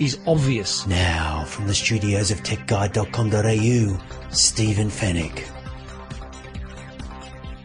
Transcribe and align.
is 0.00 0.18
obvious. 0.26 0.86
Now, 0.86 1.44
from 1.44 1.66
the 1.66 1.74
studios 1.74 2.30
of 2.30 2.42
techguide.com.au, 2.42 4.00
Stephen 4.30 4.88
Fenech. 4.88 5.59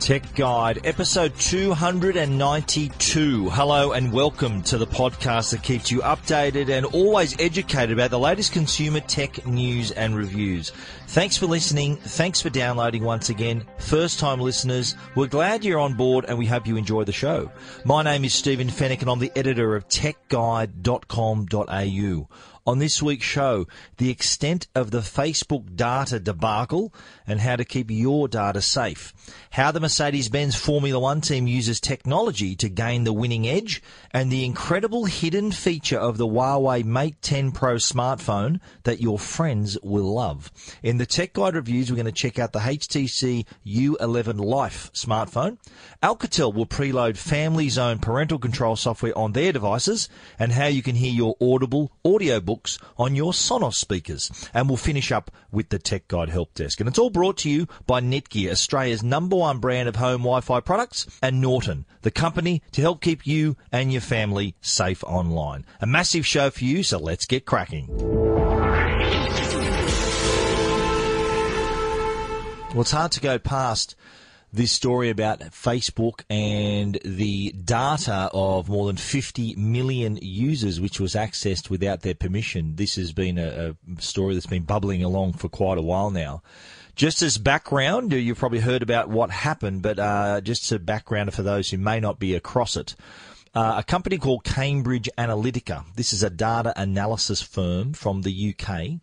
Tech 0.06 0.36
Guide, 0.36 0.86
episode 0.86 1.34
292. 1.40 3.50
Hello 3.50 3.94
and 3.94 4.14
welcome 4.14 4.62
to 4.62 4.78
the 4.78 4.86
podcast 4.86 5.50
that 5.50 5.64
keeps 5.64 5.90
you 5.90 6.02
updated 6.02 6.70
and 6.70 6.86
always 6.86 7.36
educated 7.40 7.92
about 7.92 8.12
the 8.12 8.20
latest 8.20 8.54
consumer 8.54 9.00
tech 9.00 9.48
news 9.48 9.90
and 9.90 10.16
reviews. 10.16 10.72
Thanks 11.08 11.38
for 11.38 11.48
listening. 11.48 11.96
Thanks 11.96 12.40
for 12.40 12.52
downloading 12.52 13.04
once 13.04 13.30
again. 13.30 13.66
First 13.80 14.20
time 14.20 14.40
listeners, 14.40 14.96
we're 15.16 15.26
glad 15.26 15.66
you're 15.66 15.80
on 15.80 15.96
board 15.96 16.26
and 16.28 16.38
we 16.38 16.46
hope 16.46 16.68
you 16.68 16.78
enjoy 16.78 17.04
the 17.04 17.12
show. 17.12 17.52
My 17.84 18.04
name 18.04 18.26
is 18.26 18.36
Stephen 18.36 18.68
Fenech 18.68 19.02
and 19.02 19.10
I'm 19.10 19.18
the 19.18 19.32
editor 19.36 19.76
of 19.76 19.88
techguide.com.au. 19.88 22.28
On 22.68 22.80
this 22.80 23.00
week's 23.00 23.28
show, 23.28 23.68
the 23.98 24.10
extent 24.10 24.66
of 24.74 24.90
the 24.90 25.02
Facebook 25.02 25.76
data 25.76 26.20
debacle 26.20 26.92
and 27.28 27.40
how 27.40 27.56
to 27.56 27.64
keep 27.64 27.92
your 27.92 28.28
data 28.28 28.60
safe. 28.60 29.14
How 29.52 29.70
the 29.70 29.80
Mercedes-Benz 29.80 30.56
Formula 30.56 31.00
One 31.00 31.22
team 31.22 31.46
uses 31.46 31.80
technology 31.80 32.56
to 32.56 32.68
gain 32.68 33.04
the 33.04 33.14
winning 33.14 33.48
edge 33.48 33.84
and 34.10 34.32
the 34.32 34.44
incredible 34.44 35.06
hidden 35.06 35.52
feature 35.52 36.00
of 36.00 36.18
the 36.18 36.26
Huawei 36.26 36.84
Mate 36.84 37.22
10 37.22 37.52
Pro 37.52 37.76
smartphone 37.76 38.60
that 38.82 39.00
your 39.00 39.20
friends 39.20 39.78
will 39.84 40.16
love. 40.16 40.52
In 40.82 40.98
the 40.98 41.06
Tech 41.06 41.34
Guide 41.34 41.54
reviews, 41.54 41.92
we're 41.92 41.98
going 41.98 42.08
to 42.08 42.12
check 42.12 42.40
out 42.40 42.52
the 42.52 42.60
HTC 42.60 43.46
U11 43.64 44.44
Life 44.44 44.90
smartphone. 44.92 45.60
Alcatel 46.02 46.52
will 46.52 46.66
preload 46.66 47.16
family 47.16 47.70
zone 47.70 48.00
parental 48.00 48.40
control 48.40 48.76
software 48.76 49.16
on 49.16 49.34
their 49.34 49.54
devices 49.54 50.10
and 50.40 50.52
how 50.52 50.66
you 50.66 50.82
can 50.82 50.96
hear 50.96 51.14
your 51.14 51.36
Audible 51.40 51.92
audiobooks 52.56 52.80
on 52.98 53.16
your 53.16 53.32
Sonos 53.32 53.76
speakers. 53.76 54.50
And 54.54 54.68
we'll 54.68 54.78
finish 54.78 55.12
up 55.12 55.32
with 55.52 55.70
the 55.70 55.80
Tech 55.80 56.08
Guide 56.08 56.30
Help 56.30 56.54
Desk. 56.54 56.80
And 56.80 56.88
it's 56.88 57.00
all 57.00 57.10
brought 57.10 57.38
to 57.40 57.50
you 57.50 57.68
by 57.86 58.02
Netgear, 58.02 58.52
Australia's 58.52 59.04
number 59.04 59.36
one 59.36 59.60
brand 59.60 59.90
of 59.90 59.96
home 59.98 60.22
Wi-Fi 60.22 60.60
products, 60.62 61.08
and 61.22 61.42
Norton, 61.42 61.86
the 62.02 62.12
company 62.12 62.62
to 62.72 62.82
help 62.82 63.02
keep 63.02 63.26
you 63.26 63.56
and 63.72 63.92
your 63.92 64.02
family 64.02 64.56
safe 64.62 65.04
online. 65.04 65.66
A 65.82 65.88
massive 65.88 66.26
show 66.26 66.50
for 66.50 66.64
you, 66.64 66.84
so 66.84 66.98
let's 66.98 67.26
get 67.26 67.46
cracking. 67.46 67.88
Well, 72.70 72.82
it's 72.82 72.92
hard 72.92 73.14
to 73.14 73.22
go 73.22 73.40
past 73.40 73.96
this 74.56 74.72
story 74.72 75.10
about 75.10 75.40
Facebook 75.40 76.22
and 76.30 76.98
the 77.04 77.52
data 77.52 78.30
of 78.34 78.70
more 78.70 78.88
than 78.88 78.98
50 78.98 79.56
million 79.56 80.18
users, 80.22 80.80
which 80.80 81.00
was 81.00 81.14
accessed 81.14 81.70
without 81.70 82.02
their 82.02 82.16
permission. 82.16 82.76
This 82.76 82.96
has 82.96 83.12
been 83.12 83.38
a, 83.38 83.76
a 83.98 84.02
story 84.02 84.34
that's 84.34 84.46
been 84.46 84.64
bubbling 84.64 85.04
along 85.04 85.34
for 85.34 85.50
quite 85.50 85.78
a 85.78 85.82
while 85.82 86.10
now. 86.10 86.42
Just 86.96 87.22
as 87.22 87.38
background, 87.38 88.14
you've 88.14 88.38
probably 88.38 88.60
heard 88.60 88.82
about 88.82 89.10
what 89.10 89.30
happened, 89.30 89.82
but 89.82 90.00
uh, 90.00 90.40
just 90.40 90.72
a 90.72 90.80
background 90.80 91.34
for 91.34 91.44
those 91.44 91.70
who 91.70 91.78
may 91.78 92.00
not 92.00 92.20
be 92.20 92.34
across 92.36 92.78
it. 92.78 92.96
Uh, 93.54 93.76
a 93.78 93.84
company 93.84 94.18
called 94.18 94.44
Cambridge 94.44 95.10
Analytica. 95.18 95.84
This 95.96 96.14
is 96.14 96.24
a 96.24 96.30
data 96.30 96.74
analysis 96.76 97.42
firm 97.42 97.94
from 97.94 98.22
the 98.22 98.56
UK. 98.58 99.00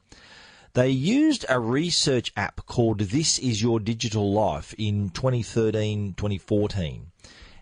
They 0.75 0.89
used 0.89 1.45
a 1.51 1.61
research 1.61 2.33
app 2.35 2.65
called 2.65 2.99
This 2.99 3.39
Is 3.39 3.61
Your 3.61 3.79
Digital 3.79 4.33
Life 4.33 4.75
in 4.79 5.11
2013 5.11 6.15
2014. 6.15 7.09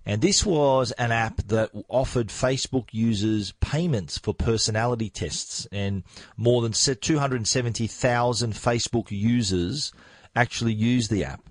And 0.06 0.22
this 0.22 0.46
was 0.46 0.92
an 0.92 1.10
app 1.10 1.38
that 1.48 1.72
offered 1.88 2.28
Facebook 2.28 2.86
users 2.92 3.50
payments 3.60 4.16
for 4.16 4.32
personality 4.32 5.10
tests, 5.10 5.66
and 5.72 6.04
more 6.36 6.62
than 6.62 6.70
270,000 6.70 8.52
Facebook 8.52 9.10
users 9.10 9.92
actually 10.36 10.74
used 10.74 11.10
the 11.10 11.24
app. 11.24 11.49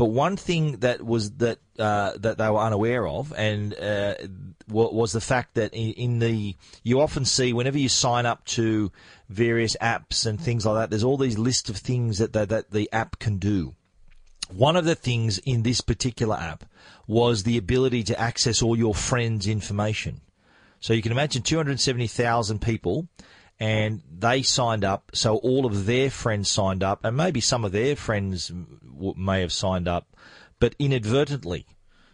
But 0.00 0.12
one 0.12 0.38
thing 0.38 0.78
that 0.78 1.04
was 1.04 1.32
that 1.32 1.58
uh, 1.78 2.12
that 2.20 2.38
they 2.38 2.48
were 2.48 2.60
unaware 2.60 3.06
of, 3.06 3.34
and 3.36 3.78
uh, 3.78 4.14
was 4.66 5.12
the 5.12 5.20
fact 5.20 5.56
that 5.56 5.74
in, 5.74 5.92
in, 5.92 6.18
the 6.20 6.56
you 6.82 7.02
often 7.02 7.26
see 7.26 7.52
whenever 7.52 7.76
you 7.76 7.90
sign 7.90 8.24
up 8.24 8.46
to 8.46 8.90
various 9.28 9.76
apps 9.76 10.24
and 10.24 10.40
things 10.40 10.64
like 10.64 10.76
that, 10.76 10.88
there's 10.88 11.04
all 11.04 11.18
these 11.18 11.36
lists 11.36 11.68
of 11.68 11.76
things 11.76 12.16
that 12.16 12.32
the, 12.32 12.46
that 12.46 12.70
the 12.70 12.88
app 12.90 13.18
can 13.18 13.36
do. 13.36 13.74
One 14.48 14.74
of 14.74 14.86
the 14.86 14.94
things 14.94 15.36
in 15.36 15.64
this 15.64 15.82
particular 15.82 16.36
app 16.36 16.64
was 17.06 17.42
the 17.42 17.58
ability 17.58 18.02
to 18.04 18.18
access 18.18 18.62
all 18.62 18.78
your 18.78 18.94
friends' 18.94 19.46
information. 19.46 20.22
So 20.80 20.94
you 20.94 21.02
can 21.02 21.12
imagine 21.12 21.42
270,000 21.42 22.62
people 22.62 23.06
and 23.60 24.00
they 24.10 24.40
signed 24.40 24.84
up, 24.84 25.10
so 25.12 25.36
all 25.36 25.66
of 25.66 25.84
their 25.84 26.10
friends 26.10 26.50
signed 26.50 26.82
up, 26.82 27.04
and 27.04 27.14
maybe 27.14 27.42
some 27.42 27.62
of 27.62 27.72
their 27.72 27.94
friends 27.94 28.50
may 29.16 29.42
have 29.42 29.52
signed 29.52 29.86
up, 29.86 30.16
but 30.58 30.74
inadvertently. 30.78 31.66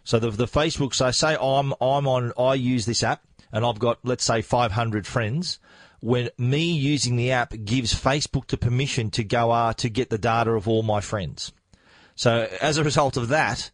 So 0.03 0.19
the, 0.19 0.29
the 0.29 0.45
Facebook, 0.45 0.93
so 0.93 1.09
say 1.11 1.37
I'm 1.39 1.73
I'm 1.81 2.07
on, 2.07 2.33
I 2.37 2.55
use 2.55 2.85
this 2.85 3.01
app, 3.01 3.23
and 3.51 3.65
I've 3.65 3.79
got 3.79 3.99
let's 4.03 4.25
say 4.25 4.41
500 4.41 5.07
friends. 5.07 5.59
When 5.99 6.29
me 6.37 6.71
using 6.71 7.15
the 7.15 7.31
app 7.31 7.53
gives 7.65 7.93
Facebook 7.93 8.47
the 8.47 8.57
permission 8.57 9.09
to 9.11 9.23
go 9.23 9.49
uh, 9.49 9.73
to 9.73 9.89
get 9.89 10.09
the 10.09 10.19
data 10.19 10.51
of 10.51 10.67
all 10.67 10.83
my 10.83 11.01
friends. 11.01 11.53
So 12.15 12.47
as 12.61 12.77
a 12.77 12.83
result 12.83 13.17
of 13.17 13.29
that, 13.29 13.71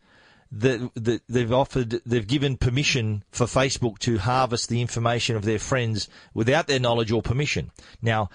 that, 0.54 1.22
they've 1.28 1.52
offered, 1.52 2.02
they've 2.06 2.28
given 2.28 2.58
permission 2.58 3.24
for 3.32 3.46
Facebook 3.46 3.98
to 4.00 4.20
harvest 4.20 4.70
the 4.70 4.82
information 4.82 5.36
of 5.36 5.44
their 5.44 5.60
friends 5.60 6.08
without 6.34 6.68
their 6.68 6.80
knowledge 6.80 7.12
or 7.12 7.22
permission. 7.22 7.72
Now, 8.02 8.30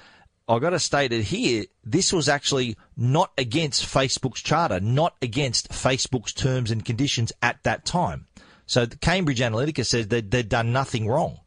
I've 0.49 0.63
got 0.63 0.71
to 0.71 0.79
state 0.79 1.13
it 1.13 1.25
here, 1.25 1.67
this 1.85 2.13
was 2.13 2.29
actually 2.29 2.77
not 2.97 3.33
against 3.37 3.85
Facebook's 3.85 4.41
charter, 4.41 4.81
not 4.81 5.15
against 5.21 5.71
Facebook's 5.71 6.33
terms 6.33 6.71
and 6.71 6.85
conditions 6.85 7.33
at 7.43 7.63
that 7.65 7.85
time. 7.85 8.27
So 8.67 8.87
Cambridge 8.87 9.41
Analytica 9.41 9.85
says 9.85 10.09
that 10.09 10.31
they'd 10.31 10.49
done 10.49 10.73
nothing 10.73 11.07
wrong. 11.07 11.41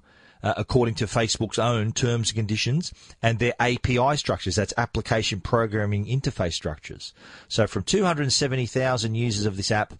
Uh, 0.43 0.55
according 0.57 0.95
to 0.95 1.05
Facebook's 1.05 1.59
own 1.59 1.91
terms 1.91 2.29
and 2.29 2.35
conditions 2.35 2.91
and 3.21 3.37
their 3.37 3.53
API 3.59 4.17
structures. 4.17 4.55
That's 4.55 4.73
application 4.75 5.39
programming 5.39 6.07
interface 6.07 6.53
structures. 6.53 7.13
So 7.47 7.67
from 7.67 7.83
270,000 7.83 9.13
users 9.13 9.45
of 9.45 9.55
this 9.55 9.69
app, 9.69 9.93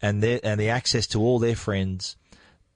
and 0.00 0.22
their 0.22 0.40
and 0.42 0.60
the 0.60 0.68
access 0.68 1.06
to 1.08 1.20
all 1.20 1.38
their 1.38 1.56
friends, 1.56 2.16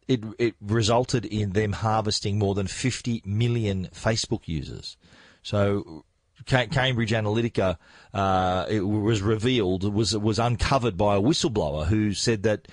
it 0.08 0.22
it 0.38 0.54
resulted 0.60 1.24
in 1.24 1.52
them 1.52 1.72
harvesting 1.72 2.38
more 2.38 2.54
than 2.54 2.66
50 2.66 3.22
million 3.24 3.88
Facebook 3.92 4.42
users. 4.46 4.96
So 5.42 6.04
Cambridge 6.44 7.12
Analytica, 7.12 7.76
uh, 8.12 8.66
it 8.68 8.80
was 8.80 9.22
revealed, 9.22 9.92
was 9.92 10.16
was 10.16 10.38
uncovered 10.38 10.96
by 10.96 11.16
a 11.16 11.20
whistleblower 11.20 11.86
who 11.86 12.12
said 12.12 12.42
that 12.42 12.68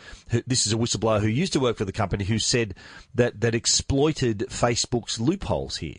this 0.48 0.66
is 0.66 0.74
a 0.74 0.78
whistleblower 0.78 1.22
who 1.22 1.28
used 1.28 1.54
to 1.54 1.60
work 1.60 1.78
for 1.78 1.86
the 1.86 1.92
company 1.92 2.26
who 2.26 2.40
said 2.40 2.76
that 3.14 3.42
that 3.42 3.56
exploited 3.56 4.46
Facebook's 4.50 5.20
loopholes 5.20 5.78
here, 5.78 5.98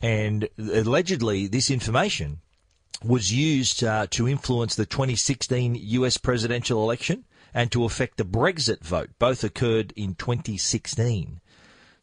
and 0.00 0.48
allegedly 0.58 1.46
this 1.46 1.70
information 1.70 2.40
was 3.02 3.32
used 3.32 3.84
uh, 3.84 4.06
to 4.08 4.26
influence 4.26 4.76
the 4.76 4.86
2016 4.86 5.74
U.S. 5.74 6.16
presidential 6.16 6.82
election 6.82 7.24
and 7.54 7.70
to 7.72 7.84
affect 7.84 8.18
the 8.18 8.24
Brexit 8.24 8.82
vote. 8.82 9.10
Both 9.18 9.44
occurred 9.44 9.92
in 9.96 10.16
2016. 10.16 11.40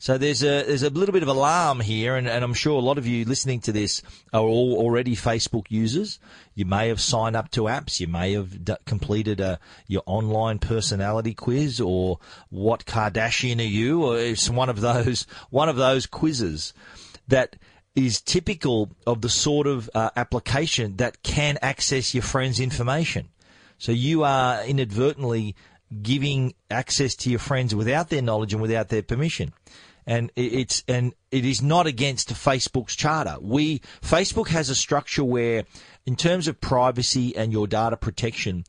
So 0.01 0.17
there's 0.17 0.41
a 0.41 0.63
there's 0.63 0.81
a 0.81 0.89
little 0.89 1.13
bit 1.13 1.21
of 1.21 1.29
alarm 1.29 1.79
here, 1.79 2.15
and, 2.15 2.27
and 2.27 2.43
I'm 2.43 2.55
sure 2.55 2.79
a 2.79 2.83
lot 2.83 2.97
of 2.97 3.05
you 3.05 3.23
listening 3.23 3.59
to 3.61 3.71
this 3.71 4.01
are 4.33 4.41
all 4.41 4.75
already 4.75 5.15
Facebook 5.15 5.67
users. 5.69 6.17
You 6.55 6.65
may 6.65 6.87
have 6.87 6.99
signed 6.99 7.35
up 7.35 7.51
to 7.51 7.65
apps. 7.65 7.99
You 7.99 8.07
may 8.07 8.33
have 8.33 8.65
d- 8.65 8.77
completed 8.87 9.39
a 9.39 9.59
your 9.85 10.01
online 10.07 10.57
personality 10.57 11.35
quiz, 11.35 11.79
or 11.79 12.17
what 12.49 12.85
Kardashian 12.85 13.59
are 13.59 13.61
you, 13.61 14.03
or 14.03 14.17
it's 14.17 14.49
one 14.49 14.69
of 14.69 14.81
those 14.81 15.27
one 15.51 15.69
of 15.69 15.75
those 15.75 16.07
quizzes 16.07 16.73
that 17.27 17.57
is 17.93 18.21
typical 18.21 18.89
of 19.05 19.21
the 19.21 19.29
sort 19.29 19.67
of 19.67 19.87
uh, 19.93 20.09
application 20.15 20.95
that 20.97 21.21
can 21.21 21.59
access 21.61 22.15
your 22.15 22.23
friend's 22.23 22.59
information. 22.59 23.29
So 23.81 23.91
you 23.91 24.23
are 24.23 24.63
inadvertently 24.63 25.55
giving 26.03 26.53
access 26.69 27.15
to 27.15 27.31
your 27.31 27.39
friends 27.39 27.73
without 27.73 28.09
their 28.09 28.21
knowledge 28.21 28.53
and 28.53 28.61
without 28.61 28.89
their 28.89 29.01
permission. 29.01 29.53
and 30.05 30.31
it's 30.35 30.83
and 30.87 31.15
it 31.31 31.45
is 31.45 31.63
not 31.63 31.87
against 31.87 32.31
Facebook's 32.31 32.95
charter. 32.95 33.37
We 33.41 33.79
Facebook 34.03 34.49
has 34.49 34.69
a 34.69 34.75
structure 34.75 35.23
where, 35.23 35.63
in 36.05 36.15
terms 36.15 36.47
of 36.47 36.61
privacy 36.61 37.35
and 37.35 37.51
your 37.51 37.65
data 37.65 37.97
protection, 37.97 38.65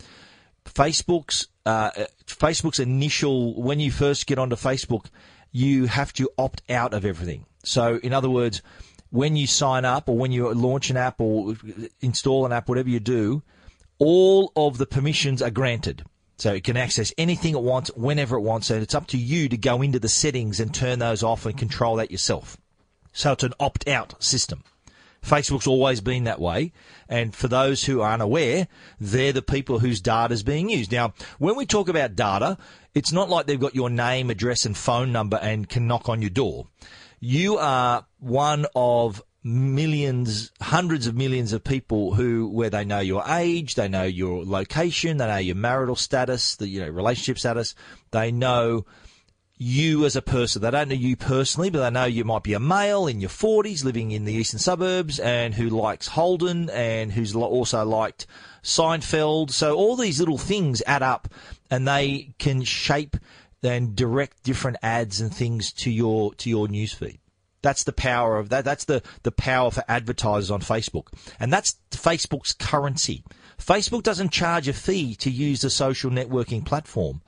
Facebook's 0.65 1.47
uh, 1.67 1.91
Facebook's 2.27 2.81
initial 2.81 3.63
when 3.63 3.81
you 3.81 3.91
first 3.91 4.27
get 4.27 4.39
onto 4.39 4.57
Facebook, 4.57 5.09
you 5.51 5.89
have 5.89 6.15
to 6.15 6.31
opt 6.39 6.63
out 6.71 6.95
of 6.95 7.05
everything. 7.05 7.45
So, 7.65 7.99
in 8.03 8.15
other 8.15 8.31
words, 8.31 8.63
when 9.11 9.37
you 9.37 9.47
sign 9.47 9.85
up 9.85 10.09
or 10.09 10.17
when 10.17 10.33
you 10.33 10.51
launch 10.55 10.89
an 10.89 10.97
app 10.97 11.21
or 11.21 11.55
install 12.01 12.47
an 12.47 12.53
app, 12.53 12.71
whatever 12.71 12.89
you 12.89 12.99
do, 12.99 13.43
all 14.03 14.53
of 14.57 14.79
the 14.79 14.87
permissions 14.87 15.41
are 15.41 15.51
granted. 15.51 16.05
So 16.37 16.53
it 16.53 16.65
can 16.65 16.77
access 16.77 17.15
anything 17.17 17.55
it 17.55 17.63
wants, 17.63 17.89
whenever 17.95 18.37
it 18.37 18.41
wants, 18.41 18.69
and 18.69 18.83
it's 18.83 18.97
up 18.97 19.07
to 19.09 19.17
you 19.17 19.49
to 19.49 19.57
go 19.57 19.81
into 19.81 20.01
the 20.01 20.09
settings 20.09 20.59
and 20.59 20.75
turn 20.75 20.99
those 20.99 21.23
off 21.23 21.47
and 21.47 21.57
control 21.57 21.95
that 21.97 22.11
yourself. 22.11 22.57
So 23.13 23.31
it's 23.31 23.45
an 23.45 23.55
opt 23.61 23.87
out 23.87 24.21
system. 24.21 24.65
Facebook's 25.25 25.69
always 25.69 26.01
been 26.01 26.25
that 26.25 26.41
way. 26.41 26.73
And 27.09 27.33
for 27.33 27.47
those 27.47 27.85
who 27.85 28.01
aren't 28.01 28.23
aware, 28.23 28.67
they're 28.99 29.33
the 29.33 29.41
people 29.41 29.79
whose 29.79 30.01
data 30.01 30.35
is 30.35 30.43
being 30.43 30.69
used. 30.69 30.91
Now, 30.91 31.15
when 31.39 31.55
we 31.55 31.65
talk 31.65 31.89
about 31.89 32.17
data, 32.17 32.59
it's 32.97 33.13
not 33.13 33.31
like 33.31 33.47
they've 33.47 33.61
got 33.61 33.77
your 33.77 33.89
name, 33.89 34.31
address, 34.31 34.67
and 34.67 34.77
phone 34.77 35.13
number 35.13 35.39
and 35.41 35.69
can 35.69 35.87
knock 35.87 36.09
on 36.09 36.23
your 36.23 36.31
door. 36.31 36.67
You 37.21 37.59
are 37.59 38.05
one 38.19 38.67
of 38.75 39.23
millions, 39.45 40.53
hundreds 40.61 41.07
of 41.07 41.17
millions 41.17 41.53
of 41.53 41.65
people 41.65 42.15
who, 42.15 42.49
where 42.49 42.71
they 42.71 42.85
know 42.85 43.01
your 43.01 43.25
age, 43.29 43.75
they 43.75 43.89
know 43.89 44.05
your 44.05 44.45
location, 44.45 45.17
they 45.17 45.27
know 45.27 45.39
your 45.39 45.57
marital 45.57 45.97
status, 45.97 46.57
the 46.57 46.69
you 46.69 46.81
know 46.81 46.89
relationship 46.89 47.39
status, 47.39 47.75
they 48.11 48.31
know 48.31 48.85
you 49.63 50.05
as 50.05 50.17
a 50.17 50.23
person. 50.23 50.61
They 50.61 50.71
don't 50.71 50.89
know 50.89 50.95
you 50.95 51.17
personally, 51.17 51.71
but 51.71 51.81
they 51.81 51.91
know 51.91 52.05
you 52.05 52.25
might 52.25 52.43
be 52.43 52.55
a 52.55 52.61
male 52.61 53.07
in 53.07 53.21
your 53.21 53.31
40s 53.31 53.85
living 53.85 54.11
in 54.11 54.25
the 54.25 54.33
eastern 54.33 54.59
suburbs 54.59 55.21
and 55.21 55.55
who 55.55 55.69
likes 55.69 56.09
Holden 56.09 56.69
and 56.71 57.13
who's 57.13 57.35
also 57.35 57.85
liked 57.85 58.27
Seinfeld. 58.63 59.51
So 59.51 59.77
all 59.77 59.97
these 59.97 60.19
little 60.19 60.39
things 60.39 60.83
add 60.87 61.03
up 61.03 61.29
and 61.71 61.87
they 61.87 62.35
can 62.39 62.63
shape 62.65 63.17
and 63.63 63.95
direct 63.95 64.43
different 64.43 64.79
ads 64.83 65.21
and 65.21 65.33
things 65.33 65.73
to 65.73 65.91
your 65.91 66.35
to 66.35 66.51
your 66.51 66.67
newsfeed. 66.67 67.19
That's 67.63 67.85
the 67.85 67.93
power 67.93 68.39
of 68.39 68.49
that. 68.51 68.65
That's 68.65 68.85
the, 68.85 69.03
the 69.23 69.33
power 69.33 69.71
for 69.71 69.85
advertisers 69.89 70.51
on 70.51 70.61
Facebook. 70.61 71.07
And 71.41 71.53
that's 71.53 71.77
Facebook's 71.91 72.53
currency. 72.53 73.23
Facebook 73.59 74.03
doesn't 74.03 74.33
charge 74.33 74.69
a 74.69 74.73
fee 74.73 75.15
to 75.17 75.31
use 75.31 75.61
the 75.61 75.71
social 75.71 76.11
networking 76.11 76.65
platform. 76.65 77.23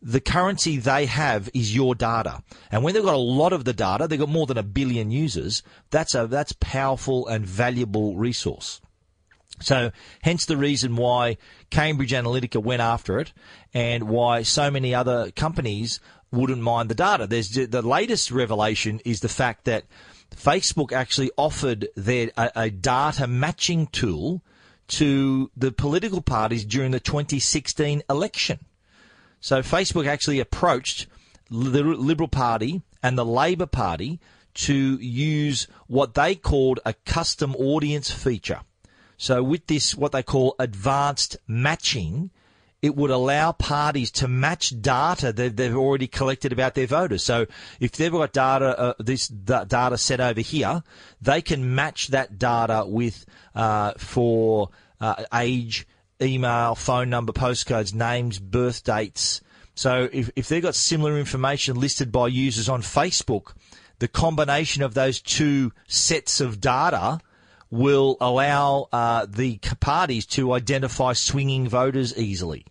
The 0.00 0.20
currency 0.20 0.78
they 0.78 1.06
have 1.06 1.50
is 1.52 1.74
your 1.74 1.94
data. 1.94 2.42
And 2.70 2.82
when 2.82 2.94
they've 2.94 3.02
got 3.02 3.14
a 3.14 3.18
lot 3.18 3.52
of 3.52 3.64
the 3.64 3.72
data, 3.72 4.06
they've 4.06 4.18
got 4.18 4.28
more 4.28 4.46
than 4.46 4.56
a 4.56 4.62
billion 4.62 5.10
users, 5.10 5.62
that's 5.90 6.14
a, 6.14 6.26
that's 6.26 6.54
powerful 6.58 7.26
and 7.26 7.44
valuable 7.44 8.16
resource. 8.16 8.80
So, 9.60 9.90
hence 10.22 10.46
the 10.46 10.56
reason 10.56 10.96
why 10.96 11.36
Cambridge 11.68 12.12
Analytica 12.12 12.62
went 12.62 12.80
after 12.80 13.18
it 13.18 13.34
and 13.74 14.04
why 14.04 14.42
so 14.42 14.70
many 14.70 14.94
other 14.94 15.30
companies 15.32 16.00
wouldn't 16.32 16.62
mind 16.62 16.88
the 16.88 16.94
data. 16.94 17.26
There's 17.26 17.50
the 17.50 17.82
latest 17.82 18.30
revelation 18.30 19.00
is 19.04 19.20
the 19.20 19.28
fact 19.28 19.64
that 19.64 19.84
Facebook 20.34 20.92
actually 20.92 21.30
offered 21.36 21.88
their 21.96 22.30
a, 22.36 22.50
a 22.54 22.70
data 22.70 23.26
matching 23.26 23.86
tool 23.88 24.42
to 24.88 25.50
the 25.56 25.70
political 25.70 26.20
parties 26.20 26.64
during 26.64 26.90
the 26.90 27.00
2016 27.00 28.02
election. 28.10 28.60
So 29.40 29.60
Facebook 29.62 30.06
actually 30.06 30.40
approached 30.40 31.06
the 31.48 31.82
Liberal 31.82 32.28
Party 32.28 32.82
and 33.02 33.16
the 33.16 33.24
Labor 33.24 33.66
Party 33.66 34.20
to 34.52 34.96
use 34.96 35.68
what 35.86 36.14
they 36.14 36.34
called 36.34 36.80
a 36.84 36.92
custom 36.92 37.54
audience 37.56 38.10
feature. 38.10 38.60
So 39.16 39.42
with 39.42 39.66
this, 39.66 39.94
what 39.94 40.12
they 40.12 40.22
call 40.22 40.54
advanced 40.58 41.36
matching, 41.46 42.30
it 42.82 42.96
would 42.96 43.10
allow 43.10 43.52
parties 43.52 44.10
to 44.10 44.28
match 44.28 44.80
data 44.80 45.32
that 45.32 45.56
they've 45.56 45.76
already 45.76 46.06
collected 46.06 46.52
about 46.52 46.74
their 46.74 46.86
voters. 46.86 47.22
So 47.22 47.46
if 47.78 47.92
they've 47.92 48.10
got 48.10 48.32
data, 48.32 48.78
uh, 48.78 48.94
this 48.98 49.28
data 49.28 49.98
set 49.98 50.20
over 50.20 50.40
here, 50.40 50.82
they 51.20 51.42
can 51.42 51.74
match 51.74 52.08
that 52.08 52.38
data 52.38 52.84
with 52.86 53.26
uh, 53.54 53.92
for 53.98 54.70
uh, 55.00 55.24
age, 55.34 55.86
email, 56.22 56.74
phone 56.74 57.10
number, 57.10 57.32
postcodes, 57.32 57.94
names, 57.94 58.38
birth 58.38 58.82
dates. 58.82 59.42
So 59.74 60.08
if, 60.12 60.30
if 60.36 60.48
they've 60.48 60.62
got 60.62 60.74
similar 60.74 61.18
information 61.18 61.78
listed 61.78 62.10
by 62.10 62.28
users 62.28 62.68
on 62.68 62.82
Facebook, 62.82 63.54
the 63.98 64.08
combination 64.08 64.82
of 64.82 64.94
those 64.94 65.20
two 65.20 65.72
sets 65.86 66.40
of 66.40 66.60
data 66.60 67.20
will 67.70 68.16
allow 68.20 68.88
uh, 68.92 69.26
the 69.28 69.58
parties 69.80 70.26
to 70.26 70.52
identify 70.52 71.12
swinging 71.12 71.68
voters 71.68 72.16
easily. 72.16 72.66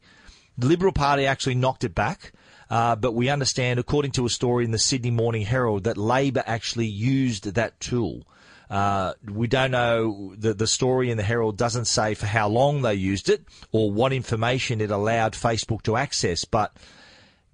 The 0.57 0.67
Liberal 0.67 0.91
Party 0.91 1.25
actually 1.25 1.55
knocked 1.55 1.83
it 1.83 1.95
back. 1.95 2.33
Uh, 2.69 2.95
but 2.95 3.13
we 3.13 3.29
understand, 3.29 3.79
according 3.79 4.11
to 4.11 4.25
a 4.27 4.29
story 4.29 4.63
in 4.63 4.71
the 4.71 4.77
Sydney 4.77 5.09
Morning 5.09 5.41
Herald, 5.41 5.85
that 5.85 5.97
Labor 5.97 6.43
actually 6.45 6.85
used 6.85 7.55
that 7.55 7.79
tool. 7.79 8.27
Uh, 8.69 9.13
we 9.25 9.47
don't 9.47 9.71
know 9.71 10.35
the 10.37 10.53
the 10.53 10.67
story 10.67 11.09
in 11.09 11.17
the 11.17 11.23
Herald 11.23 11.57
doesn't 11.57 11.85
say 11.85 12.13
for 12.13 12.27
how 12.27 12.47
long 12.47 12.83
they 12.83 12.93
used 12.93 13.27
it 13.27 13.43
or 13.71 13.91
what 13.91 14.13
information 14.13 14.79
it 14.79 14.91
allowed 14.91 15.33
Facebook 15.33 15.81
to 15.83 15.95
access, 15.95 16.45
but 16.45 16.77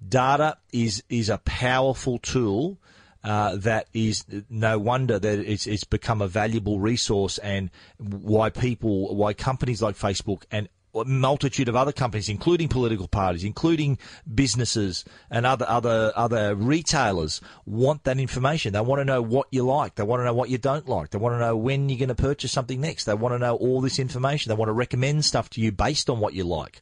data 0.06 0.58
is 0.72 1.02
is 1.08 1.30
a 1.30 1.38
powerful 1.38 2.18
tool 2.18 2.76
uh, 3.26 3.56
that 3.56 3.88
is 3.92 4.24
no 4.48 4.78
wonder 4.78 5.18
that 5.18 5.38
it's, 5.40 5.66
it's 5.66 5.82
become 5.82 6.22
a 6.22 6.28
valuable 6.28 6.78
resource 6.78 7.38
and 7.38 7.70
why 7.98 8.50
people, 8.50 9.16
why 9.16 9.34
companies 9.34 9.82
like 9.82 9.96
Facebook 9.96 10.44
and 10.52 10.68
multitude 10.94 11.68
of 11.68 11.74
other 11.74 11.90
companies, 11.90 12.28
including 12.28 12.68
political 12.68 13.08
parties, 13.08 13.42
including 13.42 13.98
businesses 14.32 15.04
and 15.28 15.44
other 15.44 15.66
other 15.68 16.12
other 16.14 16.54
retailers, 16.54 17.40
want 17.66 18.04
that 18.04 18.20
information. 18.20 18.72
They 18.72 18.80
want 18.80 19.00
to 19.00 19.04
know 19.04 19.20
what 19.22 19.48
you 19.50 19.66
like. 19.66 19.96
They 19.96 20.04
want 20.04 20.20
to 20.20 20.24
know 20.24 20.32
what 20.32 20.48
you 20.48 20.58
don't 20.58 20.88
like. 20.88 21.10
They 21.10 21.18
want 21.18 21.34
to 21.34 21.40
know 21.40 21.56
when 21.56 21.88
you're 21.88 21.98
going 21.98 22.08
to 22.08 22.14
purchase 22.14 22.52
something 22.52 22.80
next. 22.80 23.06
They 23.06 23.14
want 23.14 23.34
to 23.34 23.40
know 23.40 23.56
all 23.56 23.80
this 23.80 23.98
information. 23.98 24.50
They 24.50 24.56
want 24.56 24.68
to 24.68 24.72
recommend 24.72 25.24
stuff 25.24 25.50
to 25.50 25.60
you 25.60 25.72
based 25.72 26.08
on 26.08 26.20
what 26.20 26.32
you 26.32 26.44
like. 26.44 26.80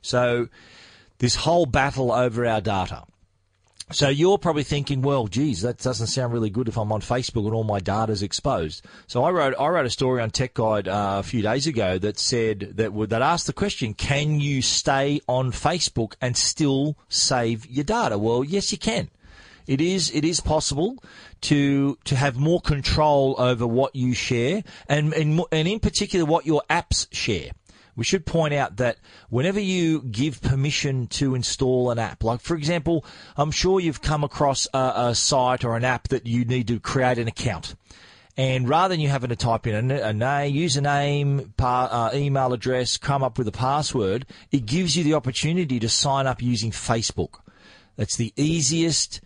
So, 0.00 0.48
this 1.18 1.34
whole 1.34 1.66
battle 1.66 2.10
over 2.12 2.46
our 2.46 2.62
data 2.62 3.04
so 3.90 4.08
you're 4.08 4.38
probably 4.38 4.62
thinking, 4.62 5.02
well, 5.02 5.26
geez, 5.26 5.62
that 5.62 5.78
doesn't 5.78 6.06
sound 6.06 6.32
really 6.32 6.50
good 6.50 6.68
if 6.68 6.76
I'm 6.76 6.92
on 6.92 7.00
Facebook 7.00 7.44
and 7.44 7.54
all 7.54 7.64
my 7.64 7.80
data 7.80 8.12
is 8.12 8.22
exposed. 8.22 8.84
So 9.06 9.24
I 9.24 9.30
wrote 9.30 9.54
I 9.58 9.68
wrote 9.68 9.86
a 9.86 9.90
story 9.90 10.22
on 10.22 10.30
Tech 10.30 10.54
Guide 10.54 10.88
uh, 10.88 11.16
a 11.18 11.22
few 11.22 11.42
days 11.42 11.66
ago 11.66 11.98
that 11.98 12.18
said 12.18 12.76
that 12.76 12.92
would 12.92 13.10
that 13.10 13.22
asked 13.22 13.46
the 13.46 13.52
question, 13.52 13.94
can 13.94 14.40
you 14.40 14.62
stay 14.62 15.20
on 15.28 15.52
Facebook 15.52 16.14
and 16.20 16.36
still 16.36 16.96
save 17.08 17.66
your 17.66 17.84
data? 17.84 18.18
Well, 18.18 18.44
yes, 18.44 18.72
you 18.72 18.78
can. 18.78 19.10
It 19.66 19.80
is 19.80 20.10
it 20.14 20.24
is 20.24 20.40
possible 20.40 21.02
to 21.42 21.96
to 22.04 22.16
have 22.16 22.36
more 22.36 22.60
control 22.60 23.34
over 23.38 23.66
what 23.66 23.94
you 23.94 24.14
share 24.14 24.62
and 24.88 25.12
and, 25.12 25.40
and 25.52 25.68
in 25.68 25.80
particular 25.80 26.24
what 26.24 26.46
your 26.46 26.62
apps 26.68 27.06
share 27.12 27.50
we 27.94 28.04
should 28.04 28.24
point 28.24 28.54
out 28.54 28.76
that 28.76 28.98
whenever 29.28 29.60
you 29.60 30.02
give 30.02 30.40
permission 30.40 31.06
to 31.08 31.34
install 31.34 31.90
an 31.90 31.98
app, 31.98 32.24
like 32.24 32.40
for 32.40 32.56
example, 32.56 33.04
I'm 33.36 33.50
sure 33.50 33.80
you've 33.80 34.02
come 34.02 34.24
across 34.24 34.66
a, 34.72 34.92
a 34.96 35.14
site 35.14 35.64
or 35.64 35.76
an 35.76 35.84
app 35.84 36.08
that 36.08 36.26
you 36.26 36.44
need 36.44 36.68
to 36.68 36.80
create 36.80 37.18
an 37.18 37.28
account. 37.28 37.74
And 38.36 38.66
rather 38.66 38.94
than 38.94 39.00
you 39.00 39.08
having 39.08 39.28
to 39.28 39.36
type 39.36 39.66
in 39.66 39.90
a, 39.90 40.00
a 40.00 40.12
name, 40.12 40.54
username, 40.54 41.54
pa, 41.58 41.84
uh, 41.84 42.16
email 42.16 42.54
address, 42.54 42.96
come 42.96 43.22
up 43.22 43.36
with 43.36 43.46
a 43.46 43.52
password, 43.52 44.24
it 44.50 44.64
gives 44.64 44.96
you 44.96 45.04
the 45.04 45.14
opportunity 45.14 45.78
to 45.78 45.88
sign 45.88 46.26
up 46.26 46.40
using 46.40 46.70
Facebook. 46.70 47.40
That's 47.96 48.16
the 48.16 48.32
easiest 48.36 49.20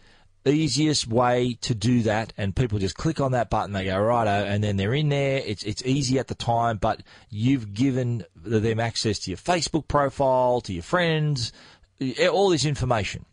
easiest 0.53 1.07
way 1.09 1.59
to 1.63 1.75
do 1.75 2.03
that, 2.03 2.33
and 2.37 2.55
people 2.55 2.79
just 2.79 2.97
click 2.97 3.21
on 3.21 3.33
that 3.33 3.51
button, 3.51 3.73
they 3.73 3.85
go 3.85 3.99
righto, 3.99 4.31
and 4.31 4.63
then 4.63 4.77
they're 4.77 4.95
in 4.95 5.09
there. 5.09 5.43
It's 5.45 5.63
it's 5.65 5.83
easy 5.85 6.19
at 6.19 6.29
the 6.29 6.35
time, 6.35 6.77
but 6.77 7.03
you've 7.31 7.75
given 7.75 8.25
them 8.37 8.81
access 8.81 9.19
to 9.21 9.31
your 9.31 9.39
Facebook 9.39 9.89
profile, 9.89 10.61
to 10.63 10.73
your 10.73 10.83
friends, 10.83 11.53
eh, 12.01 12.29
all 12.29 12.51
this 12.51 12.65
information. 12.65 13.25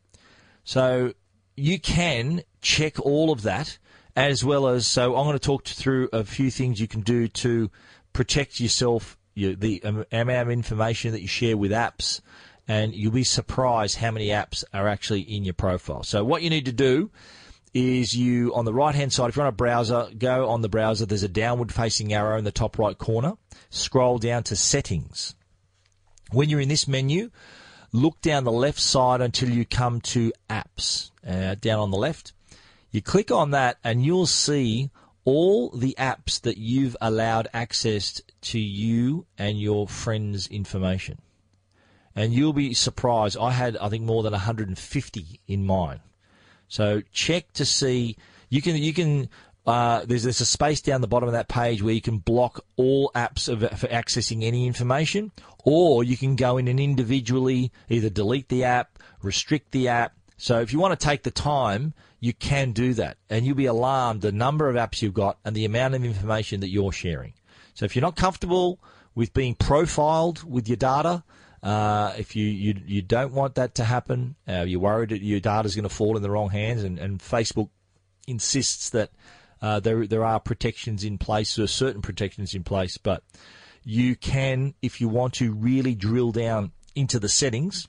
So 0.63 1.13
you 1.55 1.79
can 1.79 2.41
check 2.61 2.99
all 2.99 3.31
of 3.31 3.43
that 3.43 3.77
as 4.15 4.43
well 4.43 4.67
as. 4.67 4.87
So 4.87 5.15
I'm 5.15 5.25
going 5.25 5.37
to 5.37 5.39
talk 5.39 5.65
through 5.65 6.09
a 6.13 6.23
few 6.23 6.49
things 6.49 6.79
you 6.79 6.87
can 6.87 7.01
do 7.01 7.27
to 7.27 7.69
protect 8.13 8.59
yourself, 8.59 9.17
your, 9.35 9.55
the 9.55 9.81
amount 10.11 10.47
of 10.47 10.49
information 10.49 11.11
that 11.11 11.21
you 11.21 11.27
share 11.27 11.57
with 11.57 11.71
apps 11.71 12.21
and 12.67 12.95
you'll 12.95 13.11
be 13.11 13.23
surprised 13.23 13.97
how 13.97 14.11
many 14.11 14.27
apps 14.27 14.63
are 14.73 14.87
actually 14.87 15.21
in 15.21 15.43
your 15.43 15.53
profile. 15.53 16.03
So 16.03 16.23
what 16.23 16.41
you 16.41 16.49
need 16.49 16.65
to 16.65 16.71
do 16.71 17.11
is 17.73 18.15
you 18.15 18.53
on 18.53 18.65
the 18.65 18.73
right 18.73 18.95
hand 18.95 19.11
side, 19.11 19.29
if 19.29 19.35
you're 19.35 19.45
on 19.45 19.49
a 19.49 19.55
browser, 19.55 20.07
go 20.17 20.47
on 20.47 20.61
the 20.61 20.69
browser. 20.69 21.05
There's 21.05 21.23
a 21.23 21.27
downward 21.27 21.73
facing 21.73 22.13
arrow 22.13 22.37
in 22.37 22.43
the 22.43 22.51
top 22.51 22.77
right 22.77 22.97
corner. 22.97 23.33
Scroll 23.69 24.19
down 24.19 24.43
to 24.43 24.55
settings. 24.55 25.35
When 26.31 26.49
you're 26.49 26.61
in 26.61 26.69
this 26.69 26.87
menu, 26.87 27.31
look 27.91 28.21
down 28.21 28.43
the 28.43 28.51
left 28.51 28.79
side 28.79 29.21
until 29.21 29.49
you 29.49 29.65
come 29.65 30.01
to 30.01 30.31
apps. 30.49 31.11
Uh, 31.27 31.55
down 31.55 31.79
on 31.79 31.91
the 31.91 31.97
left, 31.97 32.33
You 32.93 33.01
click 33.01 33.31
on 33.31 33.49
that 33.51 33.79
and 33.83 34.05
you'll 34.05 34.27
see 34.27 34.91
all 35.25 35.71
the 35.71 35.95
apps 35.97 36.39
that 36.41 36.59
you've 36.59 36.95
allowed 37.01 37.47
access 37.51 38.21
to 38.41 38.59
you 38.59 39.25
and 39.35 39.59
your 39.59 39.87
friends' 39.87 40.45
information. 40.47 41.17
And 42.15 42.33
you'll 42.33 42.53
be 42.53 42.73
surprised. 42.73 43.37
I 43.37 43.51
had, 43.51 43.77
I 43.77 43.89
think, 43.89 44.03
more 44.03 44.23
than 44.23 44.33
150 44.33 45.39
in 45.47 45.65
mine. 45.65 45.99
So 46.67 47.01
check 47.11 47.51
to 47.53 47.65
see. 47.65 48.17
You 48.49 48.61
can, 48.61 48.75
you 48.75 48.93
can, 48.93 49.29
uh, 49.65 50.05
there's, 50.05 50.23
there's 50.23 50.41
a 50.41 50.45
space 50.45 50.81
down 50.81 51.01
the 51.01 51.07
bottom 51.07 51.27
of 51.27 51.33
that 51.33 51.47
page 51.47 51.81
where 51.81 51.93
you 51.93 52.01
can 52.01 52.19
block 52.19 52.63
all 52.75 53.11
apps 53.15 53.49
of, 53.49 53.61
for 53.79 53.87
accessing 53.87 54.43
any 54.43 54.67
information, 54.67 55.31
or 55.63 56.03
you 56.03 56.17
can 56.17 56.35
go 56.35 56.57
in 56.57 56.67
and 56.67 56.79
individually 56.79 57.71
either 57.89 58.09
delete 58.09 58.49
the 58.49 58.63
app, 58.63 58.99
restrict 59.21 59.71
the 59.71 59.87
app. 59.87 60.13
So 60.37 60.61
if 60.61 60.71
you 60.71 60.79
want 60.79 60.99
to 60.99 61.03
take 61.03 61.23
the 61.23 61.31
time 61.31 61.93
you 62.23 62.31
can 62.31 62.71
do 62.71 62.93
that. 62.93 63.17
And 63.29 63.45
you'll 63.45 63.57
be 63.57 63.65
alarmed 63.65 64.21
the 64.21 64.31
number 64.31 64.69
of 64.69 64.77
apps 64.77 65.01
you've 65.01 65.13
got 65.13 65.39
and 65.43 65.53
the 65.53 65.65
amount 65.65 65.93
of 65.93 66.05
information 66.05 66.61
that 66.61 66.69
you're 66.69 66.93
sharing. 66.93 67.33
So 67.73 67.83
if 67.83 67.97
you're 67.97 68.01
not 68.01 68.15
comfortable 68.15 68.79
with 69.13 69.33
being 69.33 69.55
profiled 69.55 70.49
with 70.49 70.69
your 70.69 70.77
data, 70.77 71.25
uh, 71.63 72.13
if 72.17 72.35
you, 72.35 72.45
you 72.45 72.75
you 72.85 73.01
don't 73.01 73.31
want 73.31 73.55
that 73.55 73.75
to 73.75 73.85
happen, 73.85 74.35
uh, 74.47 74.61
you're 74.61 74.81
worried 74.81 75.09
that 75.09 75.21
your 75.21 75.39
data 75.39 75.65
is 75.65 75.75
going 75.75 75.87
to 75.87 75.95
fall 75.95 76.17
in 76.17 76.21
the 76.21 76.29
wrong 76.29 76.49
hands, 76.49 76.83
and, 76.83 76.99
and 76.99 77.19
Facebook 77.19 77.69
insists 78.27 78.89
that 78.89 79.11
uh, 79.61 79.79
there 79.79 80.05
there 80.05 80.25
are 80.25 80.41
protections 80.41 81.05
in 81.05 81.17
place, 81.17 81.57
are 81.57 81.67
certain 81.67 82.01
protections 82.01 82.53
in 82.53 82.63
place, 82.63 82.97
but 82.97 83.23
you 83.85 84.15
can, 84.17 84.73
if 84.81 84.99
you 84.99 85.07
want 85.07 85.33
to 85.35 85.53
really 85.53 85.95
drill 85.95 86.31
down 86.33 86.73
into 86.95 87.17
the 87.17 87.29
settings, 87.29 87.87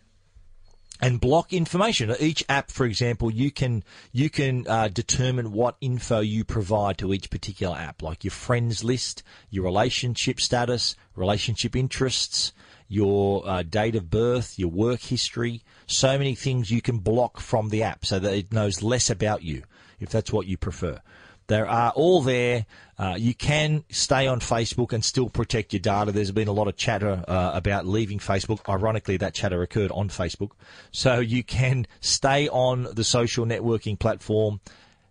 and 1.01 1.21
block 1.21 1.53
information. 1.53 2.15
Each 2.21 2.45
app, 2.49 2.71
for 2.71 2.87
example, 2.87 3.31
you 3.31 3.51
can 3.51 3.83
you 4.13 4.31
can 4.31 4.67
uh, 4.69 4.87
determine 4.87 5.53
what 5.53 5.77
info 5.81 6.21
you 6.21 6.45
provide 6.45 6.99
to 6.99 7.13
each 7.13 7.29
particular 7.29 7.77
app, 7.77 8.03
like 8.03 8.23
your 8.23 8.31
friends 8.31 8.85
list, 8.85 9.25
your 9.51 9.65
relationship 9.65 10.41
status, 10.41 10.95
relationship 11.17 11.75
interests, 11.75 12.53
your 12.89 13.47
uh, 13.49 13.63
date 13.63 13.97
of 13.97 14.11
birth, 14.11 14.59
your 14.59 14.71
work 14.71 15.01
history. 15.01 15.63
So 15.87 16.19
many 16.19 16.35
things 16.35 16.71
you 16.71 16.83
can 16.83 16.99
block 16.99 17.41
from 17.41 17.71
the 17.71 17.83
app 17.83 18.05
so 18.05 18.19
that 18.19 18.35
it 18.35 18.53
knows 18.53 18.83
less 18.83 19.11
about 19.11 19.43
you, 19.43 19.63
if 20.01 20.11
that's 20.11 20.33
what 20.33 20.47
you 20.47 20.57
prefer. 20.57 21.01
They 21.47 21.61
are 21.61 21.91
all 21.91 22.23
there. 22.23 22.65
Uh, 22.99 23.17
you 23.19 23.35
can 23.35 23.85
stay 23.91 24.27
on 24.27 24.41
Facebook 24.41 24.93
and 24.93 25.05
still 25.05 25.29
protect 25.29 25.73
your 25.73 25.81
data. 25.81 26.13
There's 26.13 26.31
been 26.31 26.49
a 26.49 26.53
lot 26.53 26.69
of 26.69 26.77
chatter 26.77 27.23
uh, 27.29 27.51
about 27.53 27.87
leaving 27.87 28.19
Facebook. 28.19 28.61
Ironically, 28.69 29.19
that 29.19 29.35
chatter 29.35 29.61
occurred 29.63 29.91
on 29.91 30.09
Facebook. 30.09 30.53
So 30.91 31.19
you 31.19 31.43
can 31.43 31.87
stay 32.01 32.49
on 32.49 32.89
the 32.95 33.05
social 33.05 33.45
networking 33.45 33.99
platform 33.99 34.61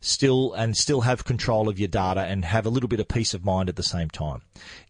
still 0.04 0.54
and 0.54 0.76
still 0.76 1.02
have 1.02 1.24
control 1.24 1.70
of 1.70 1.80
your 1.80 1.88
data 1.88 2.22
and 2.22 2.46
have 2.46 2.66
a 2.66 2.70
little 2.70 2.90
bit 2.90 3.00
of 3.00 3.08
peace 3.08 3.34
of 3.34 3.46
mind 3.46 3.70
at 3.70 3.78
the 3.78 3.84
same 3.84 4.10
time. 4.10 4.42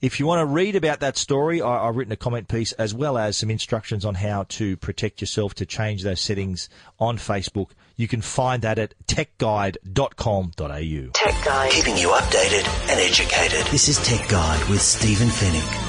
If 0.02 0.20
you 0.20 0.26
want 0.26 0.40
to 0.40 0.46
read 0.46 0.76
about 0.76 1.00
that 1.02 1.18
story, 1.18 1.62
I, 1.62 1.86
have 1.86 1.96
written 1.96 2.12
a 2.12 2.18
comment 2.18 2.48
piece 2.48 2.72
as 2.74 2.94
well 2.94 3.18
as 3.18 3.38
some 3.38 3.52
instructions 3.52 4.04
on 4.04 4.16
how 4.16 4.44
to 4.50 4.76
protect 4.78 5.22
yourself 5.22 5.54
to 5.56 5.66
change 5.66 6.04
those 6.04 6.20
settings 6.20 6.68
on 7.00 7.18
Facebook. 7.18 7.70
You 7.96 8.08
can 8.08 8.22
find 8.22 8.64
that 8.64 8.80
at 8.80 8.96
techguide.com.au. 9.08 11.12
Tech 11.14 11.46
Guide. 11.46 11.72
Keeping 11.72 11.98
you 11.98 12.10
updated 12.10 12.68
and 12.90 13.00
educated. 13.00 13.72
This 13.72 13.88
is 13.88 14.00
Tech 14.00 14.28
Guide 14.28 14.68
with 14.68 14.82
Stephen 14.82 15.28
Fenech. 15.28 15.83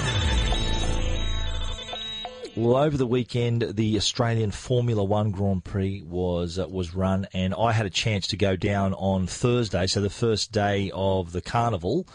Well, 2.56 2.76
over 2.76 2.96
the 2.96 3.06
weekend, 3.06 3.62
the 3.74 3.96
Australian 3.96 4.52
Formula 4.52 5.02
One 5.02 5.32
Grand 5.32 5.64
Prix 5.64 6.02
was 6.02 6.56
uh, 6.56 6.68
was 6.68 6.94
run, 6.94 7.26
and 7.32 7.52
I 7.52 7.72
had 7.72 7.84
a 7.84 7.90
chance 7.90 8.28
to 8.28 8.36
go 8.36 8.54
down 8.54 8.94
on 8.94 9.26
Thursday, 9.26 9.88
so 9.88 10.00
the 10.00 10.08
first 10.08 10.52
day 10.52 10.92
of 10.94 11.32
the 11.32 11.42
carnival, 11.42 12.06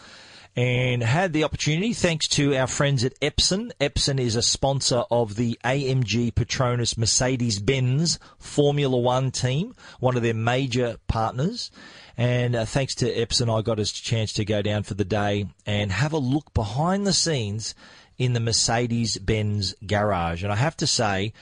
and 0.56 1.02
had 1.02 1.34
the 1.34 1.44
opportunity, 1.44 1.92
thanks 1.92 2.26
to 2.28 2.56
our 2.56 2.66
friends 2.66 3.04
at 3.04 3.20
Epson. 3.20 3.70
Epson 3.82 4.18
is 4.18 4.34
a 4.34 4.40
sponsor 4.40 5.04
of 5.10 5.36
the 5.36 5.58
AMG 5.62 6.32
Petronas 6.32 6.96
Mercedes 6.96 7.58
Benz 7.58 8.18
Formula 8.38 8.96
One 8.96 9.30
team, 9.30 9.74
one 9.98 10.16
of 10.16 10.22
their 10.22 10.32
major 10.32 10.96
partners. 11.06 11.70
And 12.16 12.56
uh, 12.56 12.64
thanks 12.64 12.94
to 12.96 13.14
Epson, 13.14 13.54
I 13.54 13.60
got 13.60 13.78
a 13.78 13.84
chance 13.84 14.32
to 14.34 14.46
go 14.46 14.62
down 14.62 14.84
for 14.84 14.94
the 14.94 15.04
day 15.04 15.48
and 15.66 15.92
have 15.92 16.14
a 16.14 16.18
look 16.18 16.54
behind 16.54 17.06
the 17.06 17.12
scenes 17.12 17.74
in 18.20 18.34
the 18.34 18.40
Mercedes 18.40 19.16
Benz 19.16 19.74
garage. 19.84 20.44
And 20.44 20.52
I 20.52 20.56
have 20.56 20.76
to 20.76 20.86
say, 20.86 21.32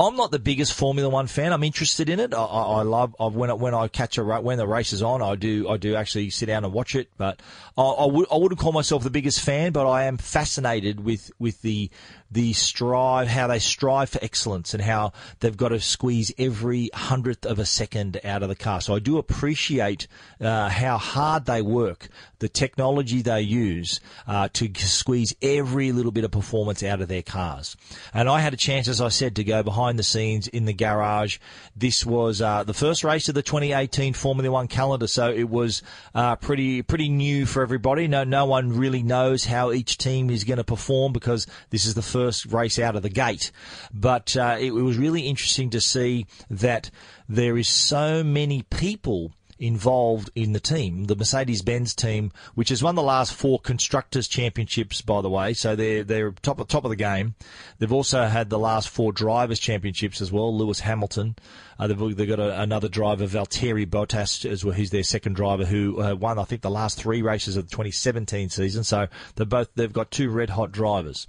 I'm 0.00 0.14
not 0.14 0.30
the 0.30 0.38
biggest 0.38 0.74
Formula 0.74 1.08
One 1.08 1.26
fan. 1.26 1.52
I'm 1.52 1.64
interested 1.64 2.08
in 2.08 2.20
it. 2.20 2.32
I, 2.32 2.44
I 2.44 2.82
love 2.82 3.16
I, 3.18 3.26
when 3.26 3.50
I, 3.50 3.54
when 3.54 3.74
I 3.74 3.88
catch 3.88 4.16
a 4.16 4.22
when 4.22 4.56
the 4.56 4.66
race 4.66 4.92
is 4.92 5.02
on. 5.02 5.22
I 5.22 5.34
do 5.34 5.68
I 5.68 5.76
do 5.76 5.96
actually 5.96 6.30
sit 6.30 6.46
down 6.46 6.64
and 6.64 6.72
watch 6.72 6.94
it. 6.94 7.08
But 7.16 7.42
I, 7.76 7.82
I, 7.82 8.06
would, 8.06 8.28
I 8.30 8.36
wouldn't 8.36 8.60
call 8.60 8.70
myself 8.70 9.02
the 9.02 9.10
biggest 9.10 9.40
fan. 9.40 9.72
But 9.72 9.90
I 9.90 10.04
am 10.04 10.16
fascinated 10.16 11.04
with 11.04 11.32
with 11.40 11.62
the 11.62 11.90
the 12.30 12.52
strive, 12.52 13.28
how 13.28 13.46
they 13.46 13.58
strive 13.58 14.10
for 14.10 14.18
excellence 14.22 14.74
and 14.74 14.82
how 14.82 15.12
they've 15.40 15.56
got 15.56 15.70
to 15.70 15.80
squeeze 15.80 16.32
every 16.38 16.90
hundredth 16.92 17.46
of 17.46 17.58
a 17.58 17.64
second 17.64 18.20
out 18.22 18.42
of 18.42 18.48
the 18.48 18.54
car. 18.54 18.80
So 18.80 18.94
I 18.94 18.98
do 18.98 19.18
appreciate 19.18 20.06
uh, 20.40 20.68
how 20.68 20.98
hard 20.98 21.46
they 21.46 21.62
work, 21.62 22.08
the 22.38 22.48
technology 22.48 23.22
they 23.22 23.40
use 23.40 24.00
uh, 24.26 24.48
to 24.54 24.70
squeeze 24.74 25.34
every 25.40 25.90
little 25.92 26.12
bit 26.12 26.24
of 26.24 26.30
performance 26.30 26.82
out 26.82 27.00
of 27.00 27.08
their 27.08 27.22
cars. 27.22 27.76
And 28.12 28.28
I 28.28 28.40
had 28.40 28.52
a 28.52 28.58
chance, 28.58 28.88
as 28.88 29.00
I 29.00 29.08
said, 29.08 29.36
to 29.36 29.44
go 29.44 29.62
behind 29.62 29.87
the 29.96 30.02
scenes 30.02 30.46
in 30.48 30.64
the 30.64 30.72
garage. 30.72 31.38
This 31.74 32.06
was 32.06 32.40
uh, 32.40 32.64
the 32.64 32.74
first 32.74 33.04
race 33.04 33.28
of 33.28 33.34
the 33.34 33.42
2018 33.42 34.14
Formula 34.14 34.50
One 34.50 34.68
calendar, 34.68 35.06
so 35.06 35.30
it 35.30 35.48
was 35.48 35.82
uh, 36.14 36.36
pretty 36.36 36.82
pretty 36.82 37.08
new 37.08 37.46
for 37.46 37.62
everybody. 37.62 38.06
No, 38.06 38.24
no 38.24 38.44
one 38.44 38.76
really 38.76 39.02
knows 39.02 39.44
how 39.44 39.72
each 39.72 39.98
team 39.98 40.30
is 40.30 40.44
going 40.44 40.58
to 40.58 40.64
perform 40.64 41.12
because 41.12 41.46
this 41.70 41.84
is 41.84 41.94
the 41.94 42.02
first 42.02 42.28
first 42.28 42.52
race 42.52 42.78
out 42.78 42.96
of 42.96 43.02
the 43.02 43.08
gate. 43.08 43.50
But 43.92 44.36
uh, 44.36 44.56
it, 44.58 44.66
it 44.66 44.82
was 44.82 44.98
really 44.98 45.22
interesting 45.22 45.70
to 45.70 45.80
see 45.80 46.26
that 46.50 46.90
there 47.28 47.56
is 47.56 47.68
so 47.68 48.22
many 48.22 48.62
people 48.62 49.32
involved 49.58 50.30
in 50.34 50.52
the 50.52 50.60
team, 50.60 51.04
the 51.04 51.16
Mercedes 51.16 51.62
Benz 51.62 51.94
team, 51.94 52.32
which 52.54 52.68
has 52.70 52.82
won 52.82 52.94
the 52.94 53.02
last 53.02 53.32
four 53.32 53.58
constructors 53.58 54.28
championships, 54.28 55.02
by 55.02 55.20
the 55.20 55.30
way. 55.30 55.54
So 55.54 55.76
they're 55.76 56.04
they're 56.04 56.32
top 56.32 56.66
top 56.68 56.84
of 56.84 56.90
the 56.90 56.96
game. 56.96 57.34
They've 57.78 57.92
also 57.92 58.24
had 58.24 58.50
the 58.50 58.58
last 58.58 58.88
four 58.88 59.12
drivers 59.12 59.58
championships 59.58 60.20
as 60.20 60.32
well. 60.32 60.56
Lewis 60.56 60.80
Hamilton. 60.80 61.36
Uh, 61.78 61.86
they've, 61.86 62.16
they've, 62.16 62.28
got 62.28 62.40
a, 62.40 62.60
another 62.60 62.88
driver, 62.88 63.24
Valtteri 63.24 63.86
Bottas, 63.86 64.44
as 64.44 64.64
well. 64.64 64.74
He's 64.74 64.90
their 64.90 65.04
second 65.04 65.34
driver 65.34 65.64
who 65.64 66.02
uh, 66.02 66.14
won, 66.14 66.36
I 66.36 66.42
think, 66.42 66.62
the 66.62 66.70
last 66.70 66.98
three 66.98 67.22
races 67.22 67.56
of 67.56 67.66
the 67.66 67.70
2017 67.70 68.48
season. 68.50 68.82
So 68.82 69.06
they're 69.36 69.46
both 69.46 69.68
they've 69.76 69.92
got 69.92 70.10
two 70.10 70.28
red 70.30 70.50
hot 70.50 70.72
drivers. 70.72 71.26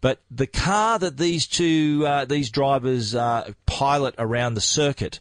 But 0.00 0.20
the 0.30 0.46
car 0.46 0.98
that 0.98 1.16
these 1.16 1.46
two 1.46 2.04
uh, 2.06 2.24
these 2.24 2.50
drivers 2.50 3.14
uh, 3.14 3.52
pilot 3.66 4.14
around 4.18 4.54
the 4.54 4.60
circuit 4.60 5.20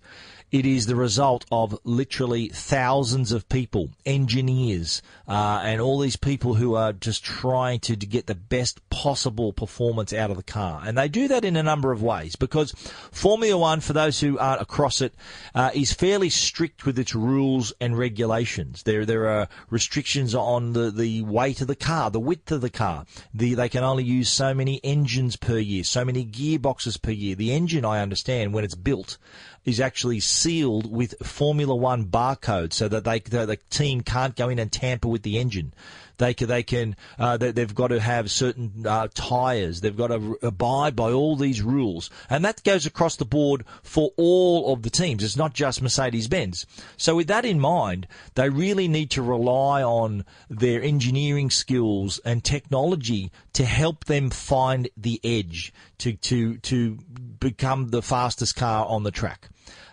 it 0.52 0.66
is 0.66 0.88
the 0.88 0.96
result 0.96 1.46
of 1.52 1.78
literally 1.84 2.50
thousands 2.50 3.32
of 3.32 3.48
people, 3.50 3.92
engineers, 4.06 5.02
uh, 5.28 5.62
and 5.64 5.80
all 5.80 6.00
these 6.00 6.16
people 6.16 6.56
who 6.56 6.74
are 6.74 6.92
just 6.92 7.24
trying 7.24 7.80
to, 7.80 7.96
to 7.96 8.06
get 8.06 8.26
the 8.26 8.36
best 8.36 8.88
possible 8.90 9.54
performance 9.54 10.12
out 10.12 10.32
of 10.32 10.38
the 10.38 10.44
car. 10.44 10.82
And 10.84 10.98
they 10.98 11.08
do 11.08 11.28
that 11.28 11.46
in 11.46 11.56
a 11.56 11.62
number 11.62 11.92
of 11.92 12.02
ways 12.02 12.36
because 12.36 12.72
Formula 13.12 13.58
One, 13.58 13.80
for 13.80 13.94
those 13.94 14.20
who 14.20 14.40
aren't 14.40 14.62
across 14.62 15.02
it, 15.02 15.14
uh, 15.54 15.70
is 15.74 15.94
fairly 15.94 16.30
strict 16.30 16.86
with 16.86 16.98
its 16.98 17.14
rules 17.14 17.72
and 17.80 17.98
regulations. 17.98 18.84
There, 18.84 19.06
there 19.06 19.28
are 19.28 19.48
restrictions 19.70 20.34
on 20.34 20.74
the, 20.74 20.90
the 20.90 21.22
weight 21.22 21.62
of 21.62 21.68
the 21.68 21.76
car, 21.76 22.10
the 22.10 22.20
width 22.20 22.52
of 22.52 22.62
the 22.62 22.70
car. 22.72 23.06
The, 23.34 23.54
they 23.54 23.70
can 23.70 23.84
only 23.84 24.04
use 24.04 24.30
so 24.30 24.56
many 24.56 24.80
engines 24.84 25.36
per 25.36 25.60
year, 25.60 25.84
so 25.84 26.04
many 26.04 26.26
gearboxes 26.26 27.00
per 27.00 27.12
year. 27.12 27.36
The 27.36 27.52
engine, 27.52 27.86
I 27.86 28.02
understand, 28.02 28.54
when 28.54 28.64
it's 28.64 28.76
built, 28.76 29.18
is 29.66 29.80
actually 29.80 30.20
sealed 30.20 30.92
with 30.92 31.16
Formula 31.26 31.76
One 31.76 32.06
barcode 32.06 32.74
so 32.74 32.88
that 32.88 33.04
they 33.04 33.20
the, 33.20 33.46
the 33.46 33.58
team 33.70 34.02
can't 34.02 34.36
go 34.36 34.50
in 34.50 34.60
and 34.60 34.72
tamper 34.72 35.08
with 35.08 35.24
the 35.24 35.38
engine. 35.38 35.74
They 36.20 36.34
can, 36.34 36.48
they 36.48 36.64
can, 36.64 36.96
uh, 37.18 37.38
they, 37.38 37.62
have 37.62 37.74
got 37.74 37.88
to 37.88 38.00
have 38.00 38.30
certain 38.30 38.86
uh, 38.86 39.08
tyres. 39.14 39.80
They've 39.80 39.96
got 39.96 40.08
to 40.08 40.38
abide 40.44 40.94
by 40.96 41.12
all 41.12 41.38
these 41.38 41.62
rules, 41.62 42.10
and 42.30 42.44
that 42.44 42.64
goes 42.64 42.86
across 42.86 43.16
the 43.16 43.26
board 43.26 43.64
for 43.84 44.12
all 44.18 44.74
of 44.74 44.84
the 44.84 44.90
teams. 44.90 45.24
It's 45.24 45.38
not 45.38 45.54
just 45.54 45.82
Mercedes 45.82 46.28
Benz. 46.28 46.66
So 46.98 47.16
with 47.16 47.28
that 47.28 47.46
in 47.46 47.60
mind, 47.60 48.06
they 48.36 48.50
really 48.50 48.90
need 48.90 49.12
to 49.12 49.22
rely 49.22 49.82
on 49.82 50.26
their 50.50 50.84
engineering 50.84 51.50
skills 51.50 52.20
and 52.26 52.44
technology 52.44 53.32
to 53.54 53.64
help 53.64 54.06
them 54.06 54.30
find 54.30 54.90
the 54.98 55.22
edge 55.24 55.74
to 56.00 56.14
to 56.14 56.58
to 56.58 56.98
become 57.40 57.90
the 57.90 58.02
fastest 58.02 58.58
car 58.58 58.86
on 58.86 59.04
the 59.04 59.12
track. 59.12 59.50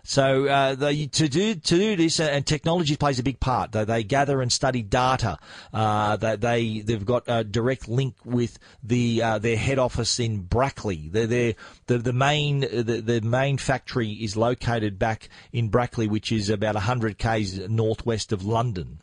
So 0.06 0.46
uh, 0.46 0.76
they, 0.76 1.06
to 1.06 1.28
do 1.28 1.56
to 1.56 1.76
do 1.76 1.96
this, 1.96 2.20
uh, 2.20 2.28
and 2.30 2.46
technology 2.46 2.96
plays 2.96 3.18
a 3.18 3.24
big 3.24 3.40
part. 3.40 3.72
They, 3.72 3.84
they 3.84 4.04
gather 4.04 4.40
and 4.40 4.52
study 4.52 4.80
data. 4.82 5.36
Uh, 5.74 6.16
they, 6.16 6.36
they 6.36 6.80
they've 6.80 7.04
got 7.04 7.24
a 7.26 7.42
direct 7.42 7.88
link 7.88 8.14
with 8.24 8.56
the 8.84 9.20
uh, 9.20 9.38
their 9.40 9.56
head 9.56 9.80
office 9.80 10.20
in 10.20 10.42
Brackley. 10.42 11.08
They're, 11.10 11.26
they're, 11.26 11.54
the 11.88 11.98
the 11.98 12.12
main 12.12 12.60
the, 12.60 13.02
the 13.04 13.20
main 13.20 13.58
factory 13.58 14.12
is 14.12 14.36
located 14.36 14.96
back 14.96 15.28
in 15.52 15.70
Brackley, 15.70 16.06
which 16.06 16.30
is 16.30 16.50
about 16.50 16.76
hundred 16.76 17.18
k's 17.18 17.58
northwest 17.68 18.30
of 18.30 18.44
London 18.44 19.00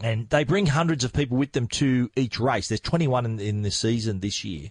and 0.00 0.28
they 0.30 0.44
bring 0.44 0.66
hundreds 0.66 1.02
of 1.02 1.12
people 1.12 1.36
with 1.36 1.52
them 1.52 1.66
to 1.66 2.08
each 2.14 2.38
race. 2.38 2.68
There's 2.68 2.80
21 2.80 3.24
in, 3.24 3.40
in 3.40 3.62
the 3.62 3.70
season 3.72 4.20
this 4.20 4.44
year, 4.44 4.70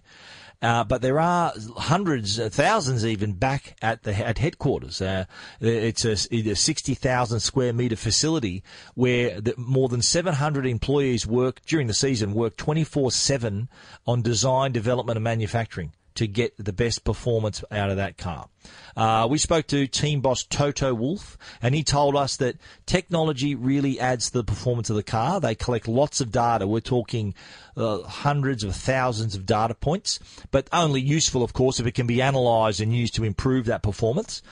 uh, 0.60 0.84
but 0.84 1.02
there 1.02 1.20
are 1.20 1.52
hundreds, 1.76 2.38
uh, 2.38 2.48
thousands 2.48 3.06
even 3.06 3.32
back 3.32 3.76
at 3.80 4.02
the 4.02 4.14
at 4.14 4.38
headquarters. 4.38 5.00
Uh, 5.00 5.24
it's 5.60 6.04
a, 6.04 6.16
a 6.34 6.54
60,000 6.54 7.40
square 7.40 7.72
meter 7.72 7.96
facility 7.96 8.64
where 8.94 9.40
the, 9.40 9.54
more 9.56 9.88
than 9.88 10.02
700 10.02 10.66
employees 10.66 11.26
work 11.26 11.60
during 11.66 11.86
the 11.86 11.94
season, 11.94 12.34
work 12.34 12.56
24/7 12.56 13.68
on 14.06 14.22
design, 14.22 14.72
development, 14.72 15.16
and 15.16 15.24
manufacturing 15.24 15.92
to 16.18 16.26
get 16.26 16.52
the 16.56 16.72
best 16.72 17.04
performance 17.04 17.62
out 17.70 17.90
of 17.90 17.96
that 17.96 18.18
car. 18.18 18.48
Uh, 18.96 19.28
we 19.30 19.38
spoke 19.38 19.68
to 19.68 19.86
team 19.86 20.20
boss 20.20 20.42
Toto 20.42 20.92
Wolff, 20.92 21.38
and 21.62 21.76
he 21.76 21.84
told 21.84 22.16
us 22.16 22.36
that 22.38 22.56
technology 22.86 23.54
really 23.54 24.00
adds 24.00 24.26
to 24.26 24.38
the 24.38 24.44
performance 24.44 24.90
of 24.90 24.96
the 24.96 25.04
car. 25.04 25.40
They 25.40 25.54
collect 25.54 25.86
lots 25.86 26.20
of 26.20 26.32
data. 26.32 26.66
We're 26.66 26.80
talking 26.80 27.34
uh, 27.76 28.02
hundreds 28.02 28.64
of 28.64 28.74
thousands 28.74 29.36
of 29.36 29.46
data 29.46 29.74
points, 29.74 30.18
but 30.50 30.68
only 30.72 31.00
useful, 31.00 31.44
of 31.44 31.52
course, 31.52 31.78
if 31.78 31.86
it 31.86 31.92
can 31.92 32.08
be 32.08 32.20
analysed 32.20 32.80
and 32.80 32.92
used 32.92 33.14
to 33.14 33.24
improve 33.24 33.66
that 33.66 33.82
performance 33.82 34.42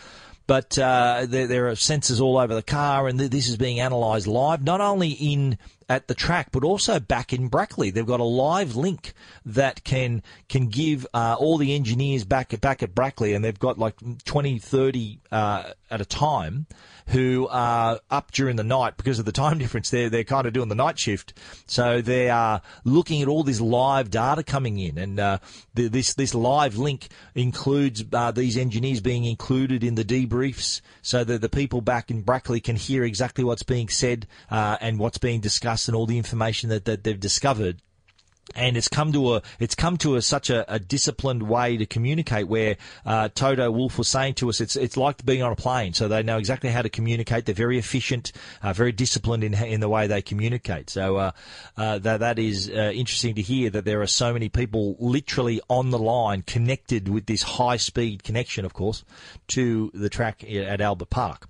but 0.49 0.79
uh, 0.79 1.27
there, 1.29 1.49
there, 1.49 1.67
are 1.67 1.73
sensors 1.73 2.21
all 2.21 2.39
over 2.39 2.55
the 2.55 2.63
car, 2.63 3.09
and 3.09 3.19
th- 3.19 3.33
this 3.33 3.49
is 3.49 3.57
being 3.57 3.81
analysed 3.81 4.29
live, 4.29 4.63
not 4.63 4.81
only 4.81 5.11
in 5.11 5.59
at 5.89 6.09
the 6.09 6.15
track, 6.15 6.49
but 6.51 6.65
also 6.65 6.99
back 6.99 7.33
in 7.33 7.49
Brackley. 7.49 7.91
They've 7.91 8.07
got 8.07 8.21
a 8.21 8.25
live 8.25 8.75
link 8.77 9.15
that 9.45 9.85
can 9.85 10.23
can 10.49 10.67
give 10.69 11.07
uh, 11.15 11.37
all 11.39 11.59
the 11.59 11.75
engineers 11.75 12.25
back 12.25 12.53
at 12.53 12.61
back 12.61 12.83
at 12.83 12.95
Brackley, 12.95 13.35
and 13.35 13.45
they've 13.45 13.59
got 13.59 13.79
like 13.79 13.95
20, 14.25 14.59
30 14.59 15.21
uh, 15.31 15.71
at 15.91 16.01
a 16.01 16.05
time 16.05 16.67
who 17.09 17.47
are 17.51 18.01
up 18.11 18.33
during 18.33 18.57
the 18.57 18.65
night 18.65 18.97
because 18.97 19.19
of 19.19 19.25
the 19.25 19.33
time 19.47 19.59
difference. 19.59 19.91
They're 19.91 20.11
they're 20.11 20.25
kind 20.25 20.47
of 20.47 20.53
doing 20.53 20.69
the 20.69 20.75
night 20.75 20.99
shift, 20.99 21.35
so 21.67 22.01
they 22.01 22.29
are 22.31 22.63
looking 22.85 23.23
at 23.23 23.29
all 23.29 23.43
this 23.43 23.61
live 23.61 24.11
data 24.11 24.43
coming 24.43 24.79
in, 24.79 24.99
and 24.99 25.21
uh, 25.21 25.39
the, 25.75 25.89
this 25.89 26.15
this 26.15 26.35
live 26.35 26.77
link 26.77 27.09
includes 27.35 28.05
uh, 28.13 28.31
these 28.31 28.57
engineers 28.57 29.01
being 29.01 29.25
included 29.25 29.85
in 29.85 29.95
the 29.95 30.05
debriefs, 30.05 30.81
so 31.03 31.25
that 31.25 31.41
the 31.41 31.49
people 31.49 31.81
back 31.81 32.11
in 32.11 32.23
Brackley 32.23 32.61
can 32.61 32.77
hear 32.77 33.05
exactly 33.05 33.45
what's 33.45 33.63
being 33.63 33.89
said 33.89 34.27
uh, 34.51 34.77
and 34.81 34.99
what's 34.99 35.19
being 35.19 35.41
discussed 35.41 35.89
and 35.89 35.97
all 35.97 36.07
the 36.07 36.19
information 36.19 36.71
that, 36.71 36.85
that 36.85 37.05
they've 37.05 37.19
discovered 37.19 37.81
and 38.57 38.77
it's 38.77 38.89
come 38.89 39.13
to 39.13 39.37
a 39.37 39.43
it's 39.61 39.75
come 39.75 39.97
to 39.99 40.17
a, 40.17 40.23
such 40.23 40.51
a, 40.51 40.73
a 40.73 40.79
disciplined 40.79 41.43
way 41.43 41.77
to 41.77 41.87
communicate. 41.87 42.49
Where 42.49 42.77
uh, 43.05 43.29
Toto 43.35 43.71
Wolff 43.71 43.99
was 43.99 44.09
saying 44.09 44.35
to 44.35 44.49
us, 44.49 44.61
it's 44.61 44.77
it's 44.77 44.97
like 44.97 45.25
being 45.25 45.43
on 45.43 45.53
a 45.53 45.57
plane, 45.57 45.93
so 45.93 46.09
they 46.09 46.23
know 46.23 46.39
exactly 46.39 46.71
how 46.71 46.83
to 46.83 46.89
communicate. 46.89 47.45
They're 47.45 47.55
very 47.55 47.79
efficient, 47.79 48.33
uh, 48.63 48.73
very 48.73 48.93
disciplined 48.93 49.45
in 49.45 49.55
in 49.55 49.81
the 49.81 49.89
way 49.89 50.07
they 50.07 50.23
communicate. 50.23 50.91
So 50.91 51.17
uh, 51.17 51.31
uh 51.77 51.99
that 51.99 52.21
that 52.21 52.39
is 52.39 52.69
uh, 52.69 52.93
interesting 52.95 53.35
to 53.37 53.43
hear 53.43 53.71
that 53.71 53.85
there 53.85 54.01
are 54.01 54.07
so 54.07 54.33
many 54.33 54.49
people 54.49 54.97
literally 54.99 55.61
on 55.69 55.91
the 55.91 55.99
line 55.99 56.43
connected 56.43 57.09
with 57.09 57.27
this 57.27 57.43
high 57.43 57.77
speed 57.77 58.23
connection, 58.23 58.65
of 58.65 58.73
course, 58.73 59.05
to 59.49 59.91
the 59.95 60.09
track 60.09 60.43
at 60.45 60.81
Albert 60.81 61.11
Park. 61.11 61.49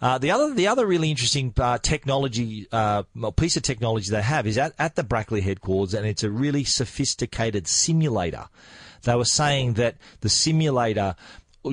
Uh, 0.00 0.18
the 0.18 0.30
other, 0.30 0.52
the 0.52 0.66
other 0.66 0.86
really 0.86 1.10
interesting 1.10 1.52
uh, 1.56 1.78
technology, 1.78 2.66
uh, 2.70 3.02
piece 3.36 3.56
of 3.56 3.62
technology 3.62 4.10
they 4.10 4.22
have 4.22 4.46
is 4.46 4.58
at, 4.58 4.74
at 4.78 4.94
the 4.94 5.02
Brackley 5.02 5.40
headquarters, 5.40 5.94
and 5.94 6.06
it's 6.06 6.22
a 6.22 6.30
really 6.30 6.64
sophisticated 6.64 7.66
simulator. 7.66 8.48
They 9.02 9.14
were 9.14 9.24
saying 9.24 9.74
that 9.74 9.96
the 10.20 10.28
simulator 10.28 11.16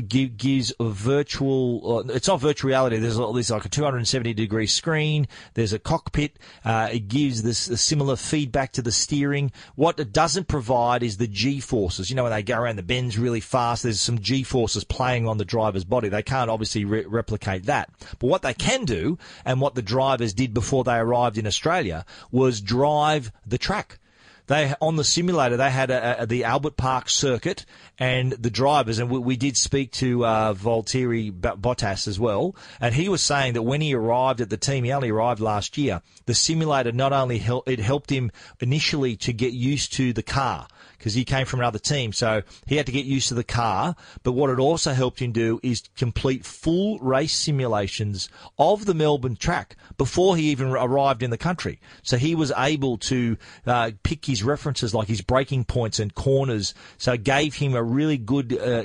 gives 0.01 0.73
a 0.79 0.89
virtual. 0.89 1.99
Uh, 1.99 2.13
it's 2.13 2.27
not 2.27 2.39
virtual 2.39 2.69
reality. 2.69 2.97
There's, 2.97 3.17
there's 3.17 3.51
like 3.51 3.65
a 3.65 3.69
270 3.69 4.33
degree 4.33 4.67
screen. 4.67 5.27
There's 5.53 5.73
a 5.73 5.79
cockpit. 5.79 6.37
Uh, 6.63 6.89
it 6.91 7.07
gives 7.07 7.43
this 7.43 7.59
similar 7.81 8.15
feedback 8.15 8.73
to 8.73 8.81
the 8.81 8.91
steering. 8.91 9.51
What 9.75 9.99
it 9.99 10.11
doesn't 10.11 10.47
provide 10.47 11.03
is 11.03 11.17
the 11.17 11.27
G 11.27 11.59
forces. 11.59 12.09
You 12.09 12.15
know, 12.15 12.23
when 12.23 12.31
they 12.31 12.43
go 12.43 12.59
around 12.59 12.77
the 12.77 12.83
bends 12.83 13.17
really 13.17 13.39
fast, 13.39 13.83
there's 13.83 14.01
some 14.01 14.19
G 14.19 14.43
forces 14.43 14.83
playing 14.83 15.27
on 15.27 15.37
the 15.37 15.45
driver's 15.45 15.83
body. 15.83 16.09
They 16.09 16.23
can't 16.23 16.49
obviously 16.49 16.85
re- 16.85 17.05
replicate 17.05 17.65
that. 17.65 17.89
But 18.19 18.27
what 18.27 18.41
they 18.41 18.53
can 18.53 18.85
do, 18.85 19.17
and 19.45 19.61
what 19.61 19.75
the 19.75 19.81
drivers 19.81 20.33
did 20.33 20.53
before 20.53 20.83
they 20.83 20.95
arrived 20.97 21.37
in 21.37 21.47
Australia, 21.47 22.05
was 22.31 22.61
drive 22.61 23.31
the 23.45 23.57
track. 23.57 23.99
They 24.47 24.73
on 24.81 24.97
the 24.97 25.03
simulator 25.03 25.55
they 25.55 25.69
had 25.69 25.89
a, 25.89 26.23
a, 26.23 26.25
the 26.25 26.43
Albert 26.43 26.75
Park 26.75 27.09
circuit 27.09 27.65
and 27.97 28.33
the 28.33 28.49
drivers, 28.49 28.99
and 28.99 29.09
we, 29.09 29.19
we 29.19 29.37
did 29.37 29.55
speak 29.55 29.91
to 29.93 30.25
uh, 30.25 30.53
Valtteri 30.53 31.31
Bottas 31.31 32.07
as 32.07 32.19
well, 32.19 32.55
and 32.81 32.93
he 32.93 33.07
was 33.07 33.21
saying 33.21 33.53
that 33.53 33.61
when 33.61 33.81
he 33.81 33.93
arrived 33.93 34.41
at 34.41 34.49
the 34.49 34.57
team, 34.57 34.83
he 34.83 34.91
only 34.91 35.09
arrived 35.09 35.39
last 35.39 35.77
year. 35.77 36.01
The 36.25 36.33
simulator 36.33 36.91
not 36.91 37.13
only 37.13 37.37
helped 37.37 37.69
it 37.69 37.79
helped 37.79 38.09
him 38.09 38.31
initially 38.59 39.15
to 39.17 39.31
get 39.31 39.53
used 39.53 39.93
to 39.93 40.11
the 40.13 40.23
car 40.23 40.67
because 41.03 41.15
he 41.15 41.25
came 41.25 41.45
from 41.45 41.59
another 41.59 41.79
team. 41.79 42.13
So 42.13 42.43
he 42.65 42.77
had 42.77 42.85
to 42.85 42.93
get 42.93 43.03
used 43.03 43.27
to 43.27 43.33
the 43.33 43.43
car. 43.43 43.93
But 44.23 44.31
what 44.31 44.49
it 44.49 44.57
also 44.57 44.93
helped 44.93 45.21
him 45.21 45.33
do 45.33 45.59
is 45.61 45.83
complete 45.97 46.45
full 46.45 46.97
race 46.99 47.33
simulations 47.33 48.29
of 48.57 48.85
the 48.85 48.93
Melbourne 48.93 49.35
track 49.35 49.75
before 49.97 50.37
he 50.37 50.43
even 50.51 50.69
arrived 50.69 51.21
in 51.21 51.29
the 51.29 51.37
country. 51.37 51.81
So 52.03 52.15
he 52.15 52.35
was 52.35 52.53
able 52.55 52.97
to 52.99 53.35
uh, 53.67 53.91
pick 54.03 54.23
his 54.23 54.43
references 54.43 54.93
like 54.93 55.09
his 55.09 55.19
braking 55.19 55.65
points 55.65 55.99
and 55.99 56.15
corners. 56.15 56.73
So 56.97 57.11
it 57.11 57.25
gave 57.25 57.55
him 57.55 57.75
a 57.75 57.83
really 57.83 58.17
good 58.17 58.57
uh, 58.57 58.83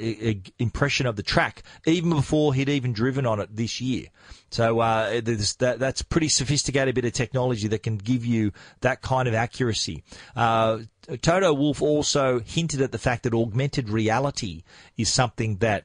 impression 0.58 1.06
of 1.06 1.14
the 1.14 1.22
track 1.22 1.62
even 1.86 2.10
before 2.10 2.52
he'd 2.52 2.68
even 2.68 2.92
driven 2.92 3.26
on 3.26 3.38
it 3.38 3.54
this 3.54 3.80
year. 3.80 4.06
So 4.50 4.80
uh, 4.80 5.20
that, 5.20 5.76
that's 5.78 6.02
pretty 6.02 6.28
sophisticated 6.28 6.94
bit 6.94 7.04
of 7.04 7.12
technology 7.12 7.68
that 7.68 7.82
can 7.82 7.98
give 7.98 8.24
you 8.24 8.52
that 8.80 9.02
kind 9.02 9.28
of 9.28 9.34
accuracy. 9.34 10.02
Uh, 10.34 10.80
Toto 11.20 11.52
Wolff 11.52 11.82
also 11.82 12.40
hinted 12.40 12.80
at 12.80 12.92
the 12.92 12.98
fact 12.98 13.24
that 13.24 13.34
augmented 13.34 13.90
reality 13.90 14.62
is 14.96 15.12
something 15.12 15.56
that 15.58 15.84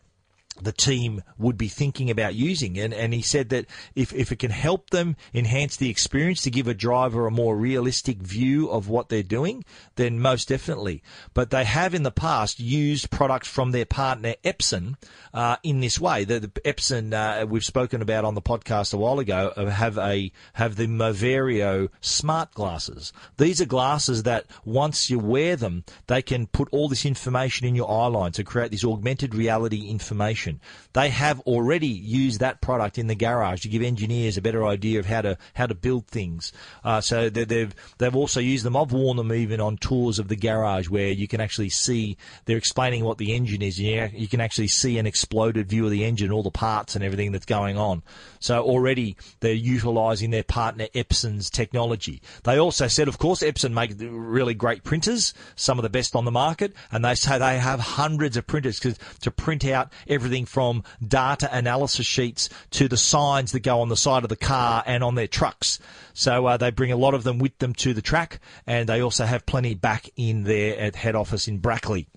the 0.61 0.71
team 0.71 1.23
would 1.37 1.57
be 1.57 1.67
thinking 1.67 2.09
about 2.09 2.35
using. 2.35 2.77
And, 2.77 2.93
and 2.93 3.13
he 3.13 3.21
said 3.21 3.49
that 3.49 3.65
if, 3.95 4.13
if 4.13 4.31
it 4.31 4.39
can 4.39 4.51
help 4.51 4.89
them 4.89 5.15
enhance 5.33 5.77
the 5.77 5.89
experience 5.89 6.41
to 6.43 6.51
give 6.51 6.67
a 6.67 6.73
driver 6.73 7.25
a 7.25 7.31
more 7.31 7.55
realistic 7.55 8.17
view 8.17 8.69
of 8.69 8.89
what 8.89 9.09
they're 9.09 9.23
doing, 9.23 9.63
then 9.95 10.19
most 10.19 10.49
definitely. 10.49 11.01
But 11.33 11.49
they 11.49 11.65
have 11.65 11.93
in 11.93 12.03
the 12.03 12.11
past 12.11 12.59
used 12.59 13.09
products 13.09 13.47
from 13.47 13.71
their 13.71 13.85
partner 13.85 14.35
Epson 14.43 14.95
uh, 15.33 15.57
in 15.63 15.79
this 15.79 15.99
way. 15.99 16.23
The, 16.23 16.41
the 16.41 16.47
Epson 16.47 17.13
uh, 17.13 17.45
we've 17.45 17.63
spoken 17.63 18.01
about 18.01 18.25
on 18.25 18.35
the 18.35 18.41
podcast 18.41 18.93
a 18.93 18.97
while 18.97 19.19
ago 19.19 19.53
uh, 19.55 19.65
have 19.67 19.97
a 19.97 20.31
have 20.53 20.75
the 20.75 20.87
Moverio 20.87 21.89
smart 22.01 22.53
glasses. 22.53 23.13
These 23.37 23.61
are 23.61 23.65
glasses 23.65 24.23
that 24.23 24.45
once 24.65 25.09
you 25.09 25.19
wear 25.19 25.55
them, 25.55 25.83
they 26.07 26.21
can 26.21 26.47
put 26.47 26.69
all 26.71 26.87
this 26.87 27.05
information 27.05 27.67
in 27.67 27.75
your 27.75 27.89
eye 27.89 28.07
line 28.07 28.31
to 28.33 28.43
create 28.43 28.71
this 28.71 28.85
augmented 28.85 29.33
reality 29.33 29.89
information 29.89 30.42
they 30.93 31.09
have 31.09 31.39
already 31.41 31.87
used 31.87 32.39
that 32.39 32.61
product 32.61 32.97
in 32.97 33.07
the 33.07 33.15
garage 33.15 33.61
to 33.61 33.69
give 33.69 33.81
engineers 33.81 34.37
a 34.37 34.41
better 34.41 34.65
idea 34.65 34.99
of 34.99 35.05
how 35.05 35.21
to 35.21 35.37
how 35.53 35.65
to 35.65 35.75
build 35.75 36.07
things. 36.07 36.53
Uh, 36.83 37.01
so 37.01 37.29
they've 37.29 37.73
they've 37.97 38.15
also 38.15 38.39
used 38.39 38.65
them. 38.65 38.75
I've 38.75 38.91
worn 38.91 39.17
them 39.17 39.33
even 39.33 39.59
on 39.59 39.77
tours 39.77 40.19
of 40.19 40.27
the 40.27 40.35
garage 40.35 40.89
where 40.89 41.09
you 41.09 41.27
can 41.27 41.41
actually 41.41 41.69
see 41.69 42.17
they're 42.45 42.57
explaining 42.57 43.03
what 43.03 43.17
the 43.17 43.33
engine 43.33 43.61
is. 43.61 43.79
Yeah, 43.79 44.09
you 44.13 44.27
can 44.27 44.41
actually 44.41 44.67
see 44.67 44.97
an 44.97 45.05
exploded 45.05 45.67
view 45.67 45.85
of 45.85 45.91
the 45.91 46.03
engine, 46.03 46.31
all 46.31 46.43
the 46.43 46.51
parts 46.51 46.95
and 46.95 47.03
everything 47.03 47.31
that's 47.31 47.45
going 47.45 47.77
on. 47.77 48.03
So 48.39 48.61
already 48.61 49.15
they're 49.39 49.53
utilising 49.53 50.31
their 50.31 50.43
partner 50.43 50.87
Epson's 50.93 51.49
technology. 51.49 52.21
They 52.43 52.59
also 52.59 52.87
said, 52.87 53.07
of 53.07 53.17
course, 53.17 53.41
Epson 53.41 53.73
make 53.73 53.93
really 53.99 54.53
great 54.53 54.83
printers, 54.83 55.33
some 55.55 55.79
of 55.79 55.83
the 55.83 55.89
best 55.89 56.15
on 56.15 56.25
the 56.25 56.31
market, 56.31 56.73
and 56.91 57.05
they 57.05 57.15
say 57.15 57.37
they 57.37 57.59
have 57.59 57.79
hundreds 57.79 58.37
of 58.37 58.47
printers 58.47 58.79
to 58.79 59.31
print 59.31 59.65
out 59.65 59.91
everything 60.07 60.32
everything 60.33 60.45
from 60.45 60.83
data 61.05 61.47
analysis 61.55 62.07
sheets 62.07 62.49
to 62.71 62.87
the 62.87 62.97
signs 62.97 63.51
that 63.51 63.59
go 63.59 63.81
on 63.81 63.89
the 63.89 63.95
side 63.95 64.23
of 64.23 64.29
the 64.29 64.35
car 64.35 64.83
and 64.87 65.03
on 65.03 65.13
their 65.13 65.27
trucks. 65.27 65.77
So 66.13 66.47
uh, 66.47 66.57
they 66.57 66.71
bring 66.71 66.91
a 66.91 66.97
lot 66.97 67.13
of 67.13 67.23
them 67.23 67.37
with 67.37 67.57
them 67.59 67.73
to 67.75 67.93
the 67.93 68.01
track, 68.01 68.39
and 68.65 68.89
they 68.89 68.99
also 68.99 69.25
have 69.25 69.45
plenty 69.45 69.75
back 69.75 70.09
in 70.17 70.43
their 70.43 70.79
at 70.79 70.95
head 70.95 71.15
office 71.15 71.47
in 71.47 71.59
Brackley. 71.59 72.07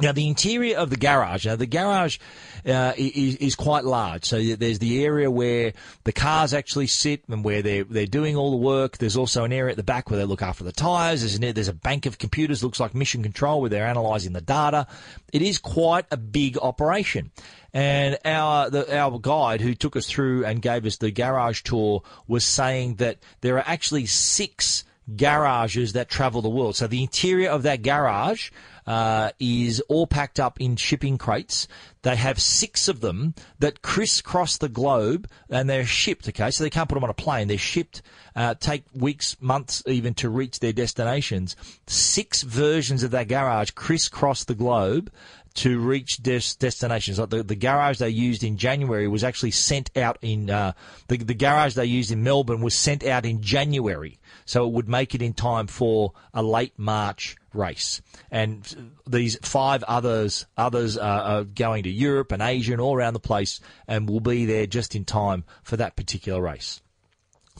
Now, 0.00 0.12
the 0.12 0.28
interior 0.28 0.76
of 0.76 0.90
the 0.90 0.96
garage, 0.96 1.46
now 1.46 1.56
the 1.56 1.66
garage 1.66 2.18
uh, 2.64 2.92
is, 2.96 3.36
is 3.36 3.56
quite 3.56 3.84
large. 3.84 4.24
So 4.24 4.40
there's 4.40 4.78
the 4.78 5.04
area 5.04 5.28
where 5.28 5.72
the 6.04 6.12
cars 6.12 6.54
actually 6.54 6.86
sit 6.86 7.24
and 7.28 7.44
where 7.44 7.62
they're, 7.62 7.84
they're 7.84 8.06
doing 8.06 8.36
all 8.36 8.52
the 8.52 8.56
work. 8.56 8.98
There's 8.98 9.16
also 9.16 9.42
an 9.44 9.52
area 9.52 9.72
at 9.72 9.76
the 9.76 9.82
back 9.82 10.08
where 10.08 10.18
they 10.18 10.24
look 10.24 10.42
after 10.42 10.62
the 10.62 10.72
tyres. 10.72 11.20
There's, 11.20 11.54
there's 11.54 11.68
a 11.68 11.72
bank 11.72 12.06
of 12.06 12.18
computers, 12.18 12.62
looks 12.62 12.78
like 12.78 12.94
mission 12.94 13.22
control, 13.22 13.60
where 13.60 13.70
they're 13.70 13.86
analysing 13.86 14.34
the 14.34 14.40
data. 14.40 14.86
It 15.32 15.42
is 15.42 15.58
quite 15.58 16.06
a 16.12 16.16
big 16.16 16.58
operation. 16.58 17.32
And 17.74 18.18
our 18.24 18.70
the, 18.70 18.96
our 18.96 19.18
guide 19.18 19.60
who 19.60 19.74
took 19.74 19.94
us 19.94 20.08
through 20.08 20.44
and 20.44 20.62
gave 20.62 20.86
us 20.86 20.96
the 20.96 21.10
garage 21.10 21.62
tour 21.62 22.02
was 22.26 22.44
saying 22.44 22.96
that 22.96 23.18
there 23.40 23.56
are 23.56 23.64
actually 23.66 24.06
six 24.06 24.84
garages 25.16 25.92
that 25.92 26.08
travel 26.08 26.42
the 26.42 26.48
world. 26.48 26.76
So 26.76 26.86
the 26.86 27.02
interior 27.02 27.50
of 27.50 27.62
that 27.64 27.82
garage 27.82 28.50
uh, 28.88 29.30
is 29.38 29.80
all 29.90 30.06
packed 30.06 30.40
up 30.40 30.58
in 30.62 30.74
shipping 30.74 31.18
crates. 31.18 31.68
They 32.02 32.16
have 32.16 32.40
six 32.40 32.88
of 32.88 33.02
them 33.02 33.34
that 33.58 33.82
crisscross 33.82 34.56
the 34.56 34.70
globe 34.70 35.28
and 35.50 35.68
they're 35.68 35.84
shipped, 35.84 36.26
okay? 36.26 36.50
So 36.50 36.64
they 36.64 36.70
can't 36.70 36.88
put 36.88 36.94
them 36.94 37.04
on 37.04 37.10
a 37.10 37.14
plane. 37.14 37.48
They're 37.48 37.58
shipped, 37.58 38.00
uh, 38.34 38.54
take 38.54 38.84
weeks, 38.94 39.36
months 39.40 39.82
even 39.86 40.14
to 40.14 40.30
reach 40.30 40.60
their 40.60 40.72
destinations. 40.72 41.54
Six 41.86 42.42
versions 42.42 43.02
of 43.02 43.10
that 43.10 43.28
garage 43.28 43.72
crisscross 43.72 44.44
the 44.44 44.54
globe 44.54 45.12
to 45.56 45.78
reach 45.78 46.22
des- 46.22 46.56
destinations. 46.58 47.18
Like 47.18 47.28
the, 47.28 47.42
the 47.42 47.56
garage 47.56 47.98
they 47.98 48.08
used 48.08 48.42
in 48.42 48.56
January 48.56 49.06
was 49.06 49.22
actually 49.22 49.50
sent 49.50 49.94
out 49.98 50.16
in, 50.22 50.48
uh, 50.48 50.72
the, 51.08 51.18
the 51.18 51.34
garage 51.34 51.74
they 51.74 51.84
used 51.84 52.10
in 52.10 52.22
Melbourne 52.22 52.62
was 52.62 52.74
sent 52.74 53.04
out 53.04 53.26
in 53.26 53.42
January. 53.42 54.18
So 54.46 54.66
it 54.66 54.72
would 54.72 54.88
make 54.88 55.14
it 55.14 55.20
in 55.20 55.34
time 55.34 55.66
for 55.66 56.12
a 56.32 56.42
late 56.42 56.78
March 56.78 57.36
race. 57.52 58.02
And 58.30 58.92
these 59.06 59.38
five 59.42 59.82
others, 59.84 60.46
others 60.56 60.96
are, 60.96 61.20
are 61.20 61.44
going 61.44 61.84
to 61.84 61.90
Europe 61.90 62.32
and 62.32 62.42
Asia 62.42 62.72
and 62.72 62.80
all 62.80 62.94
around 62.94 63.14
the 63.14 63.20
place 63.20 63.60
and 63.86 64.08
will 64.08 64.20
be 64.20 64.44
there 64.46 64.66
just 64.66 64.94
in 64.94 65.04
time 65.04 65.44
for 65.62 65.76
that 65.76 65.96
particular 65.96 66.40
race. 66.40 66.80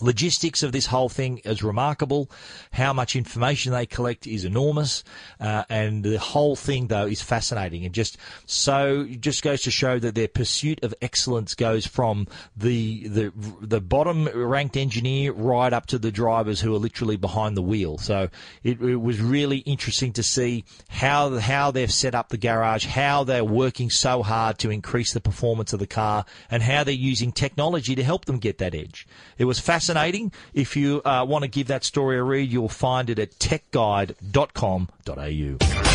Logistics 0.01 0.63
of 0.63 0.73
this 0.73 0.87
whole 0.87 1.09
thing 1.09 1.39
is 1.39 1.63
remarkable. 1.63 2.31
How 2.73 2.93
much 2.93 3.17
information 3.17 3.73
they 3.73 3.87
collect 3.87 4.27
is 4.27 4.45
enormous, 4.45 5.03
uh, 5.41 5.65
and 5.69 6.05
the 6.05 6.19
whole 6.19 6.55
thing 6.55 6.87
though 6.87 7.07
is 7.07 7.21
fascinating 7.21 7.85
and 7.85 7.95
just 7.95 8.17
so 8.47 9.05
just 9.19 9.43
goes 9.43 9.63
to 9.63 9.71
show 9.71 9.99
that 9.99 10.15
their 10.15 10.29
pursuit 10.29 10.83
of 10.85 10.95
excellence 11.03 11.55
goes 11.55 11.87
from 11.87 12.27
the 12.57 13.09
the 13.09 13.33
the 13.61 13.81
bottom 13.81 14.27
ranked 14.29 14.77
engineer 14.77 15.33
right 15.33 15.73
up 15.73 15.87
to 15.87 15.99
the 15.99 16.13
drivers 16.13 16.61
who 16.61 16.75
are 16.75 16.79
literally 16.79 17.17
behind 17.17 17.57
the 17.57 17.63
wheel. 17.63 17.99
So 17.99 18.29
it, 18.63 18.81
it 18.81 18.97
was 18.97 19.21
really 19.21 19.59
interesting 19.59 20.13
to 20.13 20.23
see 20.23 20.65
how 20.89 21.39
how 21.39 21.71
they've 21.73 21.93
set 21.93 22.15
up 22.15 22.29
the 22.29 22.39
garage, 22.39 22.87
how 22.87 23.25
they're 23.25 23.45
working 23.45 23.91
so 23.91 24.23
hard 24.23 24.59
to 24.59 24.71
increase 24.71 25.13
the 25.13 25.21
performance 25.21 25.73
of 25.73 25.81
the 25.81 25.87
car, 25.87 26.25
and 26.51 26.63
how 26.63 26.85
they're 26.85 26.95
using 26.95 27.33
technology 27.33 27.97
to 27.97 28.05
help 28.05 28.27
them 28.27 28.39
get 28.39 28.59
that 28.59 28.75
edge. 28.75 29.07
It 29.39 29.47
was 29.47 29.59
fascinating 29.59 29.88
fascinating. 29.89 30.33
If 30.53 30.77
you 30.77 31.01
uh, 31.05 31.25
want 31.27 31.45
to 31.45 31.49
give 31.49 31.69
that 31.69 31.85
story 31.85 32.19
a 32.19 32.23
read, 32.23 32.53
you'll 32.53 32.69
find 32.69 33.09
it 33.09 33.19
at 33.19 33.39
techguide.com.au. 33.39 35.89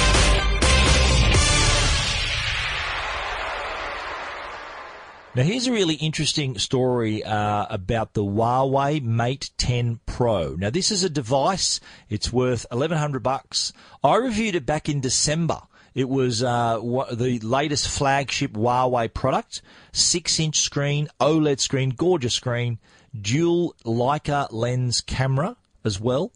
Now, 5.35 5.41
here's 5.41 5.65
a 5.65 5.71
really 5.71 5.95
interesting 5.95 6.59
story 6.59 7.23
uh, 7.23 7.65
about 7.69 8.13
the 8.13 8.23
Huawei 8.23 9.01
Mate 9.01 9.49
10 9.57 9.99
Pro. 10.05 10.55
Now, 10.55 10.69
this 10.69 10.91
is 10.91 11.03
a 11.03 11.09
device. 11.09 11.79
It's 12.07 12.31
worth 12.31 12.67
1100 12.69 13.23
bucks. 13.23 13.73
I 14.03 14.17
reviewed 14.17 14.53
it 14.53 14.67
back 14.67 14.89
in 14.89 15.01
December. 15.01 15.61
It 15.95 16.09
was 16.09 16.43
uh, 16.43 16.79
the 17.11 17.39
latest 17.39 17.87
flagship 17.87 18.53
Huawei 18.53 19.13
product. 19.13 19.61
Six 19.91 20.39
inch 20.39 20.59
screen, 20.59 21.07
OLED 21.19 21.59
screen, 21.59 21.91
gorgeous 21.91 22.33
screen 22.33 22.79
dual 23.19 23.75
Leica 23.85 24.47
lens 24.51 25.01
camera 25.01 25.55
as 25.85 25.99
well. 25.99 26.31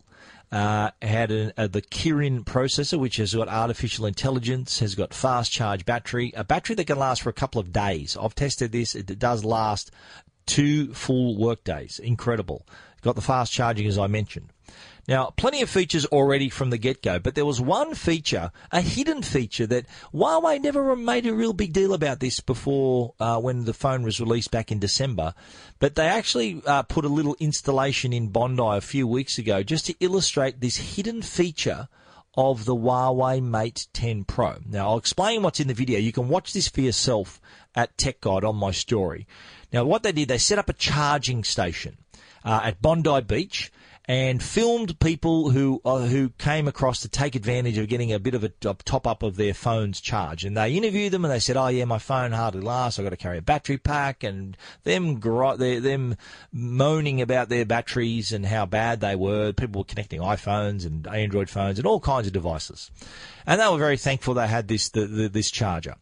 Uh, 0.49 0.91
had 1.01 1.29
a, 1.29 1.67
the 1.67 1.81
Kirin 1.81 2.45
processor, 2.45 2.97
which 2.97 3.17
has 3.17 3.35
got 3.35 3.49
artificial 3.49 4.05
intelligence, 4.05 4.79
has 4.79 4.95
got 4.95 5.13
fast 5.13 5.51
charge 5.51 5.85
battery, 5.85 6.31
a 6.37 6.43
battery 6.45 6.73
that 6.75 6.87
can 6.87 6.97
last 6.97 7.21
for 7.21 7.29
a 7.29 7.33
couple 7.33 7.59
of 7.59 7.73
days. 7.73 8.15
I've 8.19 8.33
tested 8.33 8.71
this; 8.71 8.95
it 8.95 9.19
does 9.19 9.43
last 9.43 9.91
two 10.45 10.93
full 10.93 11.37
work 11.37 11.65
days. 11.65 11.99
Incredible. 11.99 12.65
Got 13.01 13.15
the 13.15 13.21
fast 13.21 13.51
charging, 13.51 13.87
as 13.87 13.97
I 13.97 14.07
mentioned. 14.07 14.53
Now, 15.07 15.31
plenty 15.37 15.61
of 15.61 15.69
features 15.69 16.05
already 16.07 16.49
from 16.49 16.69
the 16.69 16.77
get-go, 16.77 17.19
but 17.19 17.33
there 17.33 17.45
was 17.45 17.61
one 17.61 17.95
feature, 17.95 18.51
a 18.73 18.81
hidden 18.81 19.21
feature 19.21 19.65
that 19.67 19.85
Huawei 20.13 20.61
never 20.61 20.93
made 20.97 21.25
a 21.25 21.33
real 21.33 21.53
big 21.53 21.71
deal 21.71 21.93
about 21.93 22.19
this 22.19 22.41
before 22.41 23.13
uh, 23.17 23.39
when 23.39 23.63
the 23.63 23.73
phone 23.73 24.03
was 24.03 24.19
released 24.19 24.51
back 24.51 24.69
in 24.69 24.79
December. 24.79 25.33
But 25.79 25.95
they 25.95 26.07
actually 26.07 26.61
uh, 26.65 26.83
put 26.83 27.05
a 27.05 27.09
little 27.09 27.37
installation 27.39 28.11
in 28.11 28.29
Bondi 28.29 28.61
a 28.61 28.81
few 28.81 29.07
weeks 29.07 29.37
ago 29.37 29.63
just 29.63 29.85
to 29.85 29.95
illustrate 30.01 30.59
this 30.59 30.95
hidden 30.97 31.21
feature 31.21 31.87
of 32.35 32.65
the 32.65 32.75
Huawei 32.75 33.41
Mate 33.41 33.87
10 33.93 34.25
Pro. 34.25 34.57
Now, 34.65 34.89
I'll 34.89 34.97
explain 34.97 35.41
what's 35.41 35.61
in 35.61 35.69
the 35.69 35.73
video. 35.73 35.99
You 35.99 36.11
can 36.11 36.27
watch 36.27 36.51
this 36.51 36.67
for 36.67 36.81
yourself 36.81 37.39
at 37.75 37.97
Tech 37.97 38.19
Guide 38.19 38.43
on 38.43 38.57
my 38.57 38.71
story. 38.71 39.25
Now, 39.71 39.85
what 39.85 40.03
they 40.03 40.11
did, 40.11 40.27
they 40.27 40.37
set 40.37 40.59
up 40.59 40.67
a 40.67 40.73
charging 40.73 41.45
station 41.45 41.97
uh, 42.43 42.59
at 42.65 42.81
Bondi 42.81 43.21
Beach 43.21 43.71
and 44.07 44.41
filmed 44.41 44.97
people 45.01 45.49
who 45.49 45.81
uh, 45.83 46.05
who 46.05 46.29
came 46.37 46.67
across 46.67 47.01
to 47.01 47.09
take 47.09 47.35
advantage 47.35 47.77
of 47.77 47.89
getting 47.89 48.13
a 48.13 48.19
bit 48.19 48.33
of 48.33 48.43
a, 48.43 48.49
top 48.49 49.05
up 49.05 49.21
of 49.21 49.35
their 49.35 49.53
phone's 49.53 49.99
charge. 49.99 50.45
And 50.45 50.55
they 50.55 50.73
interviewed 50.73 51.11
them, 51.11 51.25
and 51.25 51.33
they 51.33 51.39
said, 51.39 51.57
"Oh 51.57 51.67
yeah, 51.67 51.83
my 51.85 51.99
phone 51.99 52.31
hardly 52.31 52.61
lasts. 52.61 52.97
I've 52.97 53.05
got 53.05 53.09
to 53.09 53.17
carry 53.17 53.37
a 53.37 53.41
battery 53.41 53.77
pack." 53.77 54.23
And 54.23 54.55
them 54.85 55.19
gro- 55.19 55.57
them 55.57 56.15
moaning 56.53 57.21
about 57.21 57.49
their 57.49 57.65
batteries 57.65 58.31
and 58.31 58.45
how 58.45 58.65
bad 58.65 59.01
they 59.01 59.15
were. 59.15 59.51
People 59.51 59.81
were 59.81 59.85
connecting 59.85 60.21
iPhones 60.21 60.85
and 60.85 61.05
Android 61.07 61.49
phones 61.49 61.77
and 61.77 61.85
all 61.85 61.99
kinds 61.99 62.27
of 62.27 62.33
devices, 62.33 62.89
and 63.45 63.59
they 63.59 63.67
were 63.67 63.77
very 63.77 63.97
thankful 63.97 64.33
they 64.33 64.47
had 64.47 64.69
this 64.69 64.87
the, 64.89 65.05
the, 65.05 65.27
this 65.27 65.51
charger. 65.51 65.95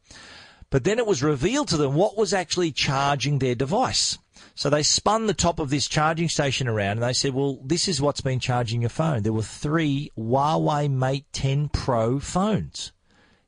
But 0.69 0.83
then 0.83 0.99
it 0.99 1.07
was 1.07 1.23
revealed 1.23 1.69
to 1.69 1.77
them 1.77 1.95
what 1.95 2.17
was 2.17 2.33
actually 2.33 2.71
charging 2.71 3.39
their 3.39 3.55
device. 3.55 4.17
So 4.57 4.69
they 4.69 4.83
spun 4.83 5.27
the 5.27 5.33
top 5.33 5.59
of 5.59 5.69
this 5.69 5.85
charging 5.85 6.29
station 6.29 6.69
around 6.69 6.91
and 6.91 7.03
they 7.03 7.13
said, 7.13 7.33
well, 7.33 7.59
this 7.61 7.89
is 7.89 8.01
what's 8.01 8.21
been 8.21 8.39
charging 8.39 8.81
your 8.81 8.89
phone. 8.89 9.23
There 9.23 9.33
were 9.33 9.41
three 9.41 10.11
Huawei 10.17 10.89
Mate 10.89 11.25
10 11.33 11.69
Pro 11.69 12.19
phones. 12.19 12.93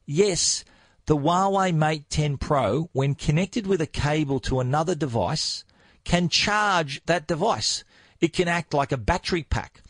Yes, 0.05 0.65
the 1.05 1.15
Huawei 1.15 1.73
Mate 1.73 2.09
10 2.09 2.37
Pro, 2.37 2.89
when 2.91 3.15
connected 3.15 3.67
with 3.67 3.79
a 3.79 3.87
cable 3.87 4.41
to 4.41 4.59
another 4.59 4.95
device, 4.95 5.63
can 6.03 6.27
charge 6.27 7.01
that 7.05 7.25
device. 7.25 7.85
It 8.19 8.33
can 8.33 8.49
act 8.49 8.73
like 8.73 8.91
a 8.91 8.97
battery 8.97 9.43
pack. 9.43 9.81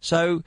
So 0.00 0.42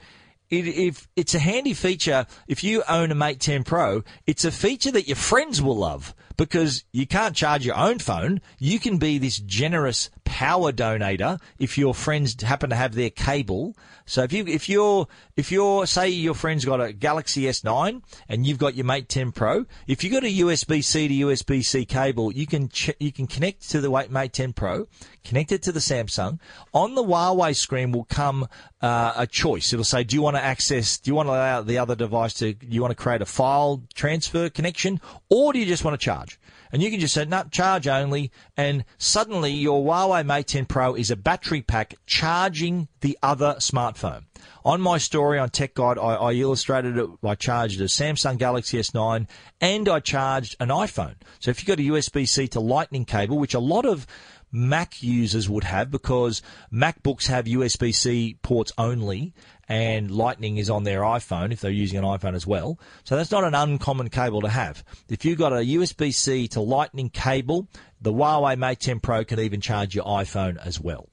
it, 0.50 0.66
if 0.66 1.08
it's 1.16 1.34
a 1.34 1.38
handy 1.38 1.72
feature, 1.72 2.26
if 2.46 2.62
you 2.62 2.82
own 2.86 3.10
a 3.10 3.14
Mate 3.14 3.40
10 3.40 3.64
Pro, 3.64 4.04
it's 4.26 4.44
a 4.44 4.52
feature 4.52 4.90
that 4.90 5.08
your 5.08 5.16
friends 5.16 5.62
will 5.62 5.76
love 5.76 6.14
because 6.38 6.84
you 6.92 7.06
can't 7.06 7.36
charge 7.36 7.66
your 7.66 7.76
own 7.76 7.98
phone. 7.98 8.40
You 8.58 8.78
can 8.78 8.96
be 8.96 9.18
this 9.18 9.38
generous 9.38 10.08
power 10.24 10.70
donator 10.72 11.40
if 11.58 11.76
your 11.76 11.92
friends 11.92 12.40
happen 12.42 12.70
to 12.70 12.76
have 12.76 12.94
their 12.94 13.10
cable. 13.10 13.74
So 14.06 14.22
if 14.22 14.32
you 14.32 14.46
if 14.46 14.68
you're 14.68 15.08
if 15.36 15.50
you're 15.50 15.84
say 15.86 16.08
your 16.08 16.34
friend's 16.34 16.64
got 16.64 16.80
a 16.80 16.92
Galaxy 16.92 17.42
S9 17.42 18.02
and 18.28 18.46
you've 18.46 18.58
got 18.58 18.76
your 18.76 18.86
Mate 18.86 19.08
10 19.08 19.32
Pro, 19.32 19.66
if 19.86 20.04
you've 20.04 20.12
got 20.12 20.24
a 20.24 20.32
USB 20.32 20.82
C 20.82 21.08
to 21.08 21.14
USB 21.26 21.64
C 21.64 21.84
cable, 21.84 22.32
you 22.32 22.46
can 22.46 22.68
ch- 22.68 22.94
you 23.00 23.10
can 23.10 23.26
connect 23.26 23.68
to 23.70 23.80
the 23.80 23.90
Mate 24.08 24.32
10 24.32 24.52
Pro, 24.52 24.86
connect 25.24 25.50
it 25.50 25.62
to 25.64 25.72
the 25.72 25.80
Samsung. 25.80 26.38
On 26.72 26.94
the 26.94 27.02
Huawei 27.02 27.54
screen 27.54 27.90
will 27.90 28.04
come 28.04 28.46
uh, 28.80 29.12
a 29.16 29.26
choice. 29.26 29.72
It'll 29.72 29.84
say, 29.84 30.04
do 30.04 30.14
you 30.16 30.22
want 30.22 30.36
to 30.36 30.42
access? 30.42 30.98
Do 30.98 31.10
you 31.10 31.14
want 31.14 31.28
to 31.28 31.32
allow 31.32 31.62
the 31.62 31.78
other 31.78 31.94
device 31.94 32.34
to? 32.34 32.52
Do 32.52 32.66
you 32.68 32.80
want 32.80 32.92
to 32.92 33.02
create 33.02 33.22
a 33.22 33.26
file 33.26 33.82
transfer 33.94 34.48
connection, 34.48 35.00
or 35.28 35.52
do 35.52 35.58
you 35.58 35.66
just 35.66 35.84
want 35.84 35.98
to 35.98 36.04
charge? 36.04 36.38
and 36.72 36.82
you 36.82 36.90
can 36.90 37.00
just 37.00 37.14
say, 37.14 37.24
no, 37.24 37.44
charge 37.44 37.86
only, 37.86 38.30
and 38.56 38.84
suddenly 38.98 39.52
your 39.52 39.82
Huawei 39.82 40.24
Mate 40.24 40.46
10 40.46 40.66
Pro 40.66 40.94
is 40.94 41.10
a 41.10 41.16
battery 41.16 41.62
pack 41.62 41.94
charging 42.06 42.88
the 43.00 43.18
other 43.22 43.56
smartphone. 43.58 44.24
On 44.64 44.80
my 44.80 44.98
story 44.98 45.38
on 45.38 45.48
Tech 45.50 45.74
Guide, 45.74 45.98
I, 45.98 46.14
I 46.14 46.32
illustrated 46.32 46.98
it. 46.98 47.08
I 47.22 47.34
charged 47.34 47.80
a 47.80 47.84
Samsung 47.84 48.38
Galaxy 48.38 48.78
S9 48.78 49.26
and 49.60 49.88
I 49.88 50.00
charged 50.00 50.56
an 50.60 50.68
iPhone. 50.68 51.14
So 51.38 51.50
if 51.50 51.60
you've 51.60 51.68
got 51.68 51.82
a 51.82 51.88
USB-C 51.88 52.48
to 52.48 52.60
Lightning 52.60 53.04
cable, 53.04 53.38
which 53.38 53.54
a 53.54 53.60
lot 53.60 53.86
of 53.86 54.06
Mac 54.50 55.02
users 55.02 55.48
would 55.48 55.64
have 55.64 55.90
because 55.90 56.42
MacBooks 56.72 57.26
have 57.26 57.44
USB 57.46 57.94
C 57.94 58.38
ports 58.42 58.72
only 58.78 59.34
and 59.68 60.10
Lightning 60.10 60.56
is 60.56 60.70
on 60.70 60.84
their 60.84 61.00
iPhone 61.00 61.52
if 61.52 61.60
they're 61.60 61.70
using 61.70 61.98
an 61.98 62.04
iPhone 62.04 62.34
as 62.34 62.46
well. 62.46 62.78
So 63.04 63.16
that's 63.16 63.30
not 63.30 63.44
an 63.44 63.54
uncommon 63.54 64.08
cable 64.08 64.40
to 64.40 64.48
have. 64.48 64.82
If 65.08 65.24
you've 65.24 65.38
got 65.38 65.52
a 65.52 65.56
USB 65.56 66.12
C 66.14 66.48
to 66.48 66.60
Lightning 66.60 67.10
cable, 67.10 67.68
the 68.00 68.12
Huawei 68.12 68.56
Mate 68.56 68.80
10 68.80 69.00
Pro 69.00 69.24
can 69.24 69.40
even 69.40 69.60
charge 69.60 69.94
your 69.94 70.04
iPhone 70.04 70.56
as 70.64 70.80
well. 70.80 71.08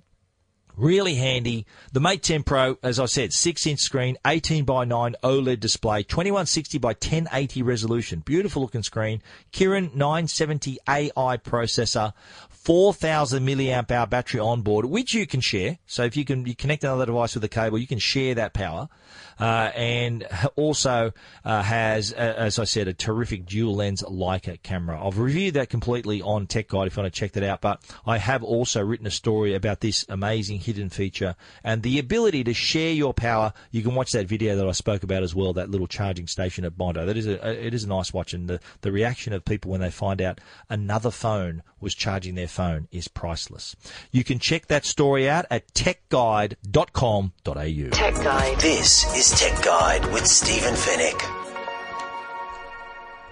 Really 0.77 1.15
handy. 1.15 1.65
The 1.93 2.01
Mate 2.01 2.21
10 2.21 2.43
Pro, 2.43 2.77
as 2.83 2.99
I 2.99 3.05
said, 3.05 3.31
6 3.31 3.65
inch 3.65 3.79
screen, 3.79 4.17
18 4.27 4.65
by 4.65 4.83
9 4.83 5.15
OLED 5.23 5.59
display, 5.59 6.03
2160 6.03 6.77
by 6.79 6.89
1080 6.89 7.61
resolution. 7.61 8.19
Beautiful 8.19 8.61
looking 8.61 8.83
screen. 8.83 9.21
Kirin 9.53 9.95
970 9.95 10.77
AI 10.87 11.37
processor, 11.37 12.13
4,000 12.49 13.45
milliamp 13.45 13.89
hour 13.89 14.07
battery 14.07 14.39
on 14.39 14.63
board, 14.63 14.85
which 14.85 15.13
you 15.13 15.25
can 15.25 15.39
share. 15.39 15.77
So 15.85 16.03
if 16.03 16.17
you 16.17 16.25
can 16.25 16.45
you 16.45 16.55
connect 16.55 16.83
another 16.83 17.05
device 17.05 17.35
with 17.35 17.43
a 17.43 17.49
cable, 17.49 17.77
you 17.77 17.87
can 17.87 17.99
share 17.99 18.35
that 18.35 18.53
power. 18.53 18.89
Uh, 19.39 19.71
and 19.75 20.27
also 20.55 21.11
uh, 21.43 21.61
has, 21.61 22.13
uh, 22.13 22.35
as 22.37 22.59
I 22.59 22.63
said, 22.63 22.87
a 22.87 22.93
terrific 22.93 23.45
dual 23.45 23.75
lens 23.75 24.01
Leica 24.03 24.61
camera. 24.63 25.05
I've 25.05 25.19
reviewed 25.19 25.55
that 25.55 25.69
completely 25.69 26.21
on 26.21 26.47
Tech 26.47 26.67
Guide 26.67 26.87
if 26.87 26.95
you 26.95 27.03
want 27.03 27.13
to 27.13 27.19
check 27.19 27.33
that 27.33 27.43
out. 27.43 27.61
But 27.61 27.81
I 28.05 28.17
have 28.17 28.43
also 28.43 28.81
written 28.81 29.07
a 29.07 29.11
story 29.11 29.53
about 29.53 29.81
this 29.81 30.05
amazing 30.09 30.59
hidden 30.59 30.89
feature 30.89 31.35
and 31.63 31.83
the 31.83 31.99
ability 31.99 32.43
to 32.45 32.53
share 32.53 32.91
your 32.91 33.13
power. 33.13 33.53
You 33.71 33.81
can 33.81 33.95
watch 33.95 34.11
that 34.13 34.27
video 34.27 34.55
that 34.55 34.67
I 34.67 34.71
spoke 34.71 35.03
about 35.03 35.23
as 35.23 35.35
well, 35.35 35.53
that 35.53 35.69
little 35.69 35.87
charging 35.87 36.27
station 36.27 36.65
at 36.65 36.77
Bondi. 36.77 37.05
That 37.05 37.17
is 37.17 37.27
a, 37.27 37.65
it 37.65 37.73
is 37.73 37.83
a 37.83 37.89
nice 37.89 38.13
watch, 38.13 38.33
and 38.33 38.47
the, 38.47 38.59
the 38.81 38.91
reaction 38.91 39.33
of 39.33 39.43
people 39.45 39.71
when 39.71 39.81
they 39.81 39.91
find 39.91 40.21
out 40.21 40.39
another 40.69 41.11
phone 41.11 41.63
was 41.85 41.95
charging 41.95 42.33
their 42.33 42.47
phone 42.47 42.87
is 42.91 43.07
priceless. 43.07 43.75
You 44.11 44.25
can 44.25 44.39
check 44.39 44.65
that 44.67 44.85
story 44.85 45.29
out 45.29 45.45
at 45.51 45.71
techguide.com.au. 45.73 47.89
Tech 47.91 48.15
Guide. 48.15 48.59
This 48.59 49.15
is 49.15 49.39
Tech 49.39 49.63
Guide 49.63 50.11
with 50.11 50.25
Stephen 50.25 50.73
Fenech. 50.73 51.45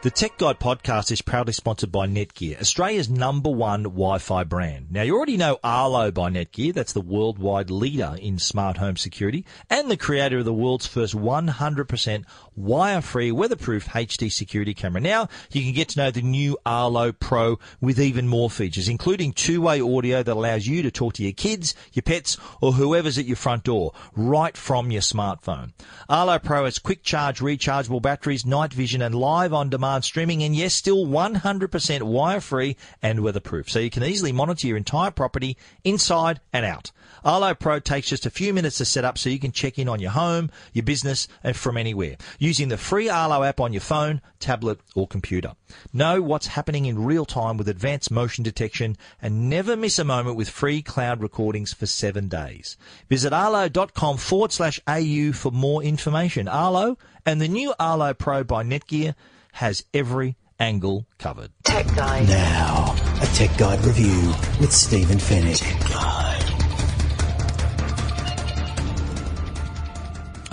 The 0.04 0.12
Tech 0.12 0.38
Guide 0.38 0.60
podcast 0.60 1.13
is 1.13 1.22
proudly 1.22 1.54
sponsored 1.54 1.89
by 1.89 2.08
Netgear, 2.08 2.60
Australia's 2.60 3.10
number 3.10 3.50
one 3.50 3.84
Wi-Fi 3.84 4.44
brand. 4.44 4.92
Now 4.92 5.02
you 5.02 5.16
already 5.16 5.38
know 5.38 5.60
Arlo 5.63 6.12
by 6.12 6.30
Netgear, 6.30 6.74
that's 6.74 6.92
the 6.92 7.00
worldwide 7.00 7.72
leader 7.72 8.18
in 8.20 8.38
smart 8.38 8.76
home 8.76 8.98
security 8.98 9.46
and 9.70 9.89
the 9.89 9.96
creator 9.96 10.39
of 10.39 10.46
the 10.46 10.54
world's 10.54 10.88
first 10.88 11.16
100% 11.16 12.26
wire-free 12.56 13.32
weatherproof 13.32 13.88
HD 13.88 14.32
security 14.32 14.74
camera. 14.74 15.02
Now 15.02 15.30
you 15.52 15.63
can 15.63 15.74
get 15.74 15.89
to 15.89 16.00
know 16.00 16.12
the 16.12 16.22
new 16.22 16.58
Arlo 16.66 17.12
Pro 17.12 17.60
with 17.82 18.00
even 18.00 18.28
more 18.28 18.50
features, 18.50 18.88
including 18.88 19.34
two-way 19.34 19.82
audio 19.82 20.24
that 20.24 20.34
allows 20.34 20.68
you 20.68 20.82
to 20.84 20.92
talk 20.92 21.13
to 21.13 21.24
your 21.24 21.32
kids, 21.32 21.76
your 21.94 22.04
pets, 22.04 22.38
or 22.62 22.74
whoever's 22.74 23.18
at 23.18 23.26
your 23.26 23.36
front 23.36 23.63
door 23.63 23.94
right 24.16 24.56
from 24.56 24.92
your 24.92 25.02
smartphone. 25.02 25.74
Arlo 26.10 26.39
Pro 26.39 26.66
has 26.66 26.80
quick 26.80 27.04
charge 27.04 27.39
rechargeable 27.39 28.02
batteries, 28.02 28.46
night 28.46 28.74
vision 28.74 29.02
and 29.02 29.16
live 29.16 29.54
on 29.54 29.70
demand 29.70 30.04
streaming, 30.04 30.44
and 30.44 30.56
yes, 30.56 30.74
still 30.74 31.06
100% 31.06 32.04
wire 32.04 32.42
free 32.42 32.78
and 33.02 33.22
weatherproof. 33.22 33.70
So 33.70 33.80
you 33.80 33.89
can 33.89 34.04
easily 34.04 34.32
monitor 34.32 34.68
your 34.68 34.78
entire 34.78 35.12
property 35.12 35.58
inside 35.84 36.39
and 36.52 36.66
out. 36.66 36.92
Arlo 37.24 37.54
Pro 37.54 37.80
takes 37.80 38.10
just 38.10 38.26
a 38.26 38.30
few 38.30 38.54
minutes 38.54 38.78
to 38.78 38.86
set 38.86 39.06
up 39.06 39.18
so 39.18 39.30
you 39.30 39.40
can 39.40 39.52
check 39.52 39.80
in 39.80 39.88
on 39.88 40.00
your 40.00 40.12
home, 40.12 40.52
your 40.74 40.84
business, 40.84 41.28
and 41.44 41.56
from 41.56 41.78
anywhere 41.78 42.18
using 42.40 42.70
the 42.70 42.78
free 42.78 43.10
Arlo 43.10 43.44
app 43.44 43.60
on 43.60 43.74
your 43.74 43.82
phone, 43.82 44.22
tablet, 44.40 44.80
or 44.96 45.08
computer. 45.08 45.54
Know 45.92 46.22
what's 46.22 46.48
happening 46.48 46.86
in 46.86 47.04
real 47.04 47.26
time 47.26 47.58
with 47.58 47.70
advanced 47.70 48.12
motion 48.12 48.44
detection 48.44 48.98
and 49.22 49.50
never 49.50 49.76
miss 49.76 50.00
a 50.00 50.04
moment 50.04 50.36
with 50.36 50.50
free 50.50 50.82
cloud 50.82 51.22
recordings 51.22 51.74
for 51.74 51.86
seven 51.86 52.28
days. 52.28 52.78
Visit 53.10 53.34
arlo.com 53.34 54.18
forward 54.18 54.52
slash 54.52 54.80
AU 54.88 55.32
for 55.34 55.52
more 55.52 55.84
information. 55.84 56.48
Arlo 56.48 56.98
and 57.26 57.40
the 57.40 57.48
new 57.48 57.74
Arlo 57.80 58.14
Pro 58.14 58.44
by 58.44 58.64
Netgear 58.64 59.16
has 59.54 59.86
every 59.94 60.36
angle 60.60 61.06
covered. 61.18 61.52
Tech 61.64 61.86
Guide. 61.96 62.28
Now, 62.28 62.96
a 63.22 63.26
Tech 63.28 63.56
Guide 63.58 63.84
review 63.84 64.34
with 64.60 64.72
Stephen 64.72 65.18
Fenech. 65.18 66.23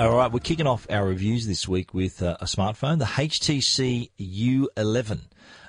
All 0.00 0.16
right, 0.16 0.32
we're 0.32 0.38
kicking 0.38 0.66
off 0.66 0.86
our 0.88 1.04
reviews 1.04 1.46
this 1.46 1.68
week 1.68 1.92
with 1.92 2.22
uh, 2.22 2.38
a 2.40 2.46
smartphone, 2.46 2.98
the 3.00 3.04
HTC 3.04 4.08
U11. 4.18 5.20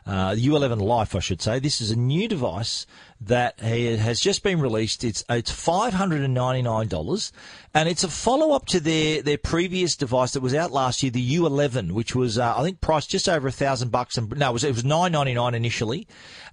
Uh, 0.06 0.32
U11 0.32 0.80
Life, 0.80 1.17
I 1.17 1.20
should 1.20 1.41
say. 1.41 1.60
This 1.60 1.82
is 1.82 1.91
a 1.91 1.98
new 1.98 2.30
device 2.30 2.86
that 3.20 3.60
has 3.60 4.22
just 4.22 4.41
been 4.41 4.62
released. 4.62 5.04
It's 5.04 5.26
it's 5.30 5.52
five 5.52 5.94
hundred 5.94 6.22
and 6.22 6.34
ninety 6.34 6.62
nine 6.62 6.88
dollars, 6.88 7.34
and 7.74 7.89
it's 7.89 8.06
a 8.06 8.08
follow 8.08 8.54
up 8.54 8.67
to 8.67 8.80
their 8.80 9.22
their 9.22 9.38
previous 9.38 9.98
device 9.98 10.32
that 10.32 10.41
was 10.41 10.56
out 10.56 10.72
last 10.72 11.04
year, 11.04 11.12
the 11.12 11.36
U11, 11.36 11.91
which 11.91 12.15
was 12.15 12.39
uh, 12.39 12.56
I 12.56 12.63
think 12.63 12.80
priced 12.80 13.10
just 13.10 13.28
over 13.28 13.50
a 13.50 13.52
thousand 13.52 13.91
bucks. 13.91 14.17
And 14.17 14.30
no, 14.38 14.52
it 14.52 14.54
was 14.54 14.63
it 14.63 14.74
was 14.74 14.86
nine 14.86 15.12
ninety 15.12 15.34
nine 15.34 15.56
initially, 15.56 16.08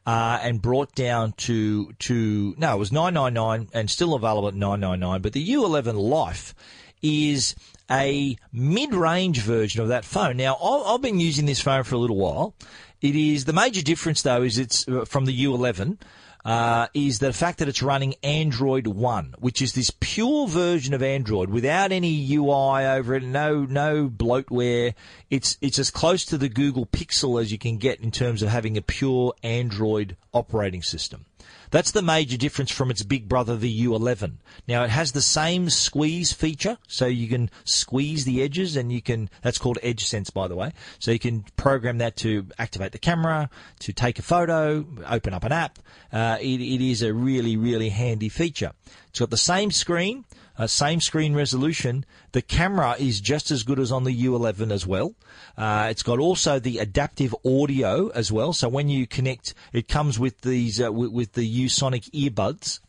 uh, 0.04 0.40
and 0.42 0.60
brought 0.60 0.96
down 0.96 1.32
to 1.36 1.92
to 1.92 2.56
no, 2.58 2.74
it 2.74 2.78
was 2.78 2.90
nine 2.90 3.14
nine 3.14 3.34
nine 3.34 3.68
and 3.72 3.88
still 3.88 4.14
available 4.14 4.48
at 4.48 4.54
nine 4.54 4.80
nine 4.80 4.98
nine. 4.98 5.22
But 5.22 5.32
the 5.32 5.48
U11 5.48 5.94
Life 5.94 6.56
is 7.02 7.54
a 7.90 8.36
mid-range 8.52 9.40
version 9.40 9.80
of 9.80 9.88
that 9.88 10.04
phone. 10.04 10.36
Now, 10.36 10.56
I've 10.56 11.02
been 11.02 11.20
using 11.20 11.46
this 11.46 11.60
phone 11.60 11.84
for 11.84 11.94
a 11.94 11.98
little 11.98 12.16
while. 12.16 12.54
It 13.00 13.14
is 13.14 13.44
the 13.44 13.52
major 13.52 13.82
difference, 13.82 14.22
though, 14.22 14.42
is 14.42 14.58
it's 14.58 14.86
uh, 14.88 15.04
from 15.04 15.24
the 15.24 15.44
U11. 15.44 15.98
Uh, 16.44 16.86
is 16.94 17.18
the 17.18 17.32
fact 17.32 17.58
that 17.58 17.68
it's 17.68 17.82
running 17.82 18.14
Android 18.22 18.86
One, 18.86 19.34
which 19.38 19.60
is 19.60 19.74
this 19.74 19.90
pure 20.00 20.46
version 20.46 20.94
of 20.94 21.02
Android 21.02 21.50
without 21.50 21.92
any 21.92 22.32
UI 22.32 22.86
over 22.86 23.16
it, 23.16 23.24
no 23.24 23.64
no 23.64 24.08
bloatware. 24.08 24.94
It's 25.28 25.58
it's 25.60 25.78
as 25.78 25.90
close 25.90 26.24
to 26.26 26.38
the 26.38 26.48
Google 26.48 26.86
Pixel 26.86 27.42
as 27.42 27.52
you 27.52 27.58
can 27.58 27.76
get 27.76 28.00
in 28.00 28.10
terms 28.10 28.42
of 28.42 28.48
having 28.48 28.78
a 28.78 28.82
pure 28.82 29.34
Android 29.42 30.16
operating 30.32 30.82
system. 30.82 31.26
That's 31.70 31.90
the 31.90 32.02
major 32.02 32.36
difference 32.36 32.70
from 32.70 32.90
its 32.90 33.02
big 33.02 33.28
brother, 33.28 33.56
the 33.56 33.86
U11. 33.86 34.34
Now 34.66 34.84
it 34.84 34.90
has 34.90 35.12
the 35.12 35.22
same 35.22 35.70
squeeze 35.70 36.32
feature, 36.32 36.78
so 36.86 37.06
you 37.06 37.28
can 37.28 37.50
squeeze 37.64 38.24
the 38.24 38.42
edges 38.42 38.76
and 38.76 38.92
you 38.92 39.02
can, 39.02 39.30
that's 39.42 39.58
called 39.58 39.78
Edge 39.82 40.04
Sense 40.06 40.30
by 40.30 40.48
the 40.48 40.56
way, 40.56 40.72
so 40.98 41.10
you 41.10 41.18
can 41.18 41.44
program 41.56 41.98
that 41.98 42.16
to 42.16 42.46
activate 42.58 42.92
the 42.92 42.98
camera, 42.98 43.50
to 43.80 43.92
take 43.92 44.18
a 44.18 44.22
photo, 44.22 44.86
open 45.06 45.34
up 45.34 45.44
an 45.44 45.52
app. 45.52 45.78
Uh, 46.12 46.38
it, 46.40 46.60
it 46.60 46.80
is 46.80 47.02
a 47.02 47.12
really, 47.12 47.56
really 47.56 47.90
handy 47.90 48.28
feature. 48.28 48.72
It's 49.08 49.20
got 49.20 49.30
the 49.30 49.36
same 49.36 49.70
screen, 49.70 50.24
uh, 50.58 50.66
same 50.66 51.00
screen 51.00 51.34
resolution. 51.34 52.04
The 52.32 52.42
camera 52.42 52.96
is 52.98 53.20
just 53.20 53.50
as 53.50 53.62
good 53.62 53.78
as 53.78 53.92
on 53.92 54.04
the 54.04 54.24
U11 54.24 54.72
as 54.72 54.86
well. 54.86 55.14
Uh, 55.56 55.86
it's 55.90 56.02
got 56.02 56.18
also 56.18 56.58
the 56.58 56.78
adaptive 56.78 57.34
audio 57.46 58.08
as 58.08 58.32
well. 58.32 58.52
So 58.52 58.68
when 58.68 58.88
you 58.88 59.06
connect, 59.06 59.54
it 59.72 59.88
comes 59.88 60.18
with 60.18 60.40
these 60.40 60.80
uh, 60.80 60.92
with, 60.92 61.12
with 61.12 61.32
the 61.34 61.66
Usonic 61.66 62.10
earbuds. 62.10 62.80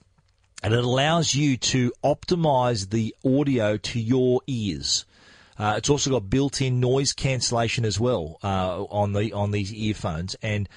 And 0.61 0.73
it 0.73 0.83
allows 0.83 1.35
you 1.35 1.55
to 1.55 1.93
optimize 2.03 2.89
the 2.89 3.15
audio 3.23 3.77
to 3.77 3.99
your 3.99 4.41
ears. 4.45 5.05
Uh, 5.57 5.75
it's 5.77 5.89
also 5.89 6.09
got 6.09 6.29
built-in 6.29 6.79
noise 6.81 7.13
cancellation 7.13 7.85
as 7.85 7.99
well 7.99 8.39
uh, 8.43 8.83
on 8.85 9.13
the 9.13 9.31
on 9.33 9.51
these 9.51 9.73
earphones, 9.73 10.35
and 10.41 10.67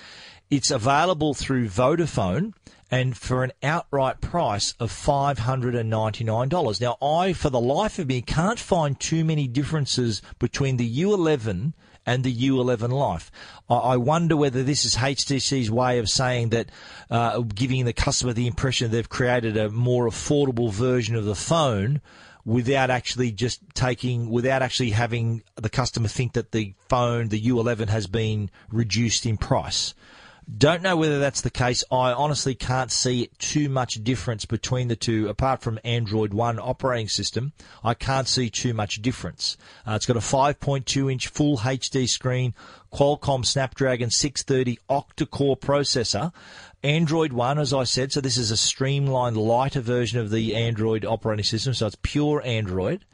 it's 0.50 0.70
available 0.70 1.34
through 1.34 1.68
Vodafone 1.68 2.52
and 2.92 3.16
for 3.16 3.42
an 3.42 3.52
outright 3.62 4.20
price 4.20 4.74
of 4.78 4.92
$599. 4.92 6.80
Now, 6.80 6.98
I, 7.00 7.32
for 7.32 7.48
the 7.48 7.58
life 7.58 7.98
of 7.98 8.06
me, 8.06 8.20
can't 8.20 8.58
find 8.58 9.00
too 9.00 9.24
many 9.24 9.48
differences 9.48 10.20
between 10.38 10.76
the 10.76 11.00
U11 11.00 11.72
and 12.04 12.22
the 12.22 12.34
U11 12.50 12.90
Life. 12.90 13.32
I 13.70 13.96
wonder 13.96 14.36
whether 14.36 14.62
this 14.62 14.84
is 14.84 14.96
HTC's 14.96 15.70
way 15.70 15.98
of 15.98 16.10
saying 16.10 16.50
that, 16.50 16.68
uh, 17.10 17.40
giving 17.40 17.86
the 17.86 17.94
customer 17.94 18.34
the 18.34 18.46
impression 18.46 18.90
they've 18.90 19.08
created 19.08 19.56
a 19.56 19.70
more 19.70 20.06
affordable 20.06 20.70
version 20.70 21.16
of 21.16 21.24
the 21.24 21.34
phone 21.34 22.02
without 22.44 22.90
actually 22.90 23.32
just 23.32 23.62
taking, 23.72 24.28
without 24.28 24.60
actually 24.60 24.90
having 24.90 25.42
the 25.56 25.70
customer 25.70 26.08
think 26.08 26.34
that 26.34 26.52
the 26.52 26.74
phone, 26.90 27.28
the 27.28 27.40
U11, 27.40 27.88
has 27.88 28.06
been 28.06 28.50
reduced 28.70 29.24
in 29.24 29.38
price. 29.38 29.94
Don't 30.58 30.82
know 30.82 30.96
whether 30.96 31.20
that's 31.20 31.40
the 31.40 31.50
case. 31.50 31.84
I 31.90 32.12
honestly 32.12 32.54
can't 32.54 32.90
see 32.90 33.30
too 33.38 33.68
much 33.68 34.02
difference 34.02 34.44
between 34.44 34.88
the 34.88 34.96
two, 34.96 35.28
apart 35.28 35.62
from 35.62 35.78
Android 35.84 36.34
One 36.34 36.58
operating 36.58 37.08
system. 37.08 37.52
I 37.84 37.94
can't 37.94 38.26
see 38.26 38.50
too 38.50 38.74
much 38.74 39.00
difference. 39.02 39.56
Uh, 39.86 39.92
it's 39.92 40.06
got 40.06 40.16
a 40.16 40.20
5.2 40.20 41.10
inch 41.10 41.28
full 41.28 41.58
HD 41.58 42.08
screen, 42.08 42.54
Qualcomm 42.92 43.46
Snapdragon 43.46 44.10
630 44.10 44.78
octa-core 44.90 45.56
processor, 45.56 46.32
Android 46.82 47.32
One, 47.32 47.58
as 47.58 47.72
I 47.72 47.84
said. 47.84 48.12
So 48.12 48.20
this 48.20 48.36
is 48.36 48.50
a 48.50 48.56
streamlined, 48.56 49.36
lighter 49.36 49.80
version 49.80 50.18
of 50.18 50.30
the 50.30 50.56
Android 50.56 51.04
operating 51.04 51.44
system. 51.44 51.72
So 51.72 51.86
it's 51.86 51.96
pure 52.02 52.42
Android. 52.44 53.04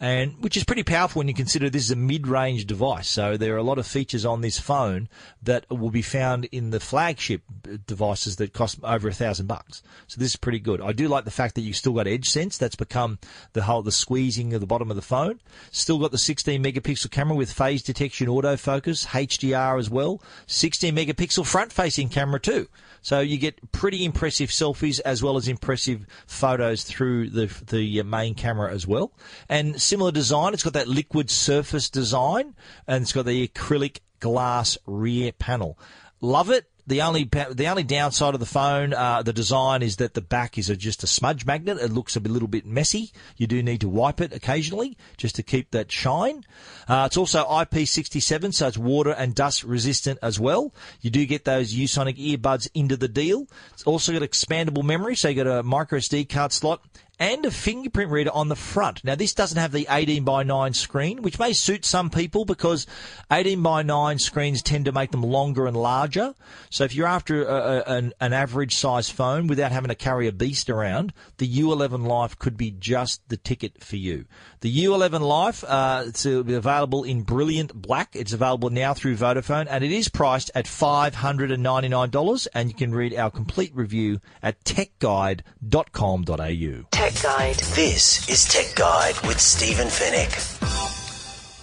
And 0.00 0.42
which 0.42 0.56
is 0.56 0.64
pretty 0.64 0.82
powerful 0.82 1.20
when 1.20 1.28
you 1.28 1.34
consider 1.34 1.70
this 1.70 1.84
is 1.84 1.90
a 1.90 1.96
mid-range 1.96 2.66
device. 2.66 3.08
So 3.08 3.36
there 3.36 3.54
are 3.54 3.58
a 3.58 3.62
lot 3.62 3.78
of 3.78 3.86
features 3.86 4.24
on 4.24 4.40
this 4.40 4.58
phone 4.58 5.08
that 5.42 5.66
will 5.70 5.90
be 5.90 6.02
found 6.02 6.46
in 6.46 6.70
the 6.70 6.80
flagship 6.80 7.42
devices 7.86 8.36
that 8.36 8.52
cost 8.52 8.78
over 8.82 9.08
a 9.08 9.12
thousand 9.12 9.46
bucks. 9.46 9.82
So 10.06 10.20
this 10.20 10.30
is 10.30 10.36
pretty 10.36 10.58
good. 10.58 10.80
I 10.80 10.92
do 10.92 11.08
like 11.08 11.24
the 11.24 11.30
fact 11.30 11.54
that 11.54 11.62
you 11.62 11.72
still 11.72 11.92
got 11.92 12.06
Edge 12.06 12.28
Sense. 12.28 12.58
That's 12.58 12.76
become 12.76 13.18
the 13.52 13.62
whole 13.62 13.82
the 13.82 13.92
squeezing 13.92 14.52
of 14.54 14.60
the 14.60 14.66
bottom 14.66 14.90
of 14.90 14.96
the 14.96 15.02
phone. 15.02 15.40
Still 15.70 15.98
got 15.98 16.10
the 16.10 16.18
16 16.18 16.62
megapixel 16.62 17.10
camera 17.10 17.36
with 17.36 17.52
phase 17.52 17.82
detection, 17.82 18.28
autofocus, 18.28 19.06
HDR 19.06 19.78
as 19.78 19.90
well. 19.90 20.20
16 20.46 20.94
megapixel 20.94 21.46
front-facing 21.46 22.08
camera 22.08 22.40
too. 22.40 22.68
So 23.04 23.20
you 23.20 23.36
get 23.36 23.70
pretty 23.70 24.02
impressive 24.02 24.48
selfies 24.48 24.98
as 25.04 25.22
well 25.22 25.36
as 25.36 25.46
impressive 25.46 26.06
photos 26.26 26.84
through 26.84 27.28
the 27.30 27.52
the 27.66 28.00
uh, 28.00 28.04
main 28.04 28.34
camera 28.34 28.72
as 28.72 28.86
well. 28.86 29.12
And 29.46 29.80
similar 29.84 30.12
design. 30.12 30.54
It's 30.54 30.62
got 30.62 30.72
that 30.72 30.88
liquid 30.88 31.30
surface 31.30 31.90
design, 31.90 32.54
and 32.86 33.02
it's 33.02 33.12
got 33.12 33.26
the 33.26 33.46
acrylic 33.46 34.00
glass 34.20 34.78
rear 34.86 35.32
panel. 35.32 35.78
Love 36.20 36.50
it. 36.50 36.66
The 36.86 37.00
only 37.00 37.24
the 37.24 37.66
only 37.68 37.82
downside 37.82 38.34
of 38.34 38.40
the 38.40 38.46
phone, 38.46 38.92
uh, 38.92 39.22
the 39.22 39.32
design 39.32 39.82
is 39.82 39.96
that 39.96 40.12
the 40.12 40.20
back 40.20 40.58
is 40.58 40.68
a, 40.68 40.76
just 40.76 41.02
a 41.02 41.06
smudge 41.06 41.46
magnet. 41.46 41.78
It 41.80 41.90
looks 41.90 42.14
a 42.14 42.20
little 42.20 42.48
bit 42.48 42.66
messy. 42.66 43.10
You 43.38 43.46
do 43.46 43.62
need 43.62 43.80
to 43.80 43.88
wipe 43.88 44.20
it 44.20 44.34
occasionally 44.34 44.98
just 45.16 45.34
to 45.36 45.42
keep 45.42 45.70
that 45.70 45.90
shine. 45.90 46.44
Uh, 46.86 47.04
it's 47.06 47.16
also 47.16 47.42
IP67, 47.44 48.52
so 48.52 48.68
it's 48.68 48.76
water 48.76 49.12
and 49.12 49.34
dust 49.34 49.64
resistant 49.64 50.18
as 50.22 50.38
well. 50.38 50.74
You 51.00 51.08
do 51.08 51.24
get 51.24 51.46
those 51.46 51.72
Usonic 51.72 52.18
earbuds 52.18 52.68
into 52.74 52.98
the 52.98 53.08
deal. 53.08 53.46
It's 53.72 53.84
also 53.84 54.12
got 54.12 54.20
expandable 54.20 54.84
memory, 54.84 55.16
so 55.16 55.30
you 55.30 55.42
got 55.42 55.58
a 55.58 55.62
micro 55.62 56.00
SD 56.00 56.28
card 56.28 56.52
slot 56.52 56.82
and 57.18 57.46
a 57.46 57.50
fingerprint 57.50 58.10
reader 58.10 58.30
on 58.32 58.48
the 58.48 58.56
front. 58.56 59.04
Now, 59.04 59.14
this 59.14 59.34
doesn't 59.34 59.58
have 59.58 59.72
the 59.72 59.86
18 59.88 60.24
by 60.24 60.42
9 60.42 60.74
screen, 60.74 61.22
which 61.22 61.38
may 61.38 61.52
suit 61.52 61.84
some 61.84 62.10
people 62.10 62.44
because 62.44 62.86
18 63.30 63.62
by 63.62 63.82
9 63.82 64.18
screens 64.18 64.62
tend 64.62 64.86
to 64.86 64.92
make 64.92 65.12
them 65.12 65.22
longer 65.22 65.66
and 65.66 65.76
larger. 65.76 66.34
So 66.70 66.84
if 66.84 66.94
you're 66.94 67.06
after 67.06 67.44
a, 67.44 67.54
a, 67.54 67.82
an, 67.82 68.12
an, 68.20 68.32
average 68.32 68.74
size 68.74 69.10
phone 69.10 69.46
without 69.46 69.70
having 69.70 69.90
to 69.90 69.94
carry 69.94 70.26
a 70.26 70.32
beast 70.32 70.68
around, 70.68 71.12
the 71.38 71.48
U11 71.48 72.06
Life 72.06 72.38
could 72.38 72.56
be 72.56 72.72
just 72.72 73.28
the 73.28 73.36
ticket 73.36 73.82
for 73.82 73.96
you. 73.96 74.24
The 74.64 74.84
U11 74.84 75.20
Life, 75.20 75.62
uh, 75.62 76.04
it's 76.06 76.24
available 76.24 77.04
in 77.04 77.20
brilliant 77.20 77.74
black. 77.74 78.16
It's 78.16 78.32
available 78.32 78.70
now 78.70 78.94
through 78.94 79.16
Vodafone 79.16 79.66
and 79.68 79.84
it 79.84 79.92
is 79.92 80.08
priced 80.08 80.50
at 80.54 80.64
$599 80.64 82.46
and 82.54 82.70
you 82.70 82.74
can 82.74 82.94
read 82.94 83.14
our 83.14 83.30
complete 83.30 83.76
review 83.76 84.20
at 84.42 84.64
techguide.com.au. 84.64 86.86
Tech 86.92 87.22
Guide. 87.22 87.56
This 87.56 88.26
is 88.30 88.46
Tech 88.46 88.74
Guide 88.74 89.20
with 89.28 89.38
Stephen 89.38 89.88
Fenech. 89.88 90.62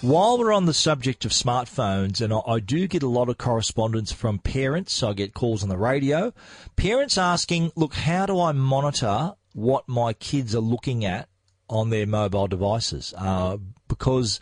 While 0.00 0.38
we're 0.38 0.52
on 0.52 0.66
the 0.66 0.72
subject 0.72 1.24
of 1.24 1.32
smartphones, 1.32 2.20
and 2.20 2.32
I, 2.32 2.38
I, 2.46 2.60
do 2.60 2.86
get 2.86 3.02
a 3.02 3.08
lot 3.08 3.28
of 3.28 3.36
correspondence 3.36 4.12
from 4.12 4.38
parents, 4.38 5.02
I 5.02 5.12
get 5.12 5.34
calls 5.34 5.64
on 5.64 5.68
the 5.68 5.76
radio, 5.76 6.32
parents 6.76 7.18
asking, 7.18 7.72
look, 7.74 7.94
how 7.94 8.26
do 8.26 8.40
I 8.40 8.52
monitor 8.52 9.32
what 9.54 9.88
my 9.88 10.12
kids 10.12 10.54
are 10.54 10.60
looking 10.60 11.04
at 11.04 11.28
on 11.72 11.90
their 11.90 12.06
mobile 12.06 12.46
devices? 12.46 13.14
Uh, 13.16 13.56
because 13.88 14.40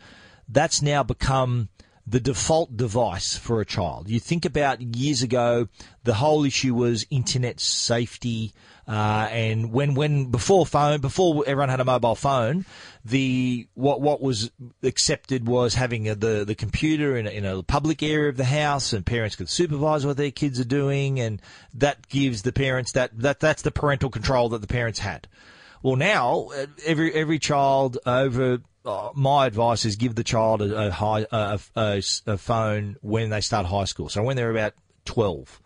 that's 0.49 0.83
now 0.83 1.03
become 1.03 1.69
the 2.07 2.21
default 2.21 2.77
device 2.77 3.37
for 3.37 3.61
a 3.61 3.65
child. 3.67 4.09
You 4.09 4.19
think 4.19 4.45
about 4.45 4.81
years 4.81 5.23
ago, 5.23 5.69
the 6.03 6.15
whole 6.15 6.45
issue 6.45 6.75
was 6.75 7.07
internet 7.09 7.61
safety, 7.61 8.53
uh, 8.89 9.29
and 9.31 9.71
when 9.71 9.95
when 9.95 10.31
before 10.31 10.67
phone, 10.67 11.01
before 11.01 11.45
everyone 11.47 11.69
had 11.69 11.79
a 11.79 11.85
mobile 11.85 12.17
phone, 12.17 12.65
the 13.05 13.69
what 13.75 14.01
what 14.01 14.21
was 14.21 14.51
accepted 14.83 15.47
was 15.47 15.75
having 15.75 16.09
a, 16.09 16.17
the 16.17 16.45
the 16.45 16.57
computer 16.57 17.17
in 17.17 17.29
a, 17.29 17.31
in 17.31 17.45
a 17.45 17.63
public 17.63 18.03
area 18.03 18.29
of 18.29 18.37
the 18.37 18.45
house, 18.45 18.93
and 18.93 19.07
parents 19.07 19.37
could 19.37 19.49
supervise 19.49 20.05
what 20.05 20.17
their 20.17 20.33
kids 20.33 20.59
are 20.59 20.65
doing, 20.65 21.21
and 21.21 21.41
that 21.75 22.09
gives 22.09 22.43
the 22.43 22.53
parents 22.53 22.93
that 22.93 23.17
that 23.21 23.39
that's 23.39 23.63
the 23.63 23.71
parental 23.71 24.11
control 24.11 24.49
that 24.49 24.61
the 24.61 24.67
parents 24.67 24.99
had. 24.99 25.29
Well, 25.83 25.97
now 25.97 26.51
uh, 26.55 26.67
every 26.85 27.13
every 27.15 27.39
child 27.39 27.99
over 28.05 28.59
uh, 28.85 29.11
my 29.15 29.47
advice 29.47 29.85
is 29.85 29.97
give 29.97 30.15
the 30.15 30.25
child 30.25 30.63
a, 30.63 30.89
a 30.89 30.91
high 30.91 31.27
a, 31.31 31.61
a, 31.77 32.03
a, 32.27 32.39
phone 32.39 32.97
when 33.03 33.31
they 33.31 33.41
start 33.41 33.67
high 33.67 33.85
school. 33.85 34.09
So 34.09 34.23
when 34.23 34.37
they're 34.37 34.51
about 34.51 34.75
twelve. 35.05 35.61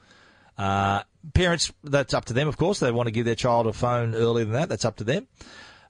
Uh, 0.56 1.02
parents, 1.32 1.72
that's 1.82 2.14
up 2.14 2.26
to 2.26 2.32
them, 2.32 2.46
of 2.46 2.56
course. 2.56 2.78
They 2.78 2.92
want 2.92 3.08
to 3.08 3.12
give 3.12 3.24
their 3.24 3.34
child 3.34 3.66
a 3.66 3.72
phone 3.72 4.14
earlier 4.14 4.44
than 4.44 4.54
that. 4.54 4.68
That's 4.68 4.84
up 4.84 4.96
to 4.96 5.04
them. 5.04 5.26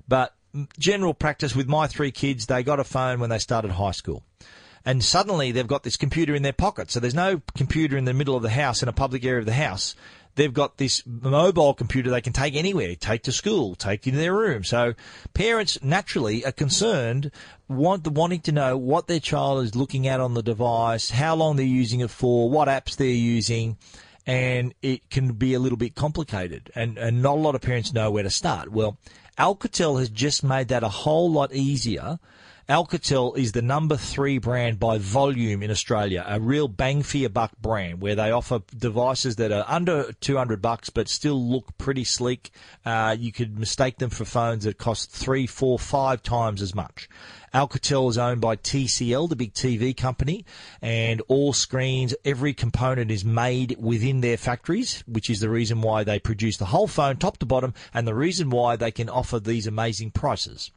But 0.08 0.34
general 0.78 1.12
practice 1.12 1.54
with 1.54 1.68
my 1.68 1.87
three 1.87 2.10
kids, 2.10 2.46
they 2.46 2.62
got 2.62 2.80
a 2.80 2.84
phone 2.84 3.20
when 3.20 3.28
they 3.28 3.38
started 3.38 3.72
high 3.72 3.90
school. 3.90 4.22
And 4.87 5.02
suddenly 5.02 5.52
they've 5.52 5.66
got 5.66 5.82
this 5.82 5.96
computer 5.96 6.34
in 6.34 6.42
their 6.42 6.52
pocket. 6.52 6.90
So 6.90 7.00
there's 7.00 7.14
no 7.14 7.42
computer 7.56 7.96
in 7.96 8.04
the 8.04 8.14
middle 8.14 8.37
of 8.37 8.42
the 8.42 8.50
house, 8.50 8.82
in 8.82 8.88
a 8.88 8.92
public 8.92 9.24
area 9.24 9.40
of 9.40 9.46
the 9.46 9.52
house 9.52 9.94
they've 10.35 10.53
got 10.53 10.79
this 10.79 11.03
mobile 11.07 11.75
computer 11.75 12.11
they 12.11 12.20
can 12.20 12.33
take 12.33 12.55
anywhere, 12.55 12.94
take 12.94 13.23
to 13.25 13.33
school, 13.33 13.75
take 13.75 14.07
into 14.07 14.18
their 14.18 14.35
room. 14.35 14.64
So 14.64 14.94
parents 15.33 15.83
naturally 15.83 16.44
are 16.44 16.53
concerned, 16.53 17.31
want 17.68 18.07
wanting 18.09 18.40
to 18.40 18.53
know 18.53 18.77
what 18.77 19.07
their 19.07 19.20
child 19.20 19.64
is 19.64 19.75
looking 19.75 20.07
at 20.07 20.20
on 20.20 20.35
the 20.35 20.42
device, 20.42 21.11
how 21.11 21.35
long 21.35 21.57
they're 21.57 21.64
using 21.64 22.01
it 22.01 22.11
for, 22.11 22.51
what 22.51 22.68
apps 22.68 22.97
they're 22.97 23.09
using. 23.09 23.77
And 24.27 24.75
it 24.81 25.11
can 25.11 25.35
be 25.35 25.53
a 25.53 25.59
little 25.59 25.77
bit 25.77 25.94
complicated, 25.94 26.70
and, 26.75 26.97
and 26.97 27.20
not 27.20 27.37
a 27.37 27.40
lot 27.40 27.55
of 27.55 27.61
parents 27.61 27.92
know 27.92 28.11
where 28.11 28.23
to 28.23 28.31
start. 28.31 28.73
Well, 28.73 28.97
Alcatel 29.38 29.99
has 29.99 30.09
just 30.09 30.42
made 30.42 30.68
that 30.68 30.83
a 30.83 30.88
whole 30.88 31.31
lot 31.31 31.53
easier 31.53 32.18
Alcatel 32.66 33.37
is 33.37 33.53
the 33.53 33.61
number 33.61 33.94
three 33.94 34.38
brand 34.38 34.81
by 34.81 34.96
volume 34.96 35.62
in 35.62 35.70
Australia, 35.70 36.24
a 36.27 36.40
real 36.40 36.66
bang 36.66 37.03
for 37.03 37.18
your 37.18 37.29
buck 37.29 37.53
brand 37.59 38.00
where 38.00 38.14
they 38.14 38.31
offer 38.31 38.61
devices 38.74 39.37
that 39.37 39.53
are 39.53 39.66
under 39.68 40.11
200 40.20 40.62
bucks 40.62 40.88
but 40.88 41.07
still 41.07 41.38
look 41.38 41.77
pretty 41.77 42.05
sleek. 42.05 42.50
Uh, 42.87 43.14
you 43.18 43.33
could 43.33 43.59
mistake 43.59 43.98
them 43.98 44.09
for 44.09 44.24
phones 44.24 44.64
that 44.64 44.79
cost 44.79 45.11
three, 45.11 45.46
four, 45.46 45.79
five 45.79 46.22
times 46.22 46.62
as 46.62 46.74
much. 46.74 47.07
Alcatel 47.53 48.09
is 48.09 48.16
owned 48.16 48.40
by 48.40 48.57
TCL, 48.57 49.29
the 49.29 49.37
big 49.37 49.53
TV 49.53 49.94
company, 49.94 50.46
and 50.81 51.20
all 51.29 51.53
screens, 51.53 52.14
every 52.24 52.55
component 52.55 53.11
is 53.11 53.27
made 53.27 53.77
within 53.79 54.22
their 54.22 54.38
factories, 54.38 55.05
which 55.07 55.29
is 55.29 55.40
the 55.40 55.50
reason 55.50 55.83
why 55.83 56.03
they 56.03 56.18
produce 56.18 56.57
the 56.57 56.64
whole 56.64 56.88
phone 56.88 57.18
top 57.18 57.37
to 57.38 57.46
bottom 57.46 57.74
and 57.92 58.09
the 58.09 58.14
reason 58.14 58.48
why 58.48 58.74
they 58.74 58.90
can 58.90 59.11
offer 59.11 59.38
these 59.38 59.66
amazing 59.66 60.11
prices. 60.11 60.70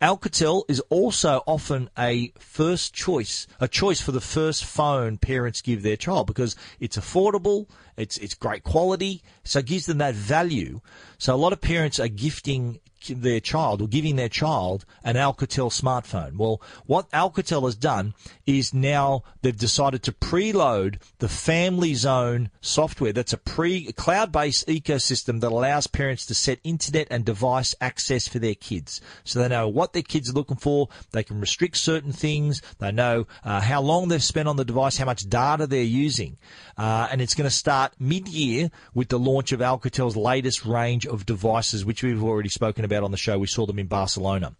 Alcatel 0.00 0.64
is 0.68 0.80
also 0.88 1.42
often 1.46 1.90
a 1.98 2.32
first 2.38 2.94
choice, 2.94 3.46
a 3.60 3.68
choice 3.68 4.00
for 4.00 4.12
the 4.12 4.20
first 4.20 4.64
phone 4.64 5.18
parents 5.18 5.60
give 5.62 5.82
their 5.82 5.96
child 5.96 6.26
because 6.26 6.56
it's 6.80 6.96
affordable, 6.96 7.68
it's 7.96 8.16
it's 8.18 8.34
great 8.34 8.62
quality, 8.62 9.22
so 9.44 9.60
it 9.60 9.66
gives 9.66 9.86
them 9.86 9.98
that 9.98 10.14
value. 10.14 10.80
So 11.18 11.34
a 11.34 11.36
lot 11.36 11.52
of 11.52 11.60
parents 11.60 12.00
are 12.00 12.08
gifting 12.08 12.80
their 13.08 13.40
child 13.40 13.82
or 13.82 13.88
giving 13.88 14.16
their 14.16 14.28
child 14.28 14.84
an 15.04 15.16
Alcatel 15.16 15.70
smartphone. 15.70 16.36
Well, 16.36 16.60
what 16.86 17.10
Alcatel 17.10 17.64
has 17.64 17.74
done 17.74 18.14
is 18.46 18.74
now 18.74 19.22
they've 19.42 19.56
decided 19.56 20.02
to 20.04 20.12
preload 20.12 21.00
the 21.18 21.28
Family 21.28 21.94
Zone 21.94 22.50
software. 22.60 23.12
That's 23.12 23.32
a 23.32 23.38
pre 23.38 23.92
cloud-based 23.92 24.66
ecosystem 24.68 25.40
that 25.40 25.52
allows 25.52 25.86
parents 25.86 26.26
to 26.26 26.34
set 26.34 26.58
internet 26.64 27.08
and 27.10 27.24
device 27.24 27.74
access 27.80 28.28
for 28.28 28.38
their 28.38 28.54
kids. 28.54 29.00
So 29.24 29.38
they 29.38 29.48
know 29.48 29.68
what 29.68 29.92
their 29.92 30.02
kids 30.02 30.30
are 30.30 30.34
looking 30.34 30.56
for. 30.56 30.88
They 31.12 31.22
can 31.22 31.40
restrict 31.40 31.76
certain 31.76 32.12
things. 32.12 32.62
They 32.78 32.92
know 32.92 33.26
uh, 33.44 33.60
how 33.60 33.80
long 33.80 34.08
they've 34.08 34.22
spent 34.22 34.48
on 34.48 34.56
the 34.56 34.64
device, 34.64 34.96
how 34.96 35.06
much 35.06 35.28
data 35.28 35.66
they're 35.66 35.82
using. 35.82 36.36
Uh, 36.76 37.08
and 37.10 37.20
it's 37.20 37.34
going 37.34 37.48
to 37.48 37.54
start 37.54 37.92
mid-year 37.98 38.70
with 38.94 39.08
the 39.08 39.18
launch 39.18 39.52
of 39.52 39.60
Alcatel's 39.60 40.16
latest 40.16 40.64
range 40.64 41.06
of 41.06 41.26
devices, 41.26 41.84
which 41.84 42.02
we've 42.02 42.22
already 42.22 42.48
spoken 42.48 42.84
about 42.84 42.91
on 43.00 43.10
the 43.10 43.16
show. 43.16 43.38
We 43.38 43.46
saw 43.46 43.66
them 43.66 43.78
in 43.78 43.86
Barcelona. 43.86 44.54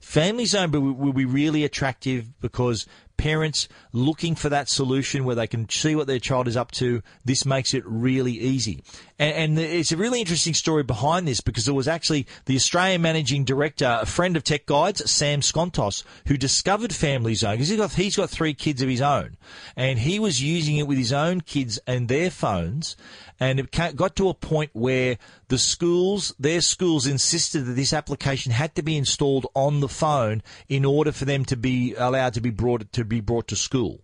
Family 0.00 0.44
Zone 0.44 0.70
will 0.70 1.12
be 1.12 1.24
really 1.24 1.64
attractive 1.64 2.38
because 2.40 2.86
parents 3.16 3.68
looking 3.92 4.34
for 4.34 4.48
that 4.48 4.68
solution 4.68 5.24
where 5.24 5.34
they 5.34 5.46
can 5.46 5.68
see 5.68 5.96
what 5.96 6.06
their 6.06 6.18
child 6.18 6.48
is 6.48 6.56
up 6.56 6.70
to, 6.72 7.02
this 7.24 7.46
makes 7.46 7.74
it 7.74 7.82
really 7.86 8.32
easy. 8.32 8.82
And, 9.18 9.58
and 9.58 9.58
it's 9.58 9.92
a 9.92 9.96
really 9.96 10.20
interesting 10.20 10.54
story 10.54 10.82
behind 10.82 11.26
this 11.26 11.40
because 11.40 11.66
it 11.68 11.72
was 11.72 11.88
actually 11.88 12.26
the 12.44 12.56
Australian 12.56 13.02
managing 13.02 13.44
director, 13.44 13.98
a 14.00 14.06
friend 14.06 14.36
of 14.36 14.44
Tech 14.44 14.66
Guides, 14.66 15.10
Sam 15.10 15.40
Skontos, 15.40 16.02
who 16.26 16.36
discovered 16.36 16.94
Family 16.94 17.34
Zone 17.34 17.54
because 17.54 17.68
he's 17.68 17.78
got, 17.78 17.92
he's 17.92 18.16
got 18.16 18.30
three 18.30 18.54
kids 18.54 18.82
of 18.82 18.88
his 18.88 19.00
own 19.00 19.36
and 19.76 19.98
he 19.98 20.18
was 20.18 20.42
using 20.42 20.76
it 20.76 20.86
with 20.86 20.98
his 20.98 21.12
own 21.12 21.40
kids 21.40 21.78
and 21.86 22.08
their 22.08 22.30
phones 22.30 22.96
and 23.38 23.60
it 23.60 23.96
got 23.96 24.16
to 24.16 24.28
a 24.28 24.34
point 24.34 24.70
where 24.72 25.18
the 25.48 25.58
schools, 25.58 26.34
their 26.38 26.60
schools 26.60 27.06
insisted 27.06 27.60
that 27.66 27.74
this 27.74 27.92
application 27.92 28.52
had 28.52 28.74
to 28.74 28.82
be 28.82 28.96
installed 28.96 29.46
on 29.54 29.80
the 29.80 29.88
phone 29.88 30.42
in 30.68 30.84
order 30.84 31.12
for 31.12 31.24
them 31.24 31.44
to 31.44 31.56
be 31.56 31.94
allowed 31.94 32.34
to 32.34 32.40
be 32.40 32.50
brought 32.50 32.92
to 32.92 33.04
be 33.04 33.20
brought 33.20 33.48
to 33.48 33.56
school. 33.56 34.00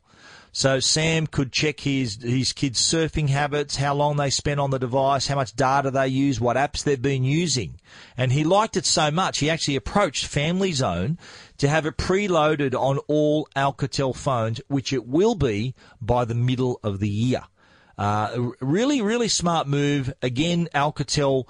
So 0.55 0.81
Sam 0.81 1.27
could 1.27 1.51
check 1.51 1.81
his 1.81 2.23
his 2.23 2.53
kids' 2.53 2.79
surfing 2.79 3.31
habits, 3.31 3.77
how 3.77 3.95
long 3.95 4.19
they 4.19 4.29
spend 4.29 4.61
on 4.61 4.71
the 4.71 4.79
device, 4.79 5.27
how 5.27 5.37
much 5.37 5.57
data 5.57 5.91
they 5.91 6.09
use, 6.09 6.41
what 6.41 6.59
apps 6.59 6.85
they've 6.85 7.01
been 7.01 7.25
using. 7.25 7.81
And 8.19 8.33
he 8.33 8.45
liked 8.45 8.77
it 8.77 8.85
so 8.85 9.11
much, 9.11 9.38
he 9.38 9.49
actually 9.49 9.77
approached 9.77 10.27
Family 10.27 10.73
Zone 10.73 11.19
to 11.57 11.69
have 11.69 11.87
it 11.87 11.97
preloaded 11.97 12.75
on 12.75 12.99
all 13.09 13.49
Alcatel 13.57 14.15
phones, 14.15 14.61
which 14.69 14.93
it 14.93 15.07
will 15.07 15.35
be 15.35 15.75
by 16.03 16.27
the 16.27 16.35
middle 16.35 16.79
of 16.83 17.01
the 17.01 17.09
year. 17.09 17.45
Uh, 17.97 18.51
really, 18.61 19.01
really 19.01 19.29
smart 19.29 19.67
move. 19.67 20.12
Again, 20.21 20.69
Alcatel 20.75 21.47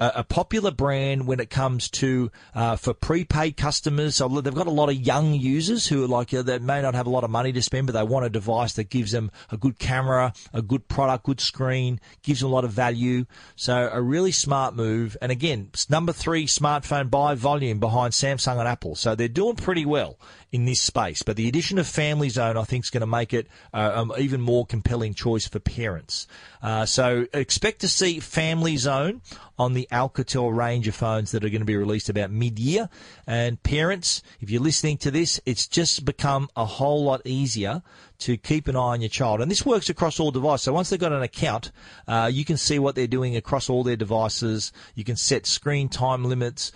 a, 0.00 0.24
popular 0.24 0.70
brand 0.70 1.26
when 1.26 1.40
it 1.40 1.50
comes 1.50 1.88
to 1.88 2.30
uh, 2.54 2.76
for 2.76 2.92
prepaid 2.92 3.56
customers. 3.56 4.16
So 4.16 4.28
they've 4.28 4.54
got 4.54 4.66
a 4.66 4.70
lot 4.70 4.88
of 4.88 4.96
young 4.96 5.34
users 5.34 5.86
who 5.86 6.04
are 6.04 6.08
like 6.08 6.34
uh, 6.34 6.42
that 6.42 6.62
may 6.62 6.82
not 6.82 6.94
have 6.94 7.06
a 7.06 7.10
lot 7.10 7.24
of 7.24 7.30
money 7.30 7.52
to 7.52 7.62
spend, 7.62 7.86
but 7.86 7.92
they 7.92 8.02
want 8.02 8.26
a 8.26 8.30
device 8.30 8.74
that 8.74 8.90
gives 8.90 9.12
them 9.12 9.30
a 9.50 9.56
good 9.56 9.78
camera, 9.78 10.32
a 10.52 10.62
good 10.62 10.88
product, 10.88 11.24
good 11.24 11.40
screen, 11.40 12.00
gives 12.22 12.40
them 12.40 12.50
a 12.50 12.52
lot 12.52 12.64
of 12.64 12.72
value. 12.72 13.26
So 13.56 13.88
a 13.92 14.00
really 14.00 14.32
smart 14.32 14.74
move. 14.74 15.16
And 15.22 15.30
again, 15.30 15.70
number 15.88 16.12
three 16.12 16.46
smartphone 16.46 17.10
by 17.10 17.34
volume 17.34 17.78
behind 17.78 18.12
Samsung 18.12 18.58
and 18.58 18.68
Apple. 18.68 18.96
So 18.96 19.14
they're 19.14 19.28
doing 19.28 19.56
pretty 19.56 19.86
well 19.86 20.18
in 20.54 20.66
this 20.66 20.80
space. 20.80 21.22
But 21.22 21.36
the 21.36 21.48
addition 21.48 21.78
of 21.78 21.86
Family 21.86 22.28
Zone, 22.28 22.56
I 22.56 22.62
think, 22.62 22.84
is 22.84 22.90
going 22.90 23.00
to 23.00 23.08
make 23.08 23.34
it 23.34 23.48
uh, 23.72 24.04
an 24.08 24.22
even 24.22 24.40
more 24.40 24.64
compelling 24.64 25.12
choice 25.12 25.48
for 25.48 25.58
parents. 25.58 26.28
Uh, 26.62 26.86
so 26.86 27.26
expect 27.32 27.80
to 27.80 27.88
see 27.88 28.20
Family 28.20 28.76
Zone 28.76 29.20
on 29.58 29.74
the 29.74 29.88
Alcatel 29.90 30.54
range 30.56 30.88
of 30.88 30.94
phones 30.94 31.30
that 31.32 31.44
are 31.44 31.50
going 31.50 31.60
to 31.60 31.66
be 31.66 31.76
released 31.76 32.08
about 32.08 32.30
mid-year. 32.30 32.88
And 33.26 33.62
parents, 33.62 34.22
if 34.40 34.50
you're 34.50 34.62
listening 34.62 34.98
to 34.98 35.10
this, 35.10 35.40
it's 35.46 35.66
just 35.66 36.04
become 36.04 36.48
a 36.56 36.64
whole 36.64 37.04
lot 37.04 37.22
easier 37.24 37.82
to 38.16 38.36
keep 38.36 38.68
an 38.68 38.76
eye 38.76 38.78
on 38.78 39.00
your 39.00 39.08
child. 39.08 39.40
And 39.40 39.50
this 39.50 39.66
works 39.66 39.90
across 39.90 40.20
all 40.20 40.30
devices. 40.30 40.64
So 40.64 40.72
once 40.72 40.88
they've 40.88 41.00
got 41.00 41.12
an 41.12 41.22
account, 41.22 41.72
uh, 42.06 42.30
you 42.32 42.44
can 42.44 42.56
see 42.56 42.78
what 42.78 42.94
they're 42.94 43.06
doing 43.06 43.36
across 43.36 43.68
all 43.68 43.82
their 43.82 43.96
devices. 43.96 44.72
You 44.94 45.04
can 45.04 45.16
set 45.16 45.46
screen 45.46 45.88
time 45.88 46.24
limits, 46.24 46.72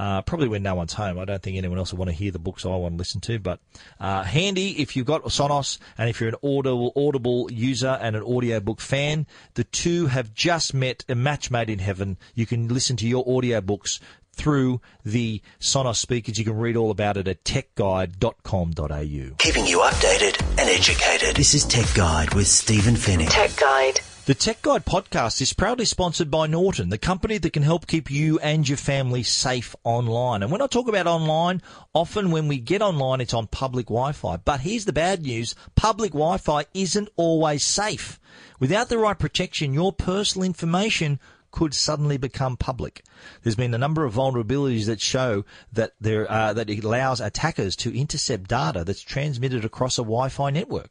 uh, 0.00 0.22
probably 0.22 0.48
when 0.48 0.62
no 0.62 0.74
one's 0.74 0.94
home. 0.94 1.18
I 1.18 1.26
don't 1.26 1.42
think 1.42 1.58
anyone 1.58 1.76
else 1.76 1.92
will 1.92 1.98
want 1.98 2.08
to 2.08 2.16
hear 2.16 2.30
the 2.30 2.38
books 2.38 2.64
I 2.64 2.70
want 2.70 2.94
to 2.94 2.96
listen 2.98 3.20
to, 3.20 3.38
but 3.38 3.60
uh, 4.00 4.22
handy 4.22 4.80
if 4.80 4.96
you've 4.96 5.04
got 5.04 5.24
Sonos 5.24 5.76
and 5.98 6.08
if 6.08 6.22
you're 6.22 6.30
an 6.30 6.36
Audible, 6.42 6.90
Audible 6.96 7.52
user 7.52 7.98
and 8.00 8.16
an 8.16 8.22
audiobook 8.22 8.80
fan. 8.80 9.26
The 9.54 9.64
two 9.64 10.06
have 10.06 10.32
just 10.32 10.72
met 10.72 11.04
a 11.06 11.14
match 11.14 11.50
made 11.50 11.68
in 11.68 11.80
heaven. 11.80 12.16
You 12.34 12.46
can 12.46 12.68
listen 12.68 12.96
to 12.96 13.06
your 13.06 13.26
audiobooks 13.26 14.00
through 14.32 14.80
the 15.04 15.42
Sonos 15.60 15.96
speakers. 15.96 16.38
You 16.38 16.46
can 16.46 16.56
read 16.56 16.76
all 16.78 16.90
about 16.90 17.18
it 17.18 17.28
at 17.28 17.44
techguide.com.au. 17.44 19.34
Keeping 19.36 19.66
you 19.66 19.80
updated 19.80 20.40
and 20.58 20.70
educated. 20.70 21.36
This 21.36 21.52
is 21.52 21.66
Tech 21.66 21.94
Guide 21.94 22.32
with 22.32 22.46
Stephen 22.46 22.94
Fenech. 22.94 23.28
Tech 23.28 23.54
Guide. 23.56 24.00
The 24.26 24.34
Tech 24.34 24.60
Guide 24.60 24.84
podcast 24.84 25.40
is 25.40 25.54
proudly 25.54 25.86
sponsored 25.86 26.30
by 26.30 26.46
Norton, 26.46 26.90
the 26.90 26.98
company 26.98 27.38
that 27.38 27.54
can 27.54 27.62
help 27.62 27.86
keep 27.86 28.10
you 28.10 28.38
and 28.40 28.68
your 28.68 28.76
family 28.76 29.22
safe 29.22 29.74
online. 29.82 30.42
And 30.42 30.52
when 30.52 30.60
I 30.60 30.66
talk 30.66 30.88
about 30.88 31.06
online, 31.06 31.62
often 31.94 32.30
when 32.30 32.46
we 32.46 32.58
get 32.58 32.82
online, 32.82 33.22
it's 33.22 33.32
on 33.32 33.46
public 33.46 33.86
Wi-Fi. 33.86 34.36
But 34.36 34.60
here's 34.60 34.84
the 34.84 34.92
bad 34.92 35.22
news. 35.22 35.54
Public 35.74 36.12
Wi-Fi 36.12 36.66
isn't 36.74 37.08
always 37.16 37.64
safe. 37.64 38.20
Without 38.60 38.90
the 38.90 38.98
right 38.98 39.18
protection, 39.18 39.72
your 39.72 39.92
personal 39.92 40.44
information 40.44 41.18
could 41.50 41.72
suddenly 41.74 42.18
become 42.18 42.58
public. 42.58 43.02
There's 43.42 43.56
been 43.56 43.74
a 43.74 43.78
number 43.78 44.04
of 44.04 44.14
vulnerabilities 44.14 44.84
that 44.86 45.00
show 45.00 45.46
that 45.72 45.94
there 45.98 46.30
uh, 46.30 46.52
that 46.52 46.68
it 46.68 46.84
allows 46.84 47.20
attackers 47.20 47.74
to 47.76 47.98
intercept 47.98 48.48
data 48.48 48.84
that's 48.84 49.00
transmitted 49.00 49.64
across 49.64 49.98
a 49.98 50.02
Wi-Fi 50.02 50.50
network. 50.50 50.90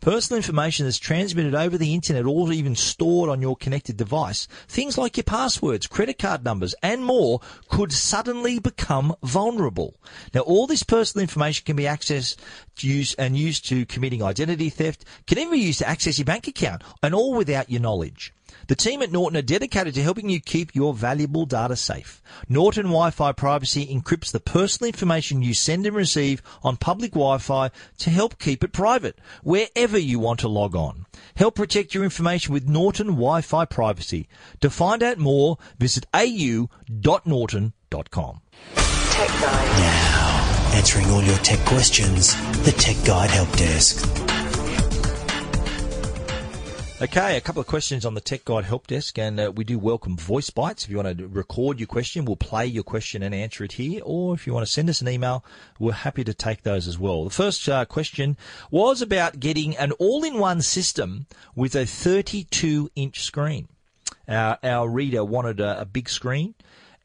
Personal 0.00 0.38
information 0.38 0.86
that's 0.86 0.98
transmitted 0.98 1.54
over 1.54 1.76
the 1.76 1.94
internet 1.94 2.24
or 2.24 2.50
even 2.52 2.74
stored 2.74 3.28
on 3.28 3.42
your 3.42 3.54
connected 3.54 3.98
device, 3.98 4.48
things 4.66 4.96
like 4.96 5.18
your 5.18 5.24
passwords, 5.24 5.86
credit 5.86 6.18
card 6.18 6.42
numbers, 6.42 6.74
and 6.82 7.04
more 7.04 7.40
could 7.68 7.92
suddenly 7.92 8.58
become 8.58 9.14
vulnerable. 9.22 9.94
Now, 10.32 10.40
all 10.40 10.66
this 10.66 10.82
personal 10.82 11.22
information 11.22 11.64
can 11.66 11.76
be 11.76 11.82
accessed 11.84 12.36
used 12.78 13.14
and 13.18 13.36
used 13.36 13.68
to 13.68 13.84
committing 13.84 14.22
identity 14.22 14.70
theft, 14.70 15.04
can 15.26 15.38
even 15.38 15.52
be 15.52 15.58
used 15.58 15.80
to 15.80 15.88
access 15.88 16.18
your 16.18 16.24
bank 16.24 16.48
account, 16.48 16.82
and 17.02 17.14
all 17.14 17.34
without 17.34 17.70
your 17.70 17.82
knowledge. 17.82 18.32
The 18.68 18.74
team 18.74 19.02
at 19.02 19.12
Norton 19.12 19.36
are 19.36 19.42
dedicated 19.42 19.94
to 19.94 20.02
helping 20.02 20.28
you 20.28 20.40
keep 20.40 20.74
your 20.74 20.94
valuable 20.94 21.46
data 21.46 21.76
safe. 21.76 22.22
Norton 22.48 22.86
Wi-Fi 22.86 23.32
Privacy 23.32 23.86
encrypts 23.86 24.32
the 24.32 24.40
personal 24.40 24.88
information 24.88 25.42
you 25.42 25.54
send 25.54 25.86
and 25.86 25.96
receive 25.96 26.42
on 26.62 26.76
public 26.76 27.12
Wi-Fi 27.12 27.70
to 27.98 28.10
help 28.10 28.38
keep 28.38 28.62
it 28.64 28.72
private, 28.72 29.18
wherever 29.42 29.98
you 29.98 30.18
want 30.18 30.40
to 30.40 30.48
log 30.48 30.74
on. 30.76 31.06
Help 31.36 31.54
protect 31.54 31.94
your 31.94 32.04
information 32.04 32.52
with 32.52 32.68
Norton 32.68 33.08
Wi-Fi 33.08 33.64
Privacy. 33.64 34.28
To 34.60 34.70
find 34.70 35.02
out 35.02 35.18
more, 35.18 35.58
visit 35.78 36.06
au.norton.com. 36.14 36.70
Tech 38.74 39.28
Guide. 39.28 39.78
Now, 39.78 40.72
answering 40.74 41.06
all 41.10 41.22
your 41.22 41.38
tech 41.38 41.58
questions, 41.66 42.34
the 42.64 42.72
Tech 42.72 42.96
Guide 43.04 43.30
Help 43.30 43.50
Desk. 43.56 44.39
Okay, 47.02 47.38
a 47.38 47.40
couple 47.40 47.62
of 47.62 47.66
questions 47.66 48.04
on 48.04 48.12
the 48.12 48.20
Tech 48.20 48.44
Guide 48.44 48.66
Help 48.66 48.86
Desk, 48.86 49.18
and 49.18 49.40
uh, 49.40 49.50
we 49.50 49.64
do 49.64 49.78
welcome 49.78 50.18
voice 50.18 50.50
bites. 50.50 50.84
If 50.84 50.90
you 50.90 50.98
want 50.98 51.16
to 51.16 51.26
record 51.28 51.80
your 51.80 51.86
question, 51.86 52.26
we'll 52.26 52.36
play 52.36 52.66
your 52.66 52.82
question 52.82 53.22
and 53.22 53.34
answer 53.34 53.64
it 53.64 53.72
here. 53.72 54.02
Or 54.04 54.34
if 54.34 54.46
you 54.46 54.52
want 54.52 54.66
to 54.66 54.70
send 54.70 54.90
us 54.90 55.00
an 55.00 55.08
email, 55.08 55.42
we're 55.78 55.92
happy 55.92 56.24
to 56.24 56.34
take 56.34 56.62
those 56.62 56.86
as 56.86 56.98
well. 56.98 57.24
The 57.24 57.30
first 57.30 57.66
uh, 57.70 57.86
question 57.86 58.36
was 58.70 59.00
about 59.00 59.40
getting 59.40 59.78
an 59.78 59.92
all-in-one 59.92 60.60
system 60.60 61.24
with 61.54 61.74
a 61.74 61.84
32-inch 61.84 63.22
screen. 63.22 63.68
Our, 64.28 64.58
our 64.62 64.86
reader 64.86 65.24
wanted 65.24 65.58
a, 65.58 65.80
a 65.80 65.84
big 65.86 66.10
screen. 66.10 66.54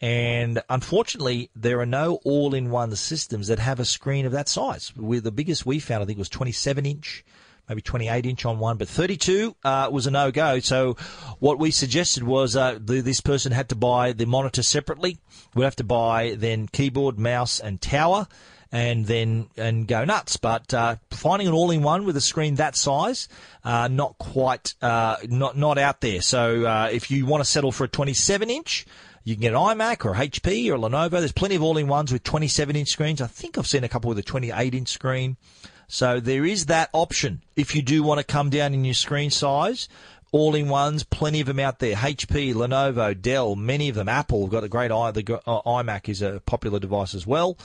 And 0.02 0.62
unfortunately, 0.70 1.52
there 1.56 1.80
are 1.80 1.86
no 1.86 2.20
all-in-one 2.26 2.94
systems 2.98 3.48
that 3.48 3.60
have 3.60 3.80
a 3.80 3.86
screen 3.86 4.26
of 4.26 4.34
that 4.34 4.50
size. 4.50 4.94
With 4.94 5.24
the 5.24 5.32
biggest 5.32 5.66
we 5.66 5.80
found, 5.80 6.04
I 6.04 6.06
think, 6.06 6.20
was 6.20 6.28
27 6.28 6.86
inch 6.86 7.24
maybe 7.68 7.82
28 7.82 8.26
inch 8.26 8.46
on 8.46 8.60
one, 8.60 8.78
but 8.78 8.88
32 8.88 9.56
uh, 9.64 9.90
was 9.92 10.08
a 10.08 10.12
no 10.12 10.32
go. 10.32 10.60
So 10.60 10.96
what 11.40 11.60
we 11.60 11.72
suggested 11.72 12.24
was 12.24 12.56
uh, 12.56 12.80
the, 12.82 13.02
this 13.02 13.22
person 13.22 13.52
had 13.52 13.70
to 13.70 13.76
buy 13.76 14.14
the 14.14 14.26
monitor 14.26 14.64
separately. 14.64 15.18
We'd 15.54 15.64
have 15.64 15.76
to 15.78 15.84
buy 15.84 16.36
then 16.38 16.68
keyboard, 16.68 17.18
mouse, 17.20 17.60
and 17.60 17.82
tower. 17.82 18.28
And 18.72 19.06
then 19.06 19.48
and 19.56 19.88
go 19.88 20.04
nuts, 20.04 20.36
but 20.36 20.74
uh, 20.74 20.98
finding 21.10 21.48
an 21.48 21.54
all-in-one 21.54 22.04
with 22.04 22.18
a 22.18 22.22
screen 22.22 22.56
that 22.56 22.76
size, 22.76 23.30
uh, 23.64 23.88
not 23.88 24.18
quite, 24.18 24.74
uh, 24.82 25.16
not 25.30 25.56
not 25.56 25.78
out 25.78 26.02
there. 26.02 26.20
So 26.20 26.66
uh, 26.66 26.90
if 26.92 27.10
you 27.10 27.26
want 27.26 27.42
to 27.42 27.50
settle 27.50 27.72
for 27.72 27.86
a 27.86 27.88
27-inch, 27.88 28.86
you 29.26 29.36
can 29.36 29.42
get 29.42 29.54
an 29.54 29.60
iMac 29.60 30.04
or 30.04 30.14
HP 30.14 30.68
or 30.70 30.78
Lenovo. 30.78 31.12
There's 31.12 31.32
plenty 31.32 31.56
of 31.56 31.64
all-in-ones 31.64 32.12
with 32.12 32.24
27-inch 32.24 32.90
screens. 32.90 33.22
I 33.22 33.28
think 33.28 33.58
I've 33.58 33.68
seen 33.68 33.84
a 33.84 33.90
couple 33.90 34.10
with 34.10 34.20
a 34.20 34.24
28-inch 34.24 34.90
screen. 34.90 35.38
So 35.88 36.20
there 36.20 36.46
is 36.46 36.66
that 36.68 36.90
option 36.94 37.42
if 37.56 37.76
you 37.76 37.82
do 37.82 38.04
want 38.04 38.20
to 38.20 38.24
come 38.24 38.50
down 38.50 38.74
in 38.74 38.86
your 38.86 38.94
screen 38.94 39.32
size. 39.32 39.88
All 40.32 40.54
in 40.54 40.68
ones, 40.68 41.04
plenty 41.04 41.40
of 41.40 41.48
them 41.48 41.60
out 41.60 41.80
there. 41.80 41.96
HP, 41.96 42.54
Lenovo, 42.54 43.20
Dell, 43.20 43.56
many 43.56 43.88
of 43.88 43.96
them. 43.96 44.10
Apple 44.10 44.42
have 44.42 44.52
got 44.52 44.66
a 44.66 44.68
great 44.68 44.92
i. 44.92 45.12
The 45.12 45.42
uh, 45.48 45.62
iMac 45.62 46.10
is 46.10 46.22
a 46.22 46.42
popular 46.46 46.78
device 46.78 47.16
as 47.16 47.26
well. 47.26 47.58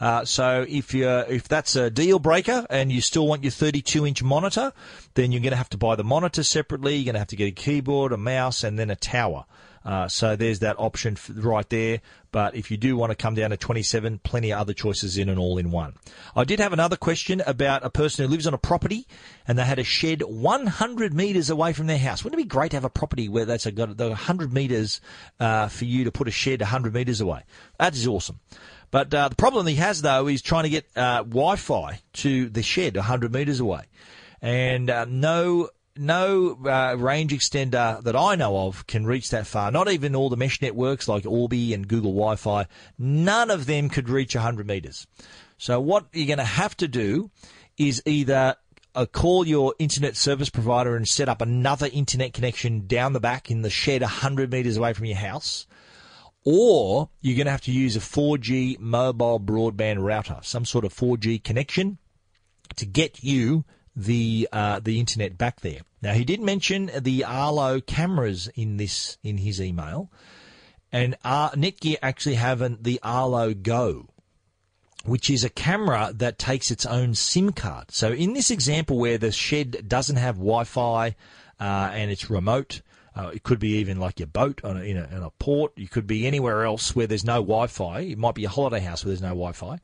Uh, 0.00 0.24
so 0.24 0.66
if 0.68 0.92
you 0.92 1.08
if 1.08 1.48
that's 1.48 1.74
a 1.76 1.90
deal 1.90 2.18
breaker 2.18 2.66
and 2.68 2.92
you 2.92 3.00
still 3.00 3.26
want 3.26 3.44
your 3.44 3.50
32 3.50 4.06
inch 4.06 4.22
monitor, 4.22 4.72
then 5.14 5.32
you're 5.32 5.40
going 5.40 5.52
to 5.52 5.56
have 5.56 5.70
to 5.70 5.78
buy 5.78 5.96
the 5.96 6.04
monitor 6.04 6.42
separately. 6.42 6.96
You're 6.96 7.06
going 7.06 7.14
to 7.14 7.20
have 7.20 7.28
to 7.28 7.36
get 7.36 7.46
a 7.46 7.52
keyboard, 7.52 8.12
a 8.12 8.16
mouse, 8.16 8.64
and 8.64 8.78
then 8.78 8.90
a 8.90 8.96
tower. 8.96 9.44
Uh, 9.86 10.08
so 10.08 10.34
there's 10.34 10.58
that 10.58 10.74
option 10.80 11.16
right 11.36 11.68
there. 11.70 12.00
But 12.32 12.56
if 12.56 12.72
you 12.72 12.76
do 12.76 12.96
want 12.96 13.12
to 13.12 13.16
come 13.16 13.36
down 13.36 13.50
to 13.50 13.56
27, 13.56 14.18
plenty 14.18 14.52
of 14.52 14.58
other 14.58 14.74
choices 14.74 15.16
in 15.16 15.28
an 15.28 15.38
all-in-one. 15.38 15.94
I 16.34 16.42
did 16.42 16.58
have 16.58 16.72
another 16.72 16.96
question 16.96 17.40
about 17.46 17.84
a 17.84 17.88
person 17.88 18.24
who 18.24 18.30
lives 18.32 18.48
on 18.48 18.52
a 18.52 18.58
property 18.58 19.06
and 19.46 19.56
they 19.56 19.64
had 19.64 19.78
a 19.78 19.84
shed 19.84 20.22
100 20.22 21.14
metres 21.14 21.50
away 21.50 21.72
from 21.72 21.86
their 21.86 21.98
house. 21.98 22.24
Wouldn't 22.24 22.38
it 22.40 22.44
be 22.44 22.48
great 22.48 22.72
to 22.72 22.76
have 22.76 22.84
a 22.84 22.90
property 22.90 23.28
where 23.28 23.44
that's 23.44 23.64
got 23.66 23.96
100 23.96 24.52
metres 24.52 25.00
uh, 25.38 25.68
for 25.68 25.84
you 25.84 26.02
to 26.02 26.10
put 26.10 26.26
a 26.26 26.32
shed 26.32 26.60
100 26.60 26.92
metres 26.92 27.20
away? 27.20 27.44
That 27.78 27.94
is 27.94 28.08
awesome. 28.08 28.40
But 28.90 29.14
uh, 29.14 29.28
the 29.28 29.36
problem 29.36 29.66
he 29.66 29.76
has 29.76 30.02
though 30.02 30.26
is 30.26 30.42
trying 30.42 30.64
to 30.64 30.70
get 30.70 30.86
uh, 30.96 31.22
Wi-Fi 31.22 32.00
to 32.14 32.48
the 32.48 32.62
shed 32.62 32.96
100 32.96 33.32
metres 33.32 33.60
away, 33.60 33.84
and 34.40 34.90
uh, 34.90 35.06
no 35.08 35.70
no 35.98 36.58
uh, 36.64 36.96
range 36.98 37.32
extender 37.32 38.02
that 38.02 38.16
I 38.16 38.34
know 38.34 38.66
of 38.66 38.86
can 38.86 39.06
reach 39.06 39.30
that 39.30 39.46
far. 39.46 39.70
Not 39.70 39.90
even 39.90 40.14
all 40.14 40.28
the 40.28 40.36
mesh 40.36 40.60
networks 40.60 41.08
like 41.08 41.26
Orbi 41.26 41.74
and 41.74 41.88
Google 41.88 42.12
Wi-Fi. 42.12 42.66
None 42.98 43.50
of 43.50 43.66
them 43.66 43.88
could 43.88 44.08
reach 44.08 44.34
100 44.34 44.66
meters. 44.66 45.06
So 45.58 45.80
what 45.80 46.06
you're 46.12 46.26
going 46.26 46.38
to 46.38 46.44
have 46.44 46.76
to 46.78 46.88
do 46.88 47.30
is 47.78 48.02
either 48.06 48.56
uh, 48.94 49.06
call 49.06 49.46
your 49.46 49.74
internet 49.78 50.16
service 50.16 50.50
provider 50.50 50.96
and 50.96 51.06
set 51.06 51.28
up 51.28 51.42
another 51.42 51.88
internet 51.92 52.32
connection 52.32 52.86
down 52.86 53.12
the 53.12 53.20
back 53.20 53.50
in 53.50 53.62
the 53.62 53.70
shed 53.70 54.00
100 54.00 54.50
meters 54.50 54.76
away 54.76 54.92
from 54.92 55.06
your 55.06 55.16
house. 55.16 55.66
Or 56.44 57.10
you're 57.20 57.36
going 57.36 57.46
to 57.46 57.52
have 57.52 57.62
to 57.62 57.72
use 57.72 57.96
a 57.96 58.00
4G 58.00 58.78
mobile 58.78 59.40
broadband 59.40 60.02
router, 60.02 60.38
some 60.42 60.64
sort 60.64 60.84
of 60.84 60.94
4G 60.94 61.42
connection 61.42 61.98
to 62.76 62.86
get 62.86 63.22
you 63.22 63.64
the 63.96 64.48
uh, 64.52 64.78
the 64.80 65.00
internet 65.00 65.38
back 65.38 65.60
there. 65.62 65.80
Now 66.02 66.12
he 66.12 66.24
did 66.24 66.40
mention 66.40 66.90
the 67.00 67.24
Arlo 67.24 67.80
cameras 67.80 68.48
in 68.54 68.76
this 68.76 69.16
in 69.24 69.38
his 69.38 69.60
email, 69.60 70.10
and 70.92 71.16
uh, 71.24 71.50
Netgear 71.50 71.96
actually 72.02 72.34
have 72.34 72.82
the 72.82 73.00
Arlo 73.02 73.54
Go, 73.54 74.10
which 75.04 75.30
is 75.30 75.42
a 75.42 75.48
camera 75.48 76.12
that 76.14 76.38
takes 76.38 76.70
its 76.70 76.84
own 76.84 77.14
SIM 77.14 77.52
card. 77.52 77.90
So 77.90 78.12
in 78.12 78.34
this 78.34 78.50
example 78.50 78.98
where 78.98 79.18
the 79.18 79.32
shed 79.32 79.88
doesn't 79.88 80.16
have 80.16 80.36
Wi-Fi 80.36 81.16
uh, 81.58 81.90
and 81.92 82.10
it's 82.10 82.30
remote. 82.30 82.82
Uh, 83.14 83.30
it 83.32 83.42
could 83.42 83.58
be 83.58 83.78
even 83.78 83.98
like 83.98 84.20
your 84.20 84.26
boat 84.26 84.62
on 84.62 84.76
a, 84.76 84.80
in, 84.80 84.98
a, 84.98 85.04
in 85.04 85.22
a 85.22 85.30
port. 85.30 85.72
You 85.76 85.88
could 85.88 86.06
be 86.06 86.26
anywhere 86.26 86.64
else 86.66 86.94
where 86.94 87.06
there's 87.06 87.24
no 87.24 87.36
Wi-Fi. 87.36 88.00
It 88.00 88.18
might 88.18 88.34
be 88.34 88.44
a 88.44 88.50
holiday 88.50 88.80
house 88.80 89.04
where 89.04 89.10
there's 89.10 89.22
no 89.22 89.28
Wi-Fi. 89.28 89.78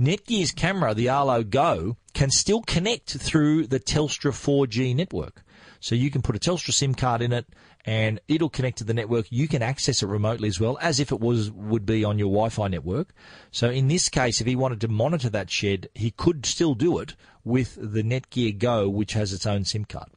Netgear's 0.00 0.52
camera, 0.52 0.94
the 0.94 1.10
Arlo 1.10 1.42
Go, 1.42 1.98
can 2.14 2.30
still 2.30 2.62
connect 2.62 3.10
through 3.10 3.66
the 3.66 3.78
Telstra 3.78 4.32
4G 4.32 4.96
network. 4.96 5.42
So 5.78 5.94
you 5.94 6.10
can 6.10 6.22
put 6.22 6.34
a 6.34 6.38
Telstra 6.38 6.72
SIM 6.72 6.94
card 6.94 7.20
in 7.20 7.32
it 7.34 7.46
and 7.84 8.18
it'll 8.26 8.48
connect 8.48 8.78
to 8.78 8.84
the 8.84 8.94
network. 8.94 9.26
You 9.30 9.46
can 9.46 9.62
access 9.62 10.02
it 10.02 10.06
remotely 10.06 10.48
as 10.48 10.58
well 10.58 10.78
as 10.80 11.00
if 11.00 11.12
it 11.12 11.20
was 11.20 11.50
would 11.50 11.84
be 11.84 12.02
on 12.02 12.18
your 12.18 12.28
Wi-Fi 12.28 12.68
network. 12.68 13.12
So 13.50 13.68
in 13.68 13.88
this 13.88 14.08
case, 14.08 14.40
if 14.40 14.46
he 14.46 14.56
wanted 14.56 14.80
to 14.80 14.88
monitor 14.88 15.28
that 15.28 15.50
shed, 15.50 15.90
he 15.94 16.10
could 16.10 16.46
still 16.46 16.74
do 16.74 16.98
it 16.98 17.14
with 17.44 17.76
the 17.78 18.02
Netgear 18.02 18.56
Go, 18.56 18.88
which 18.88 19.12
has 19.12 19.34
its 19.34 19.46
own 19.46 19.66
SIM 19.66 19.84
card. 19.84 20.08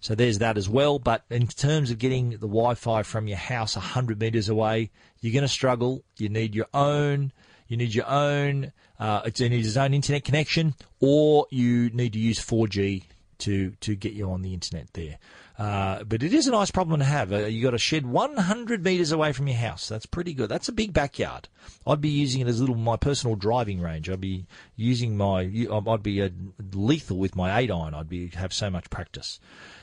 So 0.00 0.14
there's 0.14 0.38
that 0.38 0.58
as 0.58 0.68
well. 0.68 0.98
But 0.98 1.24
in 1.30 1.46
terms 1.46 1.90
of 1.90 1.98
getting 1.98 2.30
the 2.30 2.38
Wi-Fi 2.40 3.02
from 3.04 3.26
your 3.26 3.38
house 3.38 3.76
100 3.76 4.20
meters 4.20 4.50
away, 4.50 4.90
you're 5.20 5.32
going 5.32 5.42
to 5.42 5.48
struggle. 5.48 6.02
You 6.18 6.28
need 6.28 6.54
your 6.54 6.68
own 6.74 7.32
you 7.70 7.76
need 7.76 7.94
your 7.94 8.08
own, 8.08 8.72
uh, 8.98 9.22
it 9.24 9.38
needs 9.38 9.68
its 9.68 9.76
own 9.76 9.94
internet 9.94 10.24
connection, 10.24 10.74
or 10.98 11.46
you 11.50 11.88
need 11.90 12.14
to 12.14 12.18
use 12.18 12.40
4G 12.40 13.04
to 13.38 13.70
to 13.80 13.94
get 13.94 14.12
you 14.12 14.30
on 14.30 14.42
the 14.42 14.52
internet 14.52 14.92
there. 14.92 15.18
Uh, 15.56 16.02
but 16.04 16.22
it 16.22 16.32
is 16.32 16.48
a 16.48 16.50
nice 16.50 16.70
problem 16.70 17.00
to 17.00 17.04
have. 17.04 17.32
Uh, 17.32 17.46
you 17.46 17.62
got 17.62 17.74
a 17.74 17.78
shed 17.78 18.06
100 18.06 18.82
meters 18.82 19.12
away 19.12 19.32
from 19.32 19.46
your 19.46 19.58
house. 19.58 19.88
That's 19.88 20.06
pretty 20.06 20.32
good. 20.32 20.48
That's 20.48 20.70
a 20.70 20.72
big 20.72 20.94
backyard. 20.94 21.48
I'd 21.86 22.00
be 22.00 22.08
using 22.08 22.40
it 22.40 22.48
as 22.48 22.58
a 22.58 22.62
little 22.62 22.76
my 22.76 22.96
personal 22.96 23.36
driving 23.36 23.80
range. 23.80 24.10
I'd 24.10 24.20
be 24.20 24.46
using 24.74 25.16
my. 25.16 25.40
I'd 25.40 26.02
be 26.02 26.20
a 26.20 26.32
lethal 26.72 27.18
with 27.18 27.36
my 27.36 27.58
eight 27.58 27.70
iron. 27.70 27.94
I'd 27.94 28.08
be 28.08 28.28
have 28.28 28.52
so 28.52 28.68
much 28.68 28.90
practice. 28.90 29.38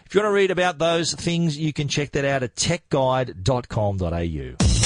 If 0.05 0.13
you 0.13 0.21
want 0.21 0.31
to 0.31 0.35
read 0.35 0.51
about 0.51 0.77
those 0.77 1.13
things, 1.13 1.57
you 1.57 1.73
can 1.73 1.87
check 1.87 2.11
that 2.11 2.25
out 2.25 2.43
at 2.43 2.55
techguide.com.au. 2.55 4.76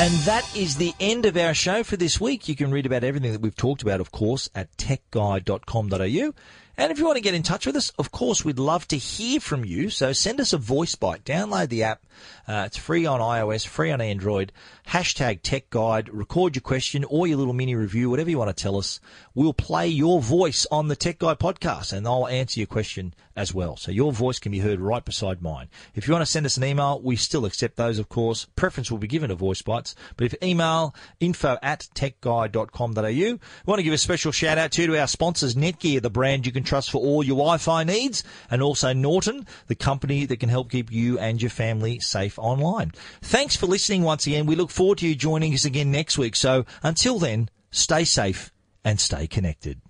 And 0.00 0.14
that 0.20 0.56
is 0.56 0.76
the 0.76 0.94
end 0.98 1.26
of 1.26 1.36
our 1.36 1.52
show 1.52 1.82
for 1.82 1.98
this 1.98 2.18
week. 2.18 2.48
You 2.48 2.56
can 2.56 2.70
read 2.70 2.86
about 2.86 3.04
everything 3.04 3.32
that 3.32 3.42
we've 3.42 3.54
talked 3.54 3.82
about, 3.82 4.00
of 4.00 4.10
course, 4.10 4.48
at 4.54 4.74
techguide.com.au. 4.78 6.32
And 6.80 6.90
if 6.90 6.98
you 6.98 7.04
want 7.04 7.18
to 7.18 7.22
get 7.22 7.34
in 7.34 7.42
touch 7.42 7.66
with 7.66 7.76
us, 7.76 7.90
of 7.98 8.10
course, 8.10 8.42
we'd 8.42 8.58
love 8.58 8.88
to 8.88 8.96
hear 8.96 9.38
from 9.38 9.66
you. 9.66 9.90
So 9.90 10.14
send 10.14 10.40
us 10.40 10.54
a 10.54 10.56
voice 10.56 10.94
bite. 10.94 11.24
Download 11.24 11.68
the 11.68 11.82
app. 11.82 12.06
Uh, 12.48 12.64
it's 12.66 12.78
free 12.78 13.04
on 13.04 13.20
iOS, 13.20 13.66
free 13.66 13.90
on 13.90 14.00
Android. 14.00 14.50
Hashtag 14.88 15.40
Tech 15.42 15.68
Guide. 15.68 16.08
Record 16.08 16.56
your 16.56 16.62
question 16.62 17.04
or 17.04 17.26
your 17.26 17.36
little 17.36 17.52
mini 17.52 17.74
review, 17.74 18.08
whatever 18.08 18.30
you 18.30 18.38
want 18.38 18.56
to 18.56 18.62
tell 18.62 18.78
us. 18.78 18.98
We'll 19.34 19.52
play 19.52 19.88
your 19.88 20.22
voice 20.22 20.66
on 20.70 20.88
the 20.88 20.96
Tech 20.96 21.18
Guide 21.18 21.38
podcast 21.38 21.92
and 21.92 22.06
I'll 22.06 22.26
answer 22.26 22.58
your 22.58 22.66
question 22.66 23.12
as 23.36 23.54
well. 23.54 23.76
So 23.76 23.92
your 23.92 24.12
voice 24.12 24.38
can 24.38 24.50
be 24.50 24.58
heard 24.58 24.80
right 24.80 25.04
beside 25.04 25.42
mine. 25.42 25.68
If 25.94 26.08
you 26.08 26.12
want 26.12 26.22
to 26.22 26.30
send 26.30 26.46
us 26.46 26.56
an 26.56 26.64
email, 26.64 27.00
we 27.00 27.16
still 27.16 27.44
accept 27.44 27.76
those, 27.76 27.98
of 27.98 28.08
course. 28.08 28.46
Preference 28.56 28.90
will 28.90 28.98
be 28.98 29.06
given 29.06 29.28
to 29.28 29.34
voice 29.34 29.62
bites. 29.62 29.94
But 30.16 30.24
if 30.24 30.42
email 30.42 30.94
info 31.20 31.58
at 31.62 31.88
techguide.com.au. 31.94 33.02
We 33.02 33.38
want 33.66 33.78
to 33.78 33.84
give 33.84 33.94
a 33.94 33.98
special 33.98 34.32
shout 34.32 34.58
out 34.58 34.72
to, 34.72 34.86
to 34.86 34.98
our 34.98 35.06
sponsors, 35.06 35.54
Netgear, 35.54 36.02
the 36.02 36.10
brand 36.10 36.46
you 36.46 36.52
can 36.52 36.64
trust 36.70 36.92
for 36.92 36.98
all 36.98 37.24
your 37.24 37.36
Wi-Fi 37.36 37.82
needs, 37.82 38.22
and 38.48 38.62
also 38.62 38.92
Norton, 38.92 39.44
the 39.66 39.74
company 39.74 40.24
that 40.24 40.38
can 40.38 40.48
help 40.48 40.70
keep 40.70 40.92
you 40.92 41.18
and 41.18 41.42
your 41.42 41.50
family 41.50 41.98
safe 41.98 42.38
online. 42.38 42.92
Thanks 43.20 43.56
for 43.56 43.66
listening 43.66 44.04
once 44.04 44.26
again. 44.26 44.46
We 44.46 44.54
look 44.54 44.70
forward 44.70 44.98
to 44.98 45.08
you 45.08 45.16
joining 45.16 45.52
us 45.52 45.64
again 45.64 45.90
next 45.90 46.16
week. 46.16 46.36
So 46.36 46.64
until 46.82 47.18
then, 47.18 47.50
stay 47.72 48.04
safe 48.04 48.52
and 48.84 49.00
stay 49.00 49.26
connected. 49.26 49.80